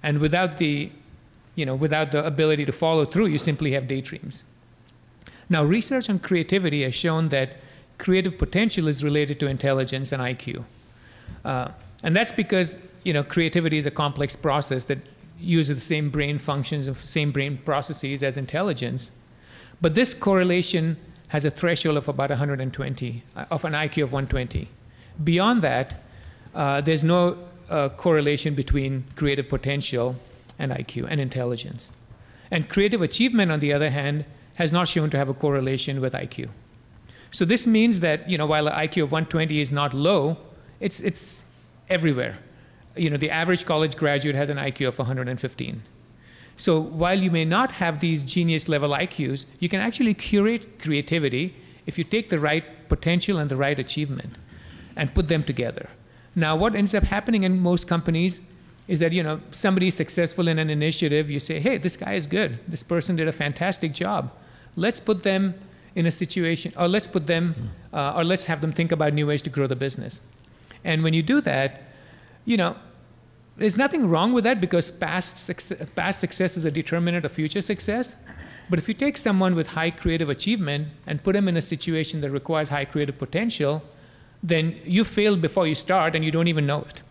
And 0.03 0.19
without 0.19 0.59
the, 0.59 0.93
you 1.55 1.67
know, 1.67 1.75
without 1.75 2.13
the 2.13 2.25
ability 2.25 2.65
to 2.65 2.73
follow 2.73 3.05
through, 3.05 3.27
you 3.27 3.39
simply 3.39 3.73
have 3.73 3.87
daydreams. 3.87 4.45
Now, 5.49 5.63
research 5.63 6.09
on 6.09 6.19
creativity 6.19 6.83
has 6.83 6.95
shown 6.95 7.29
that 7.29 7.57
creative 7.99 8.39
potential 8.39 8.89
is 8.89 9.05
related 9.05 9.39
to 9.41 9.47
intelligence 9.47 10.11
and 10.13 10.23
IQ. 10.23 10.65
Uh, 11.45 11.69
and 12.03 12.17
that's 12.17 12.33
because 12.33 12.77
you 13.05 13.13
know, 13.13 13.23
creativity 13.23 13.79
is 13.79 13.87
a 13.87 13.91
complex 13.91 14.35
process 14.35 14.85
that 14.85 14.99
uses 15.39 15.77
the 15.77 15.81
same 15.81 16.11
brain 16.11 16.39
functions 16.39 16.87
and 16.87 16.97
same 16.97 17.31
brain 17.31 17.59
processes 17.65 18.23
as 18.23 18.37
intelligence. 18.37 19.11
But 19.81 19.95
this 19.95 20.15
correlation 20.15 20.97
has 21.29 21.45
a 21.45 21.51
threshold 21.51 21.97
of 21.97 22.09
about 22.09 22.31
120, 22.31 23.23
uh, 23.37 23.45
of 23.51 23.65
an 23.65 23.73
IQ 23.73 24.05
of 24.05 24.13
120. 24.13 24.69
Beyond 25.23 25.63
that, 25.63 26.03
uh, 26.55 26.81
there's 26.81 27.05
no 27.05 27.39
uh, 27.69 27.89
correlation 27.91 28.55
between 28.55 29.05
creative 29.17 29.49
potential 29.49 30.17
and 30.59 30.71
IQ 30.71 31.07
and 31.09 31.21
intelligence. 31.21 31.93
And 32.51 32.69
creative 32.69 33.03
achievement, 33.03 33.51
on 33.51 33.61
the 33.61 33.73
other 33.73 33.91
hand, 33.91 34.25
has 34.55 34.73
not 34.73 34.89
shown 34.89 35.11
to 35.11 35.17
have 35.17 35.29
a 35.29 35.35
correlation 35.35 36.01
with 36.01 36.13
IQ. 36.13 36.49
So 37.31 37.45
this 37.45 37.67
means 37.67 38.01
that 38.01 38.29
you 38.31 38.39
know, 38.39 38.47
while 38.47 38.69
an 38.69 38.75
IQ 38.75 39.05
of 39.05 39.13
120 39.13 39.61
is 39.61 39.73
not 39.73 39.93
low, 39.93 40.37
it's, 40.79 41.01
it's 41.01 41.45
everywhere. 41.89 42.39
You 42.97 43.11
know, 43.11 43.17
the 43.17 43.31
average 43.31 43.67
college 43.67 43.97
graduate 43.97 44.37
has 44.37 44.49
an 44.49 44.57
IQ 44.57 44.89
of 44.89 44.99
115. 44.99 45.83
So 46.57 46.79
while 46.79 47.21
you 47.21 47.31
may 47.31 47.45
not 47.45 47.73
have 47.73 47.99
these 47.99 48.23
genius 48.23 48.69
level 48.69 48.91
IQs, 48.91 49.47
you 49.59 49.69
can 49.69 49.81
actually 49.81 50.15
curate 50.15 50.79
creativity 50.79 51.57
if 51.87 51.99
you 51.99 52.05
take 52.05 52.29
the 52.31 52.39
right 52.39 52.89
potential 52.89 53.39
and 53.39 53.51
the 53.51 53.57
right 53.57 53.79
achievement 53.79 54.37
and 54.97 55.13
put 55.13 55.29
them 55.29 55.43
together. 55.43 55.89
Now, 56.37 56.57
what 56.57 56.75
ends 56.75 56.95
up 56.95 57.03
happening 57.03 57.43
in 57.43 57.61
most 57.61 57.89
companies 57.89 58.41
is 58.87 59.01
that 59.01 59.13
you 59.13 59.23
know 59.23 59.41
somebody's 59.51 59.95
successful 59.95 60.49
in 60.49 60.59
an 60.59 60.71
initiative. 60.71 61.31
You 61.31 61.41
say, 61.41 61.61
"Hey, 61.61 61.79
this 61.79 61.97
guy 61.97 62.15
is 62.15 62.27
good. 62.27 62.59
This 62.69 62.83
person 62.83 63.17
did 63.17 63.29
a 63.29 63.33
fantastic 63.33 63.93
job. 63.93 64.31
Let's 64.77 65.01
put 65.01 65.23
them 65.23 65.55
in 65.95 66.07
a 66.07 66.11
situation, 66.11 66.73
or 66.77 66.89
let's 66.89 67.07
put 67.07 67.27
them, 67.27 67.71
uh, 67.93 68.15
or 68.17 68.25
let's 68.25 68.47
have 68.47 68.61
them 68.61 68.73
think 68.73 68.93
about 68.93 69.15
new 69.15 69.27
ways 69.27 69.43
to 69.43 69.51
grow 69.51 69.67
the 69.67 69.77
business." 69.77 70.21
And 70.85 71.03
when 71.03 71.15
you 71.15 71.23
do 71.23 71.41
that, 71.41 71.83
you 72.45 72.57
know, 72.57 72.77
there's 73.57 73.77
nothing 73.77 74.09
wrong 74.09 74.33
with 74.33 74.45
that 74.45 74.61
because 74.61 74.91
past 74.91 75.37
success, 75.39 75.89
past 75.95 76.21
success 76.21 76.57
is 76.57 76.65
a 76.65 76.71
determinant 76.71 77.25
of 77.25 77.33
future 77.33 77.63
success. 77.63 78.17
But 78.69 78.79
if 78.79 78.89
you 78.89 78.95
take 78.95 79.17
someone 79.17 79.55
with 79.55 79.69
high 79.69 79.91
creative 79.91 80.29
achievement 80.29 80.89
and 81.07 81.23
put 81.23 81.35
them 81.35 81.49
in 81.49 81.57
a 81.57 81.63
situation 81.63 82.21
that 82.23 82.31
requires 82.31 82.71
high 82.71 82.87
creative 82.87 83.19
potential, 83.19 83.83
then 84.43 84.77
you 84.85 85.05
fail 85.05 85.37
before 85.37 85.67
you 85.67 85.75
start 85.75 86.15
and 86.15 86.25
you 86.25 86.31
don't 86.31 86.49
even 86.49 86.67
know 86.67 86.81
it. 86.89 87.03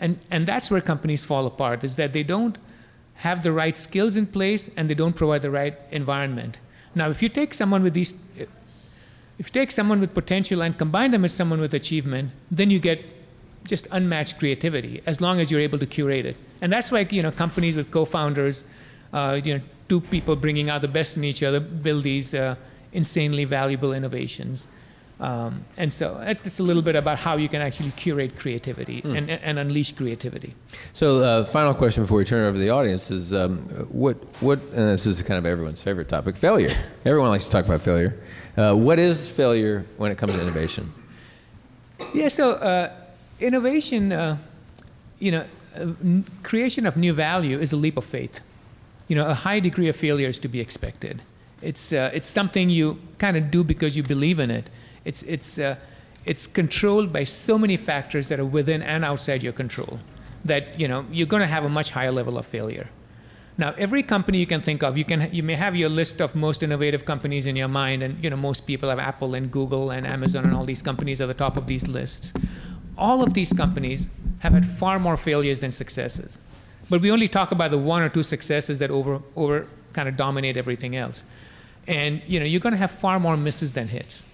And, 0.00 0.18
and 0.30 0.48
that's 0.48 0.70
where 0.70 0.80
companies 0.80 1.24
fall 1.24 1.46
apart, 1.46 1.84
is 1.84 1.94
that 1.96 2.12
they 2.12 2.24
don't 2.24 2.58
have 3.16 3.42
the 3.42 3.52
right 3.52 3.76
skills 3.76 4.16
in 4.16 4.26
place 4.26 4.70
and 4.76 4.88
they 4.88 4.94
don't 4.94 5.14
provide 5.14 5.42
the 5.42 5.50
right 5.50 5.76
environment. 5.92 6.58
Now, 6.94 7.10
if 7.10 7.22
you 7.22 7.28
take 7.28 7.52
someone 7.54 7.82
with 7.82 7.92
these, 7.92 8.14
if 9.38 9.46
you 9.46 9.52
take 9.52 9.70
someone 9.70 10.00
with 10.00 10.14
potential 10.14 10.62
and 10.62 10.76
combine 10.76 11.10
them 11.10 11.22
with 11.22 11.30
someone 11.30 11.60
with 11.60 11.74
achievement, 11.74 12.32
then 12.50 12.70
you 12.70 12.78
get 12.78 13.04
just 13.64 13.86
unmatched 13.92 14.38
creativity 14.38 15.02
as 15.04 15.20
long 15.20 15.38
as 15.38 15.50
you're 15.50 15.60
able 15.60 15.78
to 15.78 15.86
curate 15.86 16.24
it. 16.24 16.36
And 16.62 16.72
that's 16.72 16.90
why 16.90 17.06
you 17.10 17.22
know 17.22 17.30
companies 17.30 17.76
with 17.76 17.90
co-founders, 17.90 18.64
uh, 19.12 19.38
you 19.44 19.54
know, 19.54 19.60
two 19.88 20.00
people 20.00 20.34
bringing 20.34 20.70
out 20.70 20.80
the 20.80 20.88
best 20.88 21.16
in 21.16 21.24
each 21.24 21.42
other 21.42 21.60
build 21.60 22.04
these 22.04 22.32
uh, 22.32 22.56
insanely 22.92 23.44
valuable 23.44 23.92
innovations. 23.92 24.66
Um, 25.20 25.66
and 25.76 25.92
so 25.92 26.16
that's 26.18 26.42
just 26.42 26.60
a 26.60 26.62
little 26.62 26.80
bit 26.80 26.96
about 26.96 27.18
how 27.18 27.36
you 27.36 27.46
can 27.46 27.60
actually 27.60 27.90
curate 27.90 28.38
creativity 28.38 29.02
mm. 29.02 29.18
and, 29.18 29.30
and, 29.30 29.58
unleash 29.58 29.92
creativity. 29.92 30.54
So, 30.94 31.22
uh, 31.22 31.44
final 31.44 31.74
question 31.74 32.04
before 32.04 32.16
we 32.16 32.24
turn 32.24 32.42
it 32.42 32.48
over 32.48 32.54
to 32.54 32.58
the 32.58 32.70
audience 32.70 33.10
is 33.10 33.34
um, 33.34 33.58
what, 33.90 34.16
what, 34.40 34.58
and 34.72 34.88
this 34.88 35.04
is 35.04 35.20
kind 35.20 35.36
of 35.36 35.44
everyone's 35.44 35.82
favorite 35.82 36.08
topic 36.08 36.38
failure. 36.38 36.70
Everyone 37.04 37.28
likes 37.28 37.44
to 37.44 37.50
talk 37.50 37.66
about 37.66 37.82
failure. 37.82 38.18
Uh, 38.56 38.72
what 38.72 38.98
is 38.98 39.28
failure 39.28 39.84
when 39.98 40.10
it 40.10 40.16
comes 40.16 40.32
to 40.32 40.40
innovation? 40.40 40.90
Yeah, 42.14 42.28
so 42.28 42.52
uh, 42.52 42.90
innovation, 43.40 44.12
uh, 44.12 44.38
you 45.18 45.32
know, 45.32 45.44
uh, 45.76 45.88
creation 46.42 46.86
of 46.86 46.96
new 46.96 47.12
value 47.12 47.58
is 47.58 47.74
a 47.74 47.76
leap 47.76 47.98
of 47.98 48.06
faith. 48.06 48.40
You 49.06 49.16
know, 49.16 49.26
a 49.26 49.34
high 49.34 49.60
degree 49.60 49.88
of 49.88 49.96
failure 49.96 50.28
is 50.28 50.38
to 50.38 50.48
be 50.48 50.60
expected. 50.60 51.20
It's, 51.60 51.92
uh, 51.92 52.10
it's 52.14 52.26
something 52.26 52.70
you 52.70 52.98
kind 53.18 53.36
of 53.36 53.50
do 53.50 53.62
because 53.62 53.98
you 53.98 54.02
believe 54.02 54.38
in 54.38 54.50
it. 54.50 54.70
It's, 55.04 55.22
it's, 55.22 55.58
uh, 55.58 55.76
it's 56.24 56.46
controlled 56.46 57.12
by 57.12 57.24
so 57.24 57.58
many 57.58 57.76
factors 57.76 58.28
that 58.28 58.38
are 58.38 58.44
within 58.44 58.82
and 58.82 59.04
outside 59.04 59.42
your 59.42 59.52
control 59.52 59.98
that, 60.44 60.78
you 60.78 60.88
know, 60.88 61.04
you're 61.10 61.26
going 61.26 61.40
to 61.40 61.46
have 61.46 61.64
a 61.64 61.68
much 61.68 61.90
higher 61.90 62.12
level 62.12 62.38
of 62.38 62.46
failure. 62.46 62.88
Now, 63.58 63.74
every 63.76 64.02
company 64.02 64.38
you 64.38 64.46
can 64.46 64.62
think 64.62 64.82
of, 64.82 64.96
you, 64.96 65.04
can, 65.04 65.28
you 65.34 65.42
may 65.42 65.54
have 65.54 65.76
your 65.76 65.90
list 65.90 66.20
of 66.20 66.34
most 66.34 66.62
innovative 66.62 67.04
companies 67.04 67.46
in 67.46 67.56
your 67.56 67.68
mind, 67.68 68.02
and 68.02 68.22
you 68.24 68.30
know, 68.30 68.36
most 68.36 68.66
people 68.66 68.88
have 68.88 68.98
Apple 68.98 69.34
and 69.34 69.50
Google 69.50 69.90
and 69.90 70.06
Amazon 70.06 70.44
and 70.44 70.54
all 70.54 70.64
these 70.64 70.80
companies 70.80 71.20
at 71.20 71.28
the 71.28 71.34
top 71.34 71.58
of 71.58 71.66
these 71.66 71.86
lists. 71.86 72.32
All 72.96 73.22
of 73.22 73.34
these 73.34 73.52
companies 73.52 74.06
have 74.38 74.54
had 74.54 74.64
far 74.64 74.98
more 74.98 75.16
failures 75.16 75.60
than 75.60 75.72
successes. 75.72 76.38
But 76.88 77.02
we 77.02 77.10
only 77.10 77.28
talk 77.28 77.52
about 77.52 77.70
the 77.70 77.78
one 77.78 78.02
or 78.02 78.08
two 78.08 78.22
successes 78.22 78.78
that 78.78 78.90
over, 78.90 79.20
over 79.36 79.66
kind 79.92 80.08
of 80.08 80.16
dominate 80.16 80.56
everything 80.56 80.96
else. 80.96 81.24
And 81.86 82.22
you 82.26 82.40
know, 82.40 82.46
you're 82.46 82.60
going 82.60 82.72
to 82.72 82.78
have 82.78 82.90
far 82.90 83.20
more 83.20 83.36
misses 83.36 83.74
than 83.74 83.88
hits. 83.88 84.26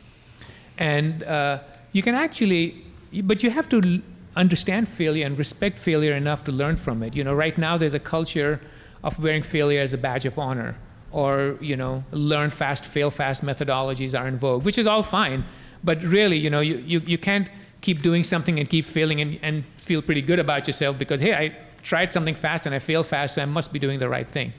And 0.78 1.22
uh, 1.24 1.60
you 1.92 2.02
can 2.02 2.14
actually, 2.14 2.84
but 3.22 3.42
you 3.42 3.50
have 3.50 3.68
to 3.70 4.02
understand 4.36 4.88
failure 4.88 5.24
and 5.24 5.38
respect 5.38 5.78
failure 5.78 6.14
enough 6.14 6.44
to 6.44 6.52
learn 6.52 6.76
from 6.76 7.02
it. 7.02 7.16
You 7.16 7.24
know, 7.24 7.34
right 7.34 7.56
now 7.56 7.78
there's 7.78 7.94
a 7.94 8.00
culture 8.00 8.60
of 9.02 9.18
wearing 9.18 9.42
failure 9.42 9.80
as 9.80 9.92
a 9.92 9.98
badge 9.98 10.26
of 10.26 10.38
honor, 10.38 10.76
or 11.10 11.56
you 11.60 11.76
know, 11.76 12.04
learn 12.12 12.50
fast, 12.50 12.84
fail 12.84 13.10
fast 13.10 13.44
methodologies 13.44 14.18
are 14.18 14.28
in 14.28 14.38
vogue, 14.38 14.64
which 14.64 14.78
is 14.78 14.86
all 14.86 15.02
fine. 15.02 15.44
But 15.82 16.02
really, 16.02 16.36
you 16.36 16.50
know, 16.50 16.60
you, 16.60 16.78
you, 16.78 17.00
you 17.06 17.18
can't 17.18 17.48
keep 17.80 18.02
doing 18.02 18.24
something 18.24 18.58
and 18.58 18.68
keep 18.68 18.84
failing 18.84 19.20
and, 19.20 19.38
and 19.42 19.64
feel 19.78 20.02
pretty 20.02 20.22
good 20.22 20.38
about 20.38 20.66
yourself 20.66 20.98
because 20.98 21.20
hey, 21.20 21.34
I 21.34 21.56
tried 21.82 22.10
something 22.10 22.34
fast 22.34 22.66
and 22.66 22.74
I 22.74 22.80
failed 22.80 23.06
fast, 23.06 23.36
so 23.36 23.42
I 23.42 23.44
must 23.44 23.72
be 23.72 23.78
doing 23.78 23.98
the 24.00 24.08
right 24.08 24.26
thing. 24.26 24.52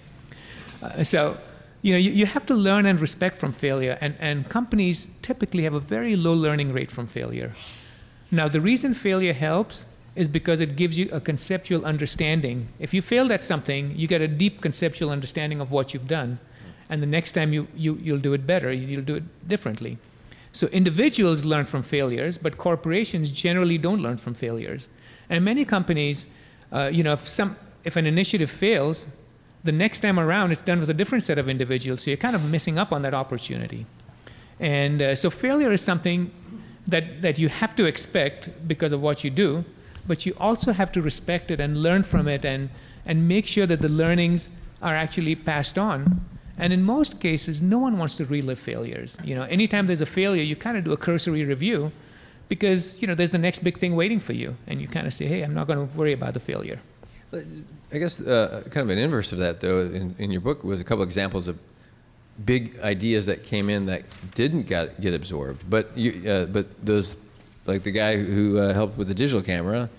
Uh, 0.81 1.03
so, 1.03 1.37
you 1.81 1.93
know, 1.93 1.99
you, 1.99 2.11
you 2.11 2.25
have 2.25 2.45
to 2.47 2.55
learn 2.55 2.85
and 2.85 2.99
respect 2.99 3.37
from 3.37 3.51
failure, 3.51 3.97
and, 4.01 4.15
and 4.19 4.49
companies 4.49 5.11
typically 5.21 5.63
have 5.63 5.73
a 5.73 5.79
very 5.79 6.15
low 6.15 6.33
learning 6.33 6.73
rate 6.73 6.91
from 6.91 7.07
failure. 7.07 7.53
Now, 8.31 8.47
the 8.47 8.61
reason 8.61 8.93
failure 8.93 9.33
helps 9.33 9.85
is 10.15 10.27
because 10.27 10.59
it 10.59 10.75
gives 10.75 10.97
you 10.97 11.07
a 11.11 11.21
conceptual 11.21 11.85
understanding. 11.85 12.67
If 12.79 12.93
you 12.93 13.01
failed 13.01 13.31
at 13.31 13.43
something, 13.43 13.93
you 13.95 14.07
get 14.07 14.19
a 14.19 14.27
deep 14.27 14.61
conceptual 14.61 15.11
understanding 15.11 15.61
of 15.61 15.71
what 15.71 15.93
you've 15.93 16.07
done. 16.07 16.39
And 16.89 17.01
the 17.01 17.07
next 17.07 17.33
time 17.33 17.53
you, 17.53 17.67
you, 17.75 17.99
you'll 18.01 18.17
do 18.17 18.33
it 18.33 18.47
better, 18.47 18.71
you'll 18.71 19.03
do 19.03 19.15
it 19.15 19.47
differently. 19.47 19.97
So 20.53 20.67
individuals 20.67 21.45
learn 21.45 21.65
from 21.65 21.83
failures, 21.83 22.37
but 22.37 22.57
corporations 22.57 23.29
generally 23.29 23.77
don't 23.77 24.01
learn 24.01 24.17
from 24.17 24.33
failures. 24.33 24.89
And 25.29 25.45
many 25.45 25.65
companies, 25.65 26.25
uh, 26.71 26.89
you 26.91 27.03
know, 27.03 27.13
if, 27.13 27.27
some, 27.27 27.55
if 27.83 27.95
an 27.95 28.07
initiative 28.07 28.49
fails, 28.49 29.07
the 29.63 29.71
next 29.71 29.99
time 29.99 30.19
around 30.19 30.51
it's 30.51 30.61
done 30.61 30.79
with 30.79 30.89
a 30.89 30.93
different 30.93 31.23
set 31.23 31.37
of 31.37 31.49
individuals, 31.49 32.03
so 32.03 32.11
you're 32.11 32.17
kind 32.17 32.35
of 32.35 32.43
missing 32.43 32.77
up 32.77 32.91
on 32.91 33.01
that 33.01 33.13
opportunity. 33.13 33.85
And 34.59 35.01
uh, 35.01 35.15
so 35.15 35.29
failure 35.29 35.71
is 35.71 35.81
something 35.81 36.31
that, 36.87 37.21
that 37.21 37.37
you 37.37 37.49
have 37.49 37.75
to 37.75 37.85
expect 37.85 38.49
because 38.67 38.93
of 38.93 39.01
what 39.01 39.23
you 39.23 39.29
do, 39.29 39.65
but 40.07 40.25
you 40.25 40.33
also 40.39 40.71
have 40.71 40.91
to 40.93 41.01
respect 41.01 41.51
it 41.51 41.59
and 41.59 41.77
learn 41.77 42.03
from 42.03 42.27
it 42.27 42.45
and, 42.45 42.69
and 43.05 43.27
make 43.27 43.45
sure 43.45 43.65
that 43.65 43.81
the 43.81 43.89
learnings 43.89 44.49
are 44.81 44.95
actually 44.95 45.35
passed 45.35 45.77
on. 45.77 46.21
And 46.57 46.73
in 46.73 46.81
most 46.81 47.19
cases, 47.21 47.61
no 47.61 47.77
one 47.77 47.97
wants 47.97 48.15
to 48.17 48.25
relive 48.25 48.57
failures. 48.57 49.17
You 49.23 49.35
know, 49.35 49.43
anytime 49.43 49.85
there's 49.85 50.01
a 50.01 50.07
failure, 50.07 50.41
you 50.41 50.55
kind 50.55 50.77
of 50.77 50.83
do 50.83 50.91
a 50.91 50.97
cursory 50.97 51.43
review 51.43 51.91
because, 52.49 52.99
you 53.01 53.07
know, 53.07 53.13
there's 53.13 53.31
the 53.31 53.37
next 53.37 53.63
big 53.63 53.77
thing 53.77 53.95
waiting 53.95 54.19
for 54.19 54.33
you. 54.33 54.55
And 54.65 54.81
you 54.81 54.87
kind 54.87 55.05
of 55.05 55.13
say, 55.13 55.25
hey, 55.25 55.43
I'm 55.43 55.53
not 55.53 55.67
going 55.67 55.87
to 55.87 55.97
worry 55.97 56.13
about 56.13 56.33
the 56.33 56.39
failure. 56.39 56.79
I 57.33 57.97
guess 57.97 58.21
uh, 58.21 58.63
kind 58.69 58.83
of 58.83 58.89
an 58.89 58.97
inverse 58.97 59.31
of 59.31 59.39
that, 59.39 59.59
though, 59.59 59.81
in, 59.81 60.15
in 60.17 60.31
your 60.31 60.41
book 60.41 60.63
was 60.63 60.79
a 60.79 60.83
couple 60.83 61.03
examples 61.03 61.47
of 61.47 61.59
big 62.45 62.79
ideas 62.79 63.25
that 63.25 63.43
came 63.43 63.69
in 63.69 63.85
that 63.87 64.03
didn't 64.33 64.63
get, 64.63 65.01
get 65.01 65.13
absorbed. 65.13 65.69
But, 65.69 65.97
you, 65.97 66.29
uh, 66.29 66.45
but 66.45 66.67
those, 66.85 67.15
like 67.65 67.83
the 67.83 67.91
guy 67.91 68.17
who 68.17 68.59
uh, 68.59 68.73
helped 68.73 68.97
with 68.97 69.07
the 69.07 69.13
digital 69.13 69.41
camera, 69.41 69.89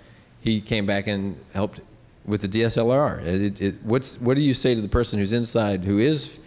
he 0.41 0.61
came 0.61 0.87
back 0.87 1.07
and 1.07 1.39
helped 1.53 1.81
with 2.25 2.41
the 2.41 2.49
DSLR. 2.49 3.25
It, 3.25 3.61
it, 3.61 3.83
what's, 3.83 4.21
what 4.21 4.37
do 4.37 4.43
you 4.43 4.55
say 4.55 4.75
to 4.75 4.81
the 4.81 4.89
person 4.89 5.19
who's 5.19 5.33
inside 5.33 5.85
who 5.85 5.99
is 5.99 6.39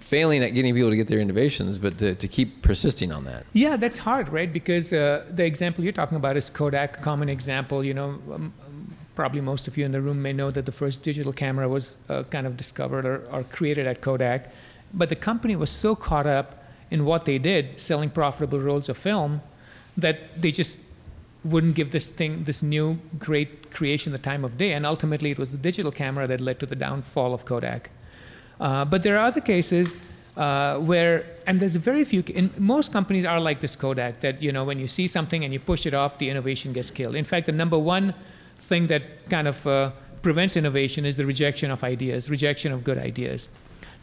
failing 0.00 0.42
at 0.42 0.50
getting 0.50 0.74
people 0.74 0.90
to 0.90 0.96
get 0.96 1.08
their 1.08 1.20
innovations, 1.20 1.78
but 1.78 1.96
to, 1.98 2.14
to 2.14 2.28
keep 2.28 2.62
persisting 2.62 3.12
on 3.12 3.24
that? 3.24 3.46
Yeah, 3.52 3.76
that's 3.76 3.98
hard, 3.98 4.28
right? 4.28 4.52
Because 4.52 4.92
uh, 4.92 5.24
the 5.30 5.44
example 5.44 5.84
you're 5.84 5.92
talking 5.92 6.16
about 6.16 6.36
is 6.36 6.50
Kodak, 6.50 7.00
common 7.00 7.28
example. 7.28 7.84
You 7.84 7.94
know, 7.94 8.20
um, 8.32 8.52
probably 9.18 9.40
most 9.40 9.66
of 9.66 9.76
you 9.76 9.84
in 9.84 9.90
the 9.90 10.00
room 10.00 10.22
may 10.22 10.32
know 10.32 10.48
that 10.52 10.64
the 10.64 10.70
first 10.70 11.02
digital 11.02 11.32
camera 11.32 11.68
was 11.68 11.96
uh, 12.08 12.22
kind 12.34 12.46
of 12.46 12.56
discovered 12.56 13.04
or, 13.04 13.16
or 13.32 13.42
created 13.42 13.84
at 13.84 14.00
Kodak. 14.00 14.40
But 14.94 15.08
the 15.08 15.16
company 15.16 15.56
was 15.56 15.70
so 15.70 15.96
caught 15.96 16.28
up 16.38 16.48
in 16.92 17.04
what 17.04 17.24
they 17.24 17.36
did, 17.36 17.80
selling 17.80 18.10
profitable 18.10 18.60
rolls 18.60 18.88
of 18.88 18.96
film, 18.96 19.42
that 19.96 20.16
they 20.40 20.52
just 20.52 20.78
wouldn't 21.42 21.74
give 21.74 21.90
this 21.90 22.08
thing, 22.08 22.44
this 22.44 22.62
new 22.62 23.00
great 23.18 23.72
creation 23.72 24.12
the 24.12 24.18
time 24.30 24.44
of 24.44 24.56
day. 24.56 24.72
And 24.72 24.86
ultimately, 24.86 25.32
it 25.32 25.38
was 25.38 25.50
the 25.50 25.58
digital 25.58 25.90
camera 25.90 26.28
that 26.28 26.40
led 26.40 26.60
to 26.60 26.66
the 26.66 26.76
downfall 26.76 27.34
of 27.34 27.44
Kodak. 27.44 27.90
Uh, 28.60 28.84
but 28.84 29.02
there 29.02 29.16
are 29.18 29.26
other 29.26 29.40
cases 29.40 29.96
uh, 30.36 30.78
where, 30.78 31.24
and 31.48 31.58
there's 31.58 31.74
very 31.74 32.04
few, 32.04 32.22
in, 32.28 32.50
most 32.56 32.92
companies 32.92 33.24
are 33.24 33.40
like 33.40 33.58
this 33.58 33.74
Kodak, 33.74 34.20
that, 34.20 34.42
you 34.44 34.52
know, 34.52 34.62
when 34.62 34.78
you 34.78 34.86
see 34.86 35.08
something 35.08 35.42
and 35.42 35.52
you 35.52 35.58
push 35.58 35.86
it 35.86 35.94
off, 35.94 36.18
the 36.18 36.30
innovation 36.30 36.72
gets 36.72 36.92
killed. 36.92 37.16
In 37.16 37.24
fact, 37.24 37.46
the 37.46 37.52
number 37.62 37.80
one 37.80 38.14
thing 38.58 38.86
that 38.88 39.02
kind 39.30 39.48
of 39.48 39.66
uh, 39.66 39.90
prevents 40.22 40.56
innovation 40.56 41.04
is 41.04 41.16
the 41.16 41.26
rejection 41.26 41.70
of 41.70 41.84
ideas, 41.84 42.30
rejection 42.30 42.72
of 42.72 42.84
good 42.84 42.98
ideas. 42.98 43.48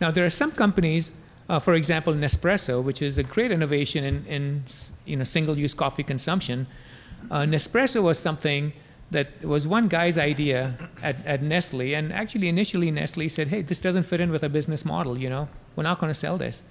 Now, 0.01 0.11
there 0.11 0.25
are 0.25 0.29
some 0.29 0.51
companies, 0.51 1.11
uh, 1.49 1.59
for 1.59 1.73
example, 1.73 2.13
Nespresso, 2.13 2.83
which 2.83 3.01
is 3.01 3.17
a 3.17 3.23
great 3.23 3.51
innovation 3.51 4.03
in, 4.03 4.25
in 4.25 4.63
you 5.05 5.15
know, 5.15 5.23
single-use 5.23 5.73
coffee 5.73 6.03
consumption. 6.03 6.67
Uh, 7.31 7.41
Nespresso 7.41 8.03
was 8.03 8.19
something 8.19 8.73
that 9.11 9.43
was 9.43 9.67
one 9.67 9.87
guy's 9.87 10.17
idea 10.17 10.89
at, 11.01 11.23
at 11.25 11.41
Nestle, 11.41 11.93
and 11.93 12.11
actually 12.11 12.49
initially 12.49 12.91
Nestle 12.91 13.29
said, 13.29 13.47
"Hey, 13.49 13.61
this 13.61 13.79
doesn't 13.79 14.03
fit 14.03 14.19
in 14.19 14.31
with 14.31 14.43
our 14.43 14.49
business 14.49 14.83
model. 14.83 15.17
You 15.17 15.29
know, 15.29 15.47
we're 15.75 15.83
not 15.83 15.99
going 15.99 16.09
to 16.09 16.19
sell 16.19 16.37
this." 16.37 16.63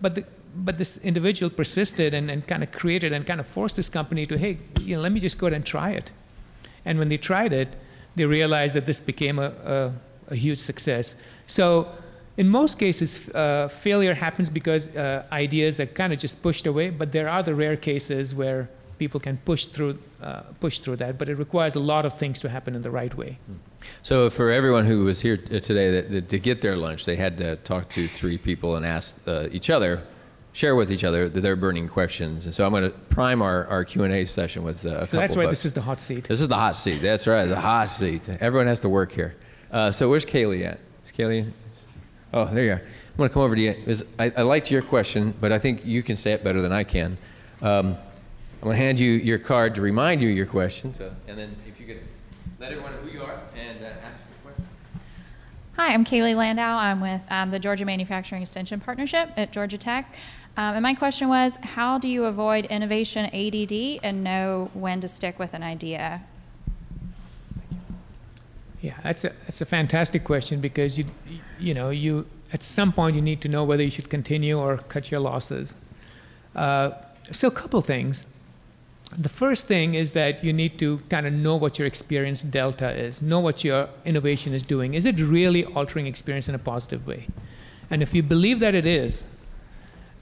But 0.00 0.14
the, 0.14 0.24
but 0.54 0.78
this 0.78 0.98
individual 0.98 1.50
persisted 1.50 2.14
and, 2.14 2.30
and 2.30 2.46
kind 2.46 2.62
of 2.62 2.70
created 2.70 3.12
and 3.12 3.26
kind 3.26 3.40
of 3.40 3.46
forced 3.46 3.76
this 3.76 3.88
company 3.88 4.26
to, 4.26 4.36
"Hey, 4.36 4.58
you 4.80 4.96
know, 4.96 5.02
let 5.02 5.12
me 5.12 5.20
just 5.20 5.38
go 5.38 5.46
ahead 5.46 5.56
and 5.56 5.64
try 5.64 5.90
it." 5.90 6.12
And 6.88 6.98
when 6.98 7.08
they 7.08 7.18
tried 7.18 7.52
it, 7.52 7.68
they 8.16 8.24
realized 8.24 8.74
that 8.74 8.86
this 8.86 9.00
became 9.00 9.38
a, 9.38 9.50
a, 9.76 9.92
a 10.34 10.36
huge 10.44 10.58
success. 10.58 11.16
So 11.46 11.64
in 12.38 12.48
most 12.48 12.78
cases, 12.78 13.28
uh, 13.34 13.68
failure 13.68 14.14
happens 14.14 14.48
because 14.50 14.96
uh, 14.96 15.26
ideas 15.30 15.80
are 15.80 15.86
kind 15.86 16.12
of 16.14 16.18
just 16.18 16.42
pushed 16.42 16.66
away, 16.66 16.90
but 16.90 17.12
there 17.12 17.28
are 17.28 17.42
the 17.42 17.54
rare 17.54 17.76
cases 17.76 18.34
where 18.34 18.68
people 18.98 19.20
can 19.20 19.36
push 19.44 19.66
through, 19.66 19.98
uh, 20.22 20.40
push 20.60 20.78
through 20.78 20.96
that, 20.96 21.18
but 21.18 21.28
it 21.28 21.36
requires 21.36 21.74
a 21.74 21.80
lot 21.80 22.06
of 22.06 22.12
things 22.18 22.40
to 22.40 22.48
happen 22.48 22.74
in 22.74 22.82
the 22.82 22.90
right 22.90 23.14
way. 23.14 23.38
So 24.02 24.30
for 24.30 24.50
everyone 24.50 24.86
who 24.86 25.04
was 25.04 25.20
here 25.20 25.36
today, 25.36 25.90
that, 25.90 26.10
that 26.10 26.28
to 26.30 26.38
get 26.38 26.60
their 26.62 26.76
lunch, 26.76 27.04
they 27.04 27.16
had 27.16 27.36
to 27.38 27.56
talk 27.56 27.88
to 27.90 28.06
three 28.08 28.38
people 28.38 28.76
and 28.76 28.86
ask 28.86 29.20
uh, 29.26 29.48
each 29.52 29.68
other, 29.70 30.02
share 30.58 30.74
with 30.74 30.90
each 30.90 31.04
other 31.04 31.28
their 31.28 31.54
burning 31.54 31.88
questions. 31.88 32.46
And 32.46 32.52
so 32.52 32.66
I'm 32.66 32.72
going 32.72 32.82
to 32.82 32.90
prime 32.90 33.42
our, 33.42 33.64
our 33.66 33.84
Q&A 33.84 34.24
session 34.24 34.64
with 34.64 34.84
uh, 34.84 34.88
a 34.88 34.92
couple 35.02 35.20
That's 35.20 35.36
why 35.36 35.44
folks. 35.44 35.52
this 35.52 35.64
is 35.66 35.72
the 35.72 35.80
hot 35.80 36.00
seat. 36.00 36.24
This 36.24 36.40
is 36.40 36.48
the 36.48 36.56
hot 36.56 36.76
seat. 36.76 37.00
That's 37.00 37.28
right, 37.28 37.44
the 37.44 37.60
hot 37.60 37.88
seat. 37.90 38.28
Everyone 38.40 38.66
has 38.66 38.80
to 38.80 38.88
work 38.88 39.12
here. 39.12 39.36
Uh, 39.70 39.92
so 39.92 40.10
where's 40.10 40.26
Kaylee 40.26 40.66
at? 40.66 40.80
Is 41.04 41.12
Kaylee? 41.12 41.52
Oh, 42.34 42.46
there 42.46 42.64
you 42.64 42.72
are. 42.72 42.82
I'm 42.82 43.16
going 43.16 43.28
to 43.28 43.32
come 43.32 43.42
over 43.42 43.54
to 43.54 43.60
you. 43.60 43.96
I, 44.18 44.32
I 44.36 44.42
liked 44.42 44.68
your 44.68 44.82
question, 44.82 45.32
but 45.40 45.52
I 45.52 45.60
think 45.60 45.86
you 45.86 46.02
can 46.02 46.16
say 46.16 46.32
it 46.32 46.42
better 46.42 46.60
than 46.60 46.72
I 46.72 46.82
can. 46.82 47.16
Um, 47.62 47.96
I'm 48.60 48.64
going 48.64 48.76
to 48.76 48.82
hand 48.82 48.98
you 48.98 49.12
your 49.12 49.38
card 49.38 49.76
to 49.76 49.80
remind 49.80 50.20
you 50.20 50.28
your 50.28 50.46
question. 50.46 50.92
So, 50.92 51.12
and 51.28 51.38
then 51.38 51.54
if 51.68 51.78
you 51.78 51.86
could 51.86 52.00
let 52.58 52.72
everyone 52.72 52.90
know 52.90 52.98
who 52.98 53.10
you 53.10 53.22
are 53.22 53.38
and 53.56 53.84
uh, 53.84 53.90
ask 54.04 54.18
your 54.28 54.52
question. 54.52 54.66
Hi, 55.76 55.94
I'm 55.94 56.04
Kaylee 56.04 56.34
Landau. 56.34 56.78
I'm 56.78 57.00
with 57.00 57.22
um, 57.30 57.52
the 57.52 57.60
Georgia 57.60 57.84
Manufacturing 57.84 58.42
Extension 58.42 58.80
Partnership 58.80 59.30
at 59.36 59.52
Georgia 59.52 59.78
Tech. 59.78 60.12
Um, 60.58 60.74
and 60.74 60.82
my 60.82 60.92
question 60.92 61.28
was, 61.28 61.56
how 61.62 61.98
do 61.98 62.08
you 62.08 62.24
avoid 62.24 62.64
innovation 62.64 63.26
ADD 63.26 64.00
and 64.02 64.24
know 64.24 64.72
when 64.74 65.00
to 65.00 65.06
stick 65.06 65.38
with 65.38 65.54
an 65.54 65.62
idea? 65.62 66.22
Yeah, 68.80 68.94
that's 69.04 69.22
a, 69.22 69.28
that's 69.42 69.60
a 69.60 69.66
fantastic 69.66 70.24
question 70.24 70.60
because 70.60 70.98
you, 70.98 71.04
you 71.60 71.74
know, 71.74 71.90
you, 71.90 72.26
at 72.52 72.64
some 72.64 72.92
point 72.92 73.14
you 73.14 73.22
need 73.22 73.40
to 73.42 73.48
know 73.48 73.62
whether 73.62 73.84
you 73.84 73.90
should 73.90 74.10
continue 74.10 74.58
or 74.58 74.78
cut 74.78 75.12
your 75.12 75.20
losses. 75.20 75.76
Uh, 76.56 76.90
so 77.30 77.46
a 77.46 77.52
couple 77.52 77.80
things. 77.80 78.26
The 79.16 79.28
first 79.28 79.68
thing 79.68 79.94
is 79.94 80.12
that 80.14 80.42
you 80.42 80.52
need 80.52 80.76
to 80.80 80.98
kind 81.08 81.24
of 81.24 81.34
know 81.34 81.54
what 81.54 81.78
your 81.78 81.86
experience 81.86 82.42
delta 82.42 82.90
is, 82.90 83.22
know 83.22 83.38
what 83.38 83.62
your 83.62 83.88
innovation 84.04 84.54
is 84.54 84.64
doing. 84.64 84.94
Is 84.94 85.06
it 85.06 85.20
really 85.20 85.64
altering 85.66 86.08
experience 86.08 86.48
in 86.48 86.56
a 86.56 86.58
positive 86.58 87.06
way? 87.06 87.28
And 87.90 88.02
if 88.02 88.12
you 88.12 88.24
believe 88.24 88.58
that 88.58 88.74
it 88.74 88.86
is, 88.86 89.24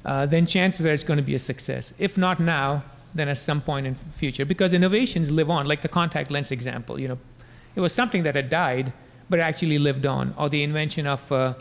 uh, 0.07 0.25
then 0.25 0.47
chances 0.47 0.87
are 0.87 0.93
it's 0.93 1.03
going 1.03 1.17
to 1.19 1.23
be 1.23 1.35
a 1.35 1.39
success. 1.39 1.93
If 1.99 2.17
not 2.17 2.39
now, 2.39 2.85
then 3.13 3.29
at 3.29 3.39
some 3.39 3.61
point 3.61 3.87
in 3.87 3.95
the 3.95 4.13
future, 4.13 4.45
because 4.45 4.73
innovations 4.73 5.33
live 5.33 5.51
on, 5.51 5.67
like 5.67 5.83
the 5.83 5.89
contact 5.89 6.31
lens 6.31 6.53
example. 6.53 6.99
You 6.99 7.09
know, 7.09 7.19
it 7.75 7.81
was 7.81 7.93
something 7.93 8.23
that 8.23 8.37
had 8.37 8.49
died, 8.49 8.93
but 9.29 9.41
actually 9.41 9.79
lived 9.79 10.07
on. 10.07 10.33
Or 10.39 10.49
the 10.49 10.63
invention 10.63 11.09
of, 11.09 11.31
uh, 11.33 11.55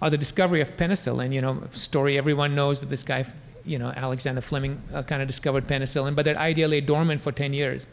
or 0.00 0.10
the 0.10 0.16
discovery 0.16 0.60
of 0.60 0.76
penicillin. 0.76 1.32
You 1.32 1.40
know, 1.40 1.62
story 1.72 2.16
everyone 2.16 2.54
knows 2.54 2.78
that 2.80 2.86
this 2.86 3.02
guy, 3.02 3.26
you 3.64 3.80
know, 3.80 3.88
Alexander 3.88 4.42
Fleming 4.42 4.80
uh, 4.94 5.02
kind 5.02 5.20
of 5.20 5.26
discovered 5.26 5.66
penicillin, 5.66 6.14
but 6.14 6.24
that 6.24 6.36
idea 6.36 6.68
lay 6.68 6.80
dormant 6.80 7.20
for 7.20 7.32
10 7.32 7.52
years. 7.52 7.88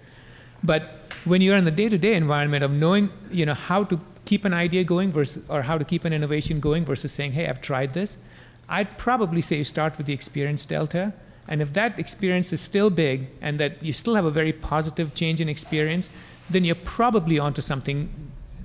But 0.63 1.11
when 1.25 1.41
you're 1.41 1.57
in 1.57 1.65
the 1.65 1.71
day-to-day 1.71 2.13
environment 2.13 2.63
of 2.63 2.69
knowing, 2.69 3.09
you 3.31 3.47
know, 3.47 3.55
how 3.55 3.83
to 3.85 3.99
keep 4.25 4.45
an 4.45 4.53
idea 4.53 4.83
going 4.83 5.11
versus, 5.11 5.43
or 5.49 5.63
how 5.63 5.79
to 5.79 5.83
keep 5.83 6.05
an 6.05 6.13
innovation 6.13 6.59
going 6.59 6.85
versus 6.85 7.11
saying, 7.11 7.31
hey, 7.31 7.47
I've 7.47 7.61
tried 7.61 7.93
this, 7.93 8.19
I'd 8.68 8.97
probably 8.97 9.41
say 9.41 9.57
you 9.57 9.63
start 9.63 9.97
with 9.97 10.07
the 10.07 10.13
experience 10.13 10.66
delta. 10.66 11.13
And 11.47 11.61
if 11.61 11.74
that 11.74 11.99
experience 11.99 12.51
is 12.51 12.61
still 12.61 12.89
big 12.89 13.28
and 13.41 13.59
that 13.59 13.84
you 13.84 13.93
still 13.93 14.16
have 14.16 14.26
a 14.26 14.32
very 14.32 14.51
positive 14.51 15.13
change 15.13 15.39
in 15.41 15.47
experience, 15.47 16.09
then 16.49 16.63
you're 16.63 16.76
probably 16.76 17.38
onto 17.38 17.61
something, 17.61 18.09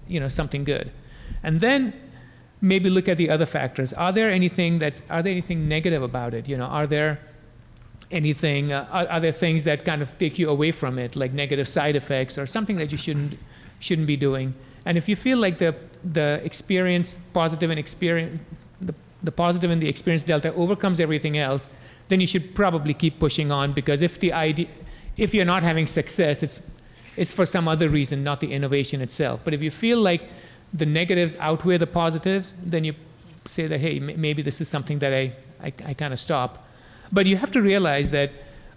you 0.09 0.19
know, 0.19 0.29
something 0.29 0.65
good. 0.65 0.91
And 1.43 1.61
then 1.61 1.93
maybe 2.61 2.91
look 2.91 3.09
at 3.09 3.17
the 3.17 3.31
other 3.31 3.47
factors. 3.47 3.93
Are 3.93 4.13
there 4.13 4.31
anything 4.31 4.79
that's, 4.79 5.03
are 5.11 5.23
there 5.23 5.33
anything 5.33 5.69
negative 5.69 6.03
about 6.03 6.35
it? 6.35 6.49
You 6.49 6.57
know, 6.57 6.67
are 6.67 6.87
there 6.87 7.21
anything, 8.11 8.73
uh, 8.73 8.87
are, 8.91 9.07
are 9.09 9.21
there 9.21 9.33
things 9.33 9.65
that 9.65 9.85
kind 9.85 10.03
of 10.03 10.17
take 10.19 10.39
you 10.39 10.51
away 10.51 10.73
from 10.73 10.99
it, 10.99 11.17
like 11.17 11.33
negative 11.33 11.69
side 11.69 11.97
effects 11.97 12.39
or 12.39 12.47
something 12.47 12.77
that 12.77 12.93
you 12.93 12.99
shouldn't, 12.99 13.39
shouldn't 13.79 14.07
be 14.07 14.17
doing? 14.17 14.55
And 14.85 14.99
if 14.99 15.09
you 15.09 15.17
feel 15.17 15.39
like 15.39 15.59
the, 15.59 15.75
the 16.05 16.41
experience, 16.45 17.19
positive 17.33 17.71
and 17.71 17.79
experience, 17.79 18.41
the, 19.23 19.33
positive 19.33 19.71
and 19.71 19.81
the 19.81 19.89
experience 19.89 20.23
delta 20.23 20.53
overcomes 20.55 21.01
everything 21.01 21.39
else, 21.39 21.68
then 22.09 22.21
you 22.21 22.27
should 22.27 22.55
probably 22.55 22.95
keep 22.95 23.18
pushing 23.18 23.53
on 23.53 23.73
because 23.73 24.03
if 24.03 24.18
the 24.21 24.33
idea, 24.33 24.66
if 25.16 25.35
you're 25.35 25.45
not 25.45 25.62
having 25.62 25.87
success, 25.87 26.43
it's, 26.43 26.62
it's 27.16 27.33
for 27.33 27.47
some 27.47 27.68
other 27.68 27.89
reason, 27.89 28.25
not 28.25 28.41
the 28.41 28.53
innovation 28.53 29.01
itself. 29.01 29.41
But 29.45 29.55
if 29.55 29.62
you 29.62 29.71
feel 29.71 30.01
like 30.01 30.23
the 30.73 30.87
negatives 30.87 31.35
outweigh 31.39 31.79
the 31.79 31.87
positives, 31.87 32.55
then 32.62 32.85
you 32.85 32.95
say 33.45 33.66
that, 33.66 33.81
hey, 33.81 33.99
maybe 33.99 34.43
this 34.43 34.61
is 34.61 34.68
something 34.68 34.99
that 35.01 35.12
I, 35.12 35.33
I, 35.62 35.73
I 35.87 35.95
kind 35.95 36.12
of 36.12 36.21
stop. 36.21 36.66
But 37.12 37.27
you 37.27 37.37
have 37.37 37.51
to 37.53 37.62
realize 37.62 38.11
that, 38.12 38.31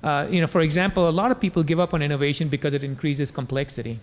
uh, 0.04 0.28
you 0.30 0.42
know, 0.42 0.48
for 0.48 0.62
example, 0.62 1.08
a 1.08 1.12
lot 1.12 1.32
of 1.32 1.40
people 1.40 1.64
give 1.64 1.80
up 1.80 1.94
on 1.94 2.02
innovation 2.02 2.48
because 2.48 2.74
it 2.74 2.84
increases 2.84 3.32
complexity. 3.32 4.00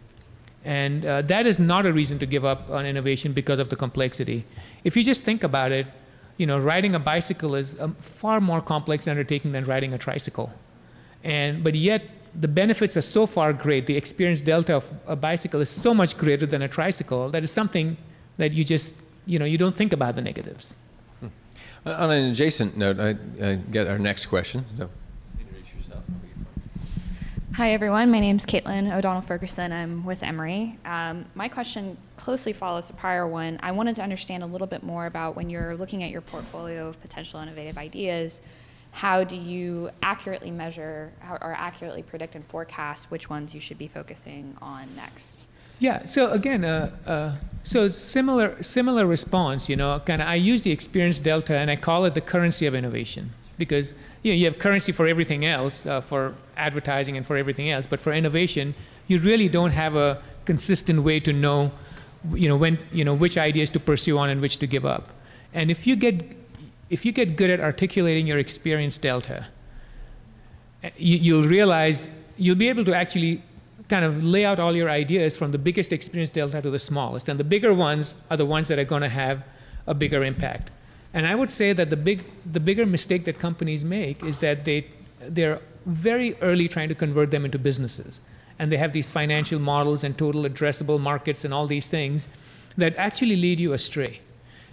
And 0.65 1.05
uh, 1.05 1.23
that 1.23 1.47
is 1.47 1.59
not 1.59 1.87
a 1.87 1.93
reason 1.93 2.19
to 2.19 2.27
give 2.27 2.45
up 2.45 2.71
on 2.71 2.85
innovation 2.87 3.33
because 3.33 3.59
of 3.59 3.71
the 3.71 3.77
complexity. 3.77 4.45
If 4.85 4.97
you 4.97 5.03
just 5.03 5.25
think 5.25 5.43
about 5.43 5.73
it, 5.73 5.87
you 6.41 6.47
know, 6.47 6.59
riding 6.59 6.95
a 6.95 6.99
bicycle 6.99 7.55
is 7.55 7.75
a 7.79 7.89
far 8.01 8.41
more 8.41 8.63
complex 8.63 9.07
undertaking 9.07 9.53
than 9.53 9.67
riding 9.67 9.93
a 9.93 9.99
tricycle. 9.99 10.51
And, 11.23 11.63
but 11.63 11.75
yet, 11.75 12.03
the 12.35 12.49
benefits 12.49 12.97
are 12.97 13.03
so 13.03 13.27
far 13.27 13.53
great. 13.53 13.85
The 13.85 13.95
experience 13.95 14.41
delta 14.41 14.77
of 14.77 14.91
a 15.07 15.17
bicycle 15.17 15.61
is 15.61 15.69
so 15.69 15.93
much 15.93 16.17
greater 16.17 16.47
than 16.47 16.63
a 16.63 16.69
tricycle 16.69 17.29
that 17.33 17.45
is 17.45 17.51
something 17.51 17.99
that 18.39 18.55
you 18.55 18.65
just, 18.65 18.97
you 19.27 19.39
know, 19.39 19.45
you 19.45 19.59
don't 19.59 19.75
think 19.75 19.93
about 19.93 20.15
the 20.15 20.23
negatives. 20.23 20.77
Hmm. 21.21 21.27
On 21.85 22.11
an 22.11 22.31
adjacent 22.31 22.75
note, 22.75 22.99
I, 22.99 23.17
I, 23.47 23.57
get 23.57 23.87
our 23.87 23.99
next 23.99 24.25
question. 24.27 24.65
So. 24.79 24.89
Hi, 27.55 27.73
everyone. 27.73 28.13
My 28.13 28.21
name 28.21 28.37
is 28.37 28.47
Caitlin 28.47 28.97
O'Donnell 28.97 29.23
Ferguson. 29.23 29.73
I'm 29.73 30.05
with 30.05 30.23
Emory. 30.23 30.79
Um, 30.85 31.25
my 31.35 31.49
question 31.49 31.97
closely 32.17 32.53
follows 32.53 32.87
the 32.87 32.93
prior 32.93 33.27
one. 33.27 33.59
I 33.61 33.73
wanted 33.73 33.97
to 33.97 34.03
understand 34.03 34.45
a 34.45 34.47
little 34.47 34.69
bit 34.69 34.85
more 34.85 35.07
about 35.07 35.35
when 35.35 35.51
you're 35.51 35.75
looking 35.75 36.05
at 36.05 36.11
your 36.11 36.21
portfolio 36.21 36.89
of 36.89 37.01
potential 37.03 37.41
innovative 37.41 37.77
ideas, 37.77 38.41
how 38.93 39.25
do 39.25 39.35
you 39.35 39.91
accurately 40.01 40.53
measure 40.53 41.13
or 41.29 41.53
accurately 41.53 42.05
predict 42.05 42.37
and 42.37 42.45
forecast 42.45 43.11
which 43.11 43.29
ones 43.29 43.53
you 43.53 43.61
should 43.61 43.79
be 43.79 43.89
focusing 43.89 44.57
on 44.63 44.89
next? 44.95 45.47
Yeah. 45.81 46.05
So 46.05 46.31
again, 46.31 46.65
uh, 46.65 46.97
uh, 47.05 47.33
so 47.65 47.89
similar 47.89 48.63
similar 48.63 49.07
response. 49.07 49.69
You 49.69 49.75
know, 49.75 49.99
kind 49.99 50.23
of. 50.23 50.29
I 50.29 50.37
use 50.37 50.63
the 50.63 50.71
experience 50.71 51.19
delta 51.19 51.57
and 51.57 51.69
I 51.69 51.75
call 51.75 52.05
it 52.05 52.15
the 52.15 52.21
currency 52.21 52.67
of 52.67 52.77
innovation 52.77 53.31
because 53.59 53.95
you 54.23 54.33
know 54.33 54.37
you 54.37 54.45
have 54.47 54.59
currency 54.59 54.93
for 54.93 55.07
everything 55.07 55.45
else, 55.45 55.87
uh, 55.87 56.01
for 56.01 56.35
advertising 56.57 57.17
and 57.17 57.27
for 57.27 57.37
everything 57.37 57.71
else, 57.71 57.87
but 57.87 58.01
for 58.01 58.13
innovation, 58.13 58.75
you 59.09 59.19
really 59.19 59.49
don't 59.49 59.73
have 59.73 59.97
a 59.97 60.23
consistent 60.45 61.03
way 61.03 61.21
to 61.21 61.33
know 61.33 61.73
you 62.35 62.49
know, 62.49 62.57
when, 62.57 62.79
you 62.93 63.05
know, 63.05 63.15
which 63.15 63.39
ideas 63.39 63.71
to 63.71 63.81
pursue 63.81 64.19
on 64.19 64.31
and 64.31 64.41
which 64.41 64.59
to 64.59 64.67
give 64.67 64.85
up. 64.85 65.11
And 65.53 65.71
if 65.71 65.87
you 65.87 65.97
get, 65.97 66.23
if 66.91 67.05
you 67.05 67.13
get 67.13 67.37
good 67.37 67.51
at 67.51 67.61
articulating 67.61 68.27
your 68.27 68.39
experience 68.39 68.99
delta, 68.99 69.47
eh, 70.83 70.91
you, 70.97 71.17
you'll 71.17 71.49
realize 71.49 72.11
you'll 72.37 72.57
be 72.57 72.69
able 72.69 72.85
to 72.85 72.95
actually 72.95 73.43
kind 73.89 74.05
of 74.05 74.23
lay 74.23 74.45
out 74.45 74.61
all 74.61 74.77
your 74.77 74.89
ideas 74.89 75.37
from 75.37 75.51
the 75.51 75.59
biggest 75.59 75.93
experience 75.93 76.31
delta 76.31 76.63
to 76.63 76.71
the 76.71 76.79
smallest. 76.79 77.29
And 77.29 77.41
the 77.41 77.45
bigger 77.45 77.75
ones 77.75 78.15
are 78.31 78.37
the 78.37 78.47
ones 78.47 78.69
that 78.69 78.79
are 78.79 78.85
going 78.85 79.03
to 79.03 79.09
have 79.09 79.43
a 79.87 79.95
bigger 79.95 80.23
impact. 80.23 80.71
And 81.13 81.27
I 81.27 81.35
would 81.35 81.51
say 81.51 81.73
that 81.73 81.91
the, 81.91 81.97
big, 81.97 82.23
the 82.51 82.61
bigger 82.61 82.87
mistake 82.87 83.25
that 83.25 83.39
companies 83.39 83.85
make 83.85 84.23
is 84.25 84.39
that 84.39 84.65
they, 84.65 84.87
they're 85.21 85.61
very 85.87 86.37
early 86.41 86.69
trying 86.69 86.89
to 86.89 86.95
convert 86.95 87.31
them 87.31 87.45
into 87.45 87.59
businesses 87.59 88.21
and 88.61 88.71
they 88.71 88.77
have 88.77 88.93
these 88.93 89.09
financial 89.09 89.59
models 89.59 90.05
and 90.05 90.19
total 90.19 90.43
addressable 90.43 91.01
markets 91.01 91.47
and 91.47 91.55
all 91.55 91.67
these 91.67 91.89
things 91.89 92.29
that 92.77 92.95
actually 92.97 93.35
lead 93.35 93.59
you 93.59 93.73
astray. 93.73 94.21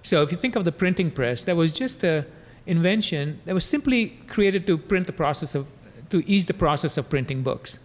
So 0.04 0.22
if 0.22 0.30
you 0.30 0.38
think 0.38 0.58
of 0.58 0.66
the 0.66 0.74
printing 0.74 1.10
press, 1.10 1.44
that 1.46 1.56
was 1.56 1.72
just 1.72 2.04
an 2.04 2.26
invention 2.66 3.40
that 3.46 3.54
was 3.54 3.64
simply 3.64 4.10
created 4.28 4.68
to 4.68 4.78
print 4.78 5.08
the 5.08 5.14
process 5.14 5.56
of, 5.56 5.68
to 6.10 6.22
ease 6.30 6.48
the 6.48 6.54
process 6.54 6.98
of 6.98 7.10
printing 7.10 7.44
books. 7.44 7.80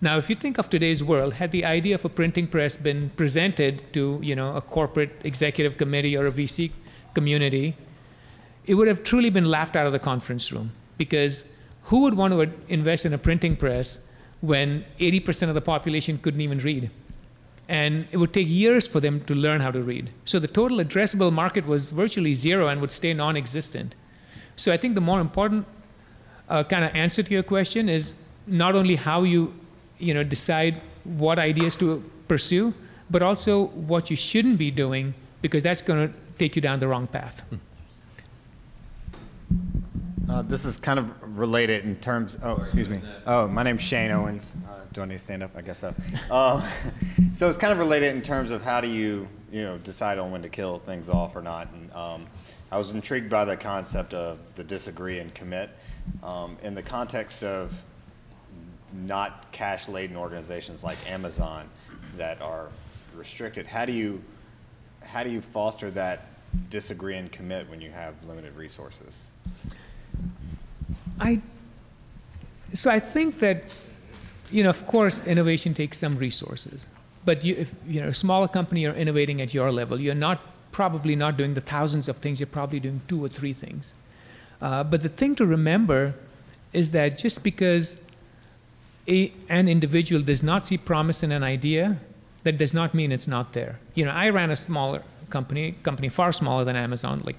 Now, 0.00 0.18
if 0.18 0.30
you 0.30 0.36
think 0.36 0.56
of 0.58 0.70
today's 0.70 1.02
world, 1.02 1.34
had 1.34 1.50
the 1.50 1.64
idea 1.64 1.96
of 1.96 2.04
a 2.04 2.08
printing 2.08 2.46
press 2.46 2.76
been 2.76 3.10
presented 3.16 3.82
to, 3.92 4.20
you 4.22 4.36
know, 4.36 4.54
a 4.54 4.60
corporate 4.60 5.20
executive 5.24 5.76
committee 5.76 6.16
or 6.16 6.26
a 6.26 6.32
VC 6.32 6.70
community, 7.12 7.76
it 8.66 8.74
would 8.74 8.88
have 8.88 9.02
truly 9.02 9.30
been 9.30 9.44
laughed 9.44 9.76
out 9.76 9.86
of 9.86 9.92
the 9.92 9.98
conference 9.98 10.52
room 10.52 10.72
because 10.98 11.44
who 11.84 12.02
would 12.02 12.14
want 12.14 12.32
to 12.32 12.50
invest 12.68 13.06
in 13.06 13.12
a 13.12 13.18
printing 13.18 13.56
press 13.56 14.00
when 14.40 14.84
80% 14.98 15.48
of 15.48 15.54
the 15.54 15.60
population 15.60 16.18
couldn't 16.18 16.40
even 16.40 16.58
read. 16.58 16.90
And 17.68 18.06
it 18.10 18.16
would 18.16 18.32
take 18.32 18.48
years 18.48 18.86
for 18.86 19.00
them 19.00 19.20
to 19.24 19.34
learn 19.34 19.60
how 19.60 19.70
to 19.70 19.82
read. 19.82 20.10
So 20.24 20.38
the 20.38 20.48
total 20.48 20.78
addressable 20.78 21.32
market 21.32 21.66
was 21.66 21.90
virtually 21.90 22.34
zero 22.34 22.68
and 22.68 22.80
would 22.80 22.90
stay 22.90 23.14
non 23.14 23.36
existent. 23.36 23.94
So 24.56 24.72
I 24.72 24.76
think 24.76 24.94
the 24.94 25.00
more 25.00 25.20
important 25.20 25.66
uh, 26.48 26.64
kind 26.64 26.84
of 26.84 26.94
answer 26.94 27.22
to 27.22 27.32
your 27.32 27.44
question 27.44 27.88
is 27.88 28.14
not 28.46 28.74
only 28.74 28.96
how 28.96 29.22
you, 29.22 29.54
you 29.98 30.12
know, 30.14 30.24
decide 30.24 30.80
what 31.04 31.38
ideas 31.38 31.76
to 31.76 32.02
pursue, 32.26 32.74
but 33.08 33.22
also 33.22 33.66
what 33.66 34.10
you 34.10 34.16
shouldn't 34.16 34.58
be 34.58 34.70
doing 34.70 35.14
because 35.42 35.62
that's 35.62 35.80
going 35.80 36.08
to 36.08 36.14
take 36.38 36.56
you 36.56 36.62
down 36.62 36.78
the 36.80 36.88
wrong 36.88 37.06
path. 37.06 37.40
Hmm. 37.50 37.56
Uh, 40.30 40.42
this 40.42 40.64
is 40.64 40.76
kind 40.76 40.96
of 40.96 41.38
related 41.38 41.84
in 41.84 41.96
terms. 41.96 42.38
Oh, 42.40 42.54
excuse 42.54 42.88
me. 42.88 43.00
Oh, 43.26 43.48
my 43.48 43.64
name's 43.64 43.82
Shane 43.82 44.12
Owens. 44.12 44.52
Uh, 44.68 44.74
do 44.92 45.02
I 45.02 45.06
need 45.06 45.14
to 45.14 45.18
stand 45.18 45.42
up? 45.42 45.50
I 45.56 45.60
guess 45.60 45.78
so. 45.78 45.92
Uh, 46.30 46.64
so 47.34 47.48
it's 47.48 47.56
kind 47.56 47.72
of 47.72 47.80
related 47.80 48.14
in 48.14 48.22
terms 48.22 48.52
of 48.52 48.62
how 48.62 48.80
do 48.80 48.86
you, 48.86 49.28
you 49.50 49.62
know, 49.62 49.78
decide 49.78 50.18
on 50.18 50.30
when 50.30 50.40
to 50.42 50.48
kill 50.48 50.78
things 50.78 51.10
off 51.10 51.34
or 51.34 51.42
not. 51.42 51.68
And 51.72 51.92
um, 51.94 52.26
I 52.70 52.78
was 52.78 52.92
intrigued 52.92 53.28
by 53.28 53.44
the 53.44 53.56
concept 53.56 54.14
of 54.14 54.38
the 54.54 54.62
disagree 54.62 55.18
and 55.18 55.34
commit 55.34 55.70
um, 56.22 56.56
in 56.62 56.76
the 56.76 56.82
context 56.82 57.42
of 57.42 57.82
not 58.92 59.50
cash-laden 59.50 60.16
organizations 60.16 60.84
like 60.84 60.98
Amazon 61.10 61.68
that 62.16 62.40
are 62.40 62.68
restricted. 63.16 63.66
How 63.66 63.84
do 63.84 63.92
you, 63.92 64.22
how 65.04 65.24
do 65.24 65.30
you 65.30 65.40
foster 65.40 65.90
that 65.90 66.26
disagree 66.68 67.16
and 67.16 67.32
commit 67.32 67.68
when 67.68 67.80
you 67.80 67.90
have 67.90 68.14
limited 68.22 68.54
resources? 68.54 69.30
I, 71.20 71.40
so 72.74 72.90
I 72.90 72.98
think 72.98 73.38
that, 73.40 73.76
you 74.50 74.62
know, 74.62 74.70
of 74.70 74.86
course, 74.86 75.26
innovation 75.26 75.74
takes 75.74 75.98
some 75.98 76.16
resources. 76.16 76.86
But 77.24 77.44
you, 77.44 77.54
if 77.56 77.74
you 77.86 78.00
know, 78.00 78.08
a 78.08 78.14
smaller 78.14 78.48
company, 78.48 78.82
you're 78.82 78.94
innovating 78.94 79.40
at 79.40 79.52
your 79.52 79.70
level. 79.70 80.00
You're 80.00 80.14
not 80.14 80.40
probably 80.72 81.14
not 81.16 81.36
doing 81.36 81.54
the 81.54 81.60
thousands 81.60 82.08
of 82.08 82.16
things. 82.16 82.40
You're 82.40 82.46
probably 82.46 82.80
doing 82.80 83.00
two 83.08 83.22
or 83.22 83.28
three 83.28 83.52
things. 83.52 83.94
Uh, 84.62 84.84
but 84.84 85.02
the 85.02 85.08
thing 85.08 85.34
to 85.36 85.46
remember 85.46 86.14
is 86.72 86.92
that 86.92 87.18
just 87.18 87.42
because 87.44 87.98
a, 89.08 89.32
an 89.48 89.68
individual 89.68 90.22
does 90.22 90.42
not 90.42 90.64
see 90.64 90.78
promise 90.78 91.22
in 91.22 91.32
an 91.32 91.42
idea, 91.42 91.98
that 92.44 92.56
does 92.58 92.72
not 92.72 92.94
mean 92.94 93.12
it's 93.12 93.28
not 93.28 93.52
there. 93.52 93.78
You 93.94 94.04
know, 94.04 94.12
I 94.12 94.30
ran 94.30 94.50
a 94.50 94.56
smaller 94.56 95.02
company, 95.28 95.74
company 95.82 96.08
far 96.08 96.32
smaller 96.32 96.64
than 96.64 96.76
Amazon, 96.76 97.22
like 97.24 97.36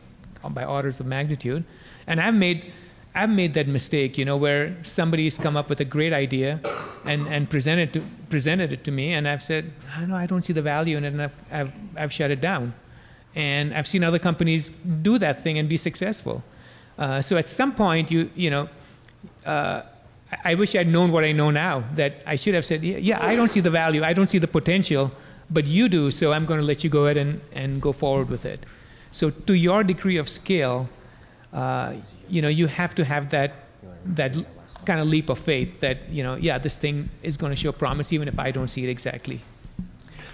by 0.50 0.66
orders 0.66 1.00
of 1.00 1.06
magnitude, 1.06 1.64
and 2.08 2.20
I've 2.20 2.34
made 2.34 2.74
I've 3.14 3.30
made 3.30 3.53
that 3.55 3.68
mistake, 3.68 4.18
you 4.18 4.24
know, 4.24 4.38
where 4.38 4.76
somebody's 4.84 5.38
come 5.38 5.57
up 5.57 5.68
with 5.70 5.82
a 5.82 5.86
great 5.86 6.14
idea 6.14 6.62
and, 7.05 7.28
and 7.28 7.49
presented, 7.49 7.93
to, 7.93 8.01
presented 8.30 8.72
it 8.72 8.84
to 8.86 8.91
me, 8.91 9.14
and 9.14 9.28
I've 9.28 9.43
said, 9.43 9.72
I 9.95 10.05
know 10.05 10.16
I 10.16 10.26
don't 10.26 10.41
see 10.41 10.53
the 10.53 10.62
value 10.62 10.97
in 10.97 11.03
it, 11.03 11.14
and 11.14 11.22
I've, 11.24 11.34
I've, 11.51 11.74
I've 11.97 12.14
shut 12.14 12.32
it 12.32 12.39
down. 12.39 12.74
And 13.36 13.74
I've 13.74 13.88
seen 13.88 14.03
other 14.03 14.20
companies 14.20 14.70
do 14.70 15.18
that 15.18 15.43
thing 15.43 15.57
and 15.57 15.68
be 15.68 15.78
successful. 15.78 16.43
Uh, 16.97 17.22
so 17.22 17.38
at 17.38 17.49
some 17.49 17.74
point, 17.74 18.12
you, 18.12 18.30
you 18.36 18.49
know, 18.49 18.70
uh, 19.45 19.82
I 20.45 20.55
wish 20.55 20.76
I'd 20.76 20.88
known 20.88 21.12
what 21.12 21.26
I 21.26 21.34
know 21.34 21.49
now, 21.49 21.84
that 21.95 22.24
I 22.26 22.38
should 22.38 22.53
have 22.53 22.66
said, 22.66 22.82
yeah, 22.82 22.97
yeah, 22.97 23.26
I 23.26 23.36
don't 23.36 23.49
see 23.49 23.59
the 23.59 23.70
value, 23.70 24.03
I 24.03 24.14
don't 24.14 24.28
see 24.28 24.38
the 24.38 24.47
potential, 24.47 25.12
but 25.49 25.68
you 25.68 25.89
do, 25.89 26.12
so 26.12 26.32
I'm 26.32 26.45
going 26.45 26.62
to 26.62 26.66
let 26.66 26.84
you 26.86 26.89
go 26.89 27.05
ahead 27.05 27.18
and, 27.18 27.41
and 27.51 27.82
go 27.82 27.91
forward 27.91 28.30
with 28.30 28.45
it. 28.45 28.66
So 29.12 29.30
to 29.30 29.53
your 29.53 29.84
degree 29.84 30.16
of 30.16 30.30
scale, 30.30 30.88
uh, 31.54 31.93
you 32.30 32.41
know, 32.41 32.47
you 32.47 32.68
have 32.68 32.95
to 32.95 33.06
have 33.06 33.30
that 33.32 33.52
that 34.06 34.36
kind 34.86 34.99
of 34.99 35.08
leap 35.08 35.30
of 35.30 35.38
faith 35.38 35.80
that 35.82 36.10
you 36.10 36.24
know, 36.24 36.36
yeah, 36.36 36.58
this 36.58 36.78
thing 36.78 37.10
is 37.24 37.38
going 37.38 37.52
to 37.52 37.56
show 37.56 37.72
promise 37.72 38.14
even 38.14 38.28
if 38.28 38.39
I 38.39 38.52
don't 38.52 38.68
see 38.68 38.84
it 38.84 38.89
exactly. 38.89 39.41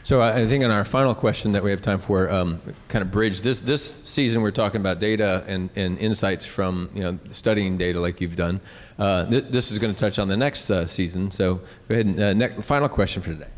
So 0.04 0.22
I 0.22 0.48
think 0.48 0.64
in 0.64 0.72
our 0.72 0.86
final 0.86 1.14
question 1.14 1.52
that 1.52 1.64
we 1.64 1.70
have 1.70 1.82
time 1.82 2.00
for, 2.00 2.32
um, 2.32 2.62
kind 2.88 3.02
of 3.02 3.12
bridge 3.12 3.42
this 3.42 3.60
this 3.60 4.02
season 4.06 4.42
we're 4.42 4.52
talking 4.52 4.80
about 4.80 5.00
data 5.00 5.44
and, 5.48 5.70
and 5.76 5.98
insights 6.00 6.46
from 6.46 6.90
you 6.94 7.04
know 7.04 7.20
studying 7.32 7.78
data 7.78 8.00
like 8.00 8.22
you've 8.22 8.38
done. 8.38 8.62
Uh, 8.98 9.26
th- 9.26 9.44
this 9.50 9.70
is 9.70 9.78
going 9.80 9.94
to 9.94 10.00
touch 10.00 10.18
on 10.18 10.30
the 10.30 10.38
next 10.38 10.72
uh, 10.72 10.86
season. 10.86 11.30
So 11.30 11.56
go 11.90 11.96
ahead. 11.96 12.06
And, 12.06 12.42
uh, 12.42 12.48
final 12.62 12.88
question 12.88 13.22
for 13.22 13.32
today. 13.34 13.50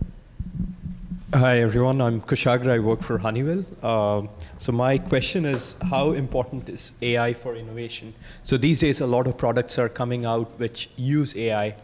Hi 1.34 1.62
everyone, 1.62 2.02
I'm 2.02 2.22
Kushagra. 2.22 2.76
I 2.76 2.80
work 2.80 3.04
for 3.04 3.20
Honeywell. 3.20 3.64
Um, 3.86 4.30
so 4.58 4.72
my 4.72 4.98
question 4.98 5.46
is, 5.46 5.76
how 5.92 6.14
important 6.14 6.68
is 6.70 6.94
AI 7.04 7.34
for 7.34 7.56
innovation? 7.56 8.16
So 8.42 8.58
these 8.58 8.80
days, 8.80 9.00
a 9.00 9.06
lot 9.06 9.28
of 9.28 9.38
products 9.38 9.78
are 9.78 9.90
coming 9.90 10.26
out 10.26 10.48
which 10.58 10.90
use 10.96 11.36
AI. 11.36 11.76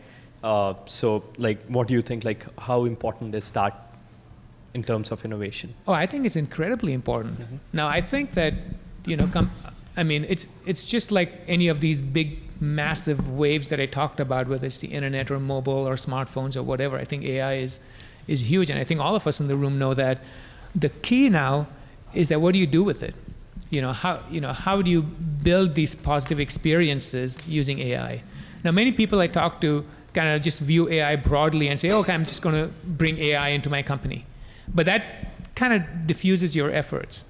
Uh, 0.44 0.74
so 0.86 1.24
like, 1.38 1.64
what 1.68 1.88
do 1.88 1.94
you 1.94 2.02
think? 2.02 2.24
Like, 2.24 2.44
how 2.60 2.86
important 2.86 3.36
is 3.36 3.52
that 3.52 3.94
in 4.74 4.84
terms 4.84 5.12
of 5.12 5.24
innovation? 5.24 5.76
Oh, 5.88 5.94
I 5.94 6.08
think 6.08 6.26
it's 6.26 6.36
incredibly 6.36 6.94
important. 6.94 7.40
Now, 7.72 7.88
I 7.88 8.02
think 8.02 8.32
that, 8.32 8.56
you 9.06 9.16
know, 9.16 9.28
com- 9.28 9.52
I 9.96 10.02
mean, 10.02 10.26
it's 10.28 10.48
it's 10.66 10.86
just 10.86 11.12
like 11.12 11.32
any 11.48 11.68
of 11.68 11.82
these 11.82 12.02
big, 12.02 12.40
massive 12.60 13.30
waves 13.30 13.70
that 13.70 13.80
I 13.80 13.86
talked 13.86 14.20
about, 14.20 14.48
whether 14.48 14.66
it's 14.66 14.80
the 14.80 14.88
internet 14.88 15.30
or 15.30 15.40
mobile 15.40 15.88
or 15.88 15.98
smartphones 15.98 16.56
or 16.56 16.64
whatever. 16.64 16.98
I 16.98 17.06
think 17.06 17.24
AI 17.26 17.58
is 17.58 17.80
is 18.28 18.50
huge, 18.50 18.70
and 18.70 18.80
I 18.80 18.84
think 18.84 19.00
all 19.00 19.16
of 19.16 19.28
us 19.28 19.40
in 19.40 19.48
the 19.48 19.56
room 19.56 19.78
know 19.80 19.94
that. 19.94 20.20
The 20.76 20.90
key 20.90 21.30
now 21.30 21.68
is 22.14 22.30
that 22.30 22.42
what 22.42 22.54
do 22.54 22.60
you 22.60 22.68
do 22.68 22.84
with 22.84 23.02
it? 23.04 23.16
You 23.70 23.82
know, 23.82 23.94
how 23.94 24.22
you 24.30 24.42
know 24.42 24.54
how 24.54 24.82
do 24.82 24.92
you 24.92 25.02
build 25.02 25.76
these 25.76 25.96
positive 25.96 26.40
experiences 26.40 27.40
using 27.48 27.80
AI? 27.80 28.24
Now, 28.64 28.72
many 28.72 28.92
people 28.92 29.20
I 29.20 29.28
talk 29.28 29.62
to 29.62 29.86
kind 30.14 30.30
of 30.30 30.42
just 30.42 30.62
view 30.62 30.90
AI 30.90 31.16
broadly 31.18 31.68
and 31.68 31.80
say, 31.80 31.92
okay, 31.92 32.14
I'm 32.14 32.26
just 32.26 32.42
going 32.42 32.56
to 32.56 32.74
bring 32.84 33.18
AI 33.18 33.50
into 33.50 33.70
my 33.70 33.84
company. 33.84 34.26
But 34.74 34.86
that 34.88 35.04
kind 35.56 35.74
of 35.74 36.08
diffuses 36.08 36.56
your 36.56 36.72
efforts. 36.72 37.26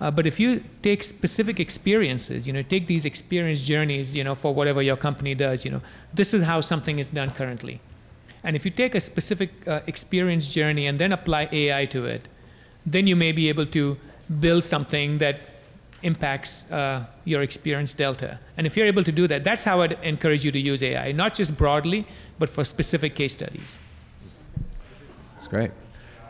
Uh, 0.00 0.10
but 0.10 0.26
if 0.26 0.40
you 0.40 0.64
take 0.82 1.02
specific 1.02 1.60
experiences, 1.60 2.46
you 2.46 2.52
know, 2.52 2.62
take 2.62 2.86
these 2.86 3.04
experience 3.04 3.60
journeys, 3.60 4.16
you 4.16 4.24
know, 4.24 4.34
for 4.34 4.54
whatever 4.54 4.80
your 4.80 4.96
company 4.96 5.34
does, 5.34 5.64
you 5.64 5.70
know, 5.70 5.82
this 6.14 6.32
is 6.32 6.42
how 6.42 6.60
something 6.60 6.98
is 6.98 7.10
done 7.10 7.30
currently. 7.30 7.80
And 8.44 8.56
if 8.56 8.64
you 8.64 8.70
take 8.70 8.94
a 8.94 9.00
specific 9.00 9.50
uh, 9.68 9.80
experience 9.86 10.48
journey 10.48 10.86
and 10.86 10.98
then 10.98 11.12
apply 11.12 11.48
AI 11.52 11.84
to 11.86 12.06
it, 12.06 12.26
then 12.86 13.06
you 13.06 13.16
may 13.16 13.32
be 13.32 13.48
able 13.48 13.66
to 13.66 13.96
build 14.40 14.64
something 14.64 15.18
that 15.18 15.40
impacts 16.02 16.70
uh, 16.72 17.04
your 17.26 17.42
experience 17.42 17.92
delta. 17.92 18.38
And 18.56 18.66
if 18.66 18.76
you're 18.76 18.86
able 18.86 19.04
to 19.04 19.12
do 19.12 19.26
that, 19.28 19.44
that's 19.44 19.64
how 19.64 19.82
I'd 19.82 19.98
encourage 20.02 20.44
you 20.44 20.52
to 20.52 20.58
use 20.58 20.82
AI, 20.82 21.12
not 21.12 21.34
just 21.34 21.58
broadly, 21.58 22.06
but 22.38 22.48
for 22.48 22.64
specific 22.64 23.14
case 23.14 23.34
studies. 23.34 23.78
That's 25.34 25.48
great. 25.48 25.70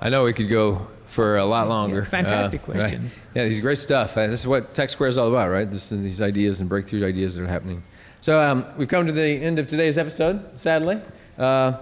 I 0.00 0.08
know 0.08 0.24
we 0.24 0.32
could 0.32 0.48
go 0.48 0.86
for 1.06 1.36
a 1.36 1.44
lot 1.44 1.68
longer. 1.68 2.04
fantastic 2.04 2.62
Uh, 2.68 2.72
right. 2.72 2.80
questions. 2.80 3.20
Yeah, 3.34 3.44
these 3.46 3.58
are 3.58 3.62
great 3.62 3.78
stuff. 3.78 4.16
Uh, 4.16 4.26
this 4.28 4.40
is 4.40 4.46
what 4.46 4.74
Tech 4.74 4.90
Square 4.90 5.10
is 5.10 5.18
all 5.18 5.28
about, 5.28 5.50
right? 5.50 5.70
This, 5.70 5.90
these 5.90 6.20
ideas 6.20 6.60
and 6.60 6.68
breakthrough 6.68 7.06
ideas 7.06 7.34
that 7.34 7.42
are 7.42 7.46
happening. 7.48 7.82
So 8.22 8.40
um, 8.40 8.64
we've 8.76 8.88
come 8.88 9.06
to 9.06 9.12
the 9.12 9.22
end 9.22 9.58
of 9.58 9.66
today's 9.66 9.98
episode, 9.98 10.40
sadly. 10.60 11.00
Uh, 11.38 11.74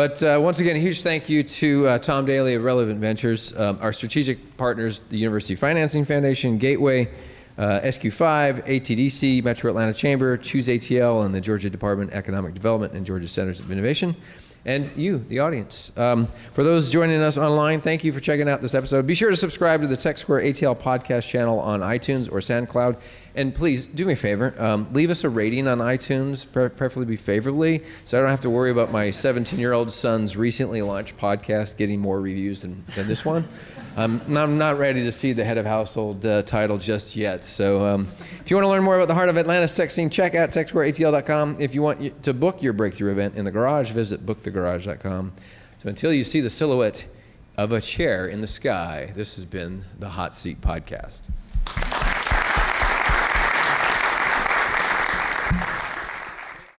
but 0.00 0.22
uh, 0.22 0.38
once 0.40 0.60
again, 0.60 0.76
a 0.76 0.78
huge 0.78 1.02
thank 1.02 1.28
you 1.28 1.42
to 1.42 1.86
uh, 1.86 1.98
Tom 1.98 2.24
Daly 2.24 2.54
of 2.54 2.64
Relevant 2.64 3.00
Ventures, 3.00 3.54
um, 3.54 3.76
our 3.82 3.92
strategic 3.92 4.56
partners, 4.56 5.00
the 5.10 5.18
University 5.18 5.54
Financing 5.54 6.06
Foundation, 6.06 6.56
Gateway, 6.56 7.10
uh, 7.58 7.80
SQ5, 7.80 8.66
ATDC, 8.66 9.44
Metro 9.44 9.68
Atlanta 9.68 9.92
Chamber, 9.92 10.38
Choose 10.38 10.68
ATL, 10.68 11.26
and 11.26 11.34
the 11.34 11.40
Georgia 11.42 11.68
Department 11.68 12.12
of 12.12 12.16
Economic 12.16 12.54
Development 12.54 12.94
and 12.94 13.04
Georgia 13.04 13.28
Centers 13.28 13.60
of 13.60 13.70
Innovation 13.70 14.16
and 14.64 14.90
you, 14.96 15.18
the 15.18 15.38
audience. 15.38 15.92
Um, 15.96 16.28
for 16.52 16.64
those 16.64 16.90
joining 16.90 17.20
us 17.20 17.38
online, 17.38 17.80
thank 17.80 18.04
you 18.04 18.12
for 18.12 18.20
checking 18.20 18.48
out 18.48 18.60
this 18.60 18.74
episode. 18.74 19.06
Be 19.06 19.14
sure 19.14 19.30
to 19.30 19.36
subscribe 19.36 19.80
to 19.82 19.86
the 19.86 19.96
Tech 19.96 20.18
Square 20.18 20.42
ATL 20.42 20.78
podcast 20.78 21.28
channel 21.28 21.58
on 21.60 21.80
iTunes 21.80 22.30
or 22.30 22.40
SoundCloud. 22.40 22.96
And 23.34 23.54
please 23.54 23.86
do 23.86 24.04
me 24.06 24.14
a 24.14 24.16
favor, 24.16 24.54
um, 24.58 24.88
leave 24.92 25.10
us 25.10 25.22
a 25.22 25.28
rating 25.28 25.68
on 25.68 25.78
iTunes, 25.78 26.50
preferably 26.50 27.04
be 27.04 27.16
favorably, 27.16 27.84
so 28.04 28.18
I 28.18 28.20
don't 28.20 28.30
have 28.30 28.40
to 28.40 28.50
worry 28.50 28.70
about 28.70 28.90
my 28.90 29.10
17 29.10 29.58
year 29.58 29.72
old 29.72 29.92
son's 29.92 30.36
recently 30.36 30.82
launched 30.82 31.16
podcast 31.16 31.76
getting 31.76 32.00
more 32.00 32.20
reviews 32.20 32.62
than, 32.62 32.84
than 32.96 33.06
this 33.06 33.24
one. 33.24 33.48
Um, 33.96 34.22
I'm 34.28 34.56
not 34.56 34.78
ready 34.78 35.02
to 35.02 35.10
see 35.10 35.32
the 35.32 35.44
head 35.44 35.58
of 35.58 35.66
household 35.66 36.24
uh, 36.24 36.42
title 36.42 36.78
just 36.78 37.16
yet. 37.16 37.44
So 37.44 37.84
um, 37.84 38.08
if 38.40 38.48
you 38.48 38.56
want 38.56 38.64
to 38.64 38.68
learn 38.68 38.84
more 38.84 38.96
about 38.96 39.08
the 39.08 39.14
heart 39.14 39.28
of 39.28 39.36
Atlanta's 39.36 39.74
tech 39.74 39.90
scene, 39.90 40.08
check 40.10 40.36
out 40.36 40.50
techsquareatl.com. 40.50 41.56
If 41.58 41.74
you 41.74 41.82
want 41.82 42.22
to 42.22 42.32
book 42.32 42.62
your 42.62 42.72
breakthrough 42.72 43.10
event 43.10 43.34
in 43.34 43.44
the 43.44 43.50
garage, 43.50 43.90
visit 43.90 44.24
bookthegarage.com. 44.24 45.32
So 45.82 45.88
until 45.88 46.12
you 46.12 46.22
see 46.22 46.40
the 46.40 46.50
silhouette 46.50 47.04
of 47.56 47.72
a 47.72 47.80
chair 47.80 48.26
in 48.26 48.40
the 48.40 48.46
sky, 48.46 49.12
this 49.16 49.34
has 49.34 49.44
been 49.44 49.84
the 49.98 50.10
Hot 50.10 50.34
Seat 50.34 50.60
Podcast. 50.60 51.22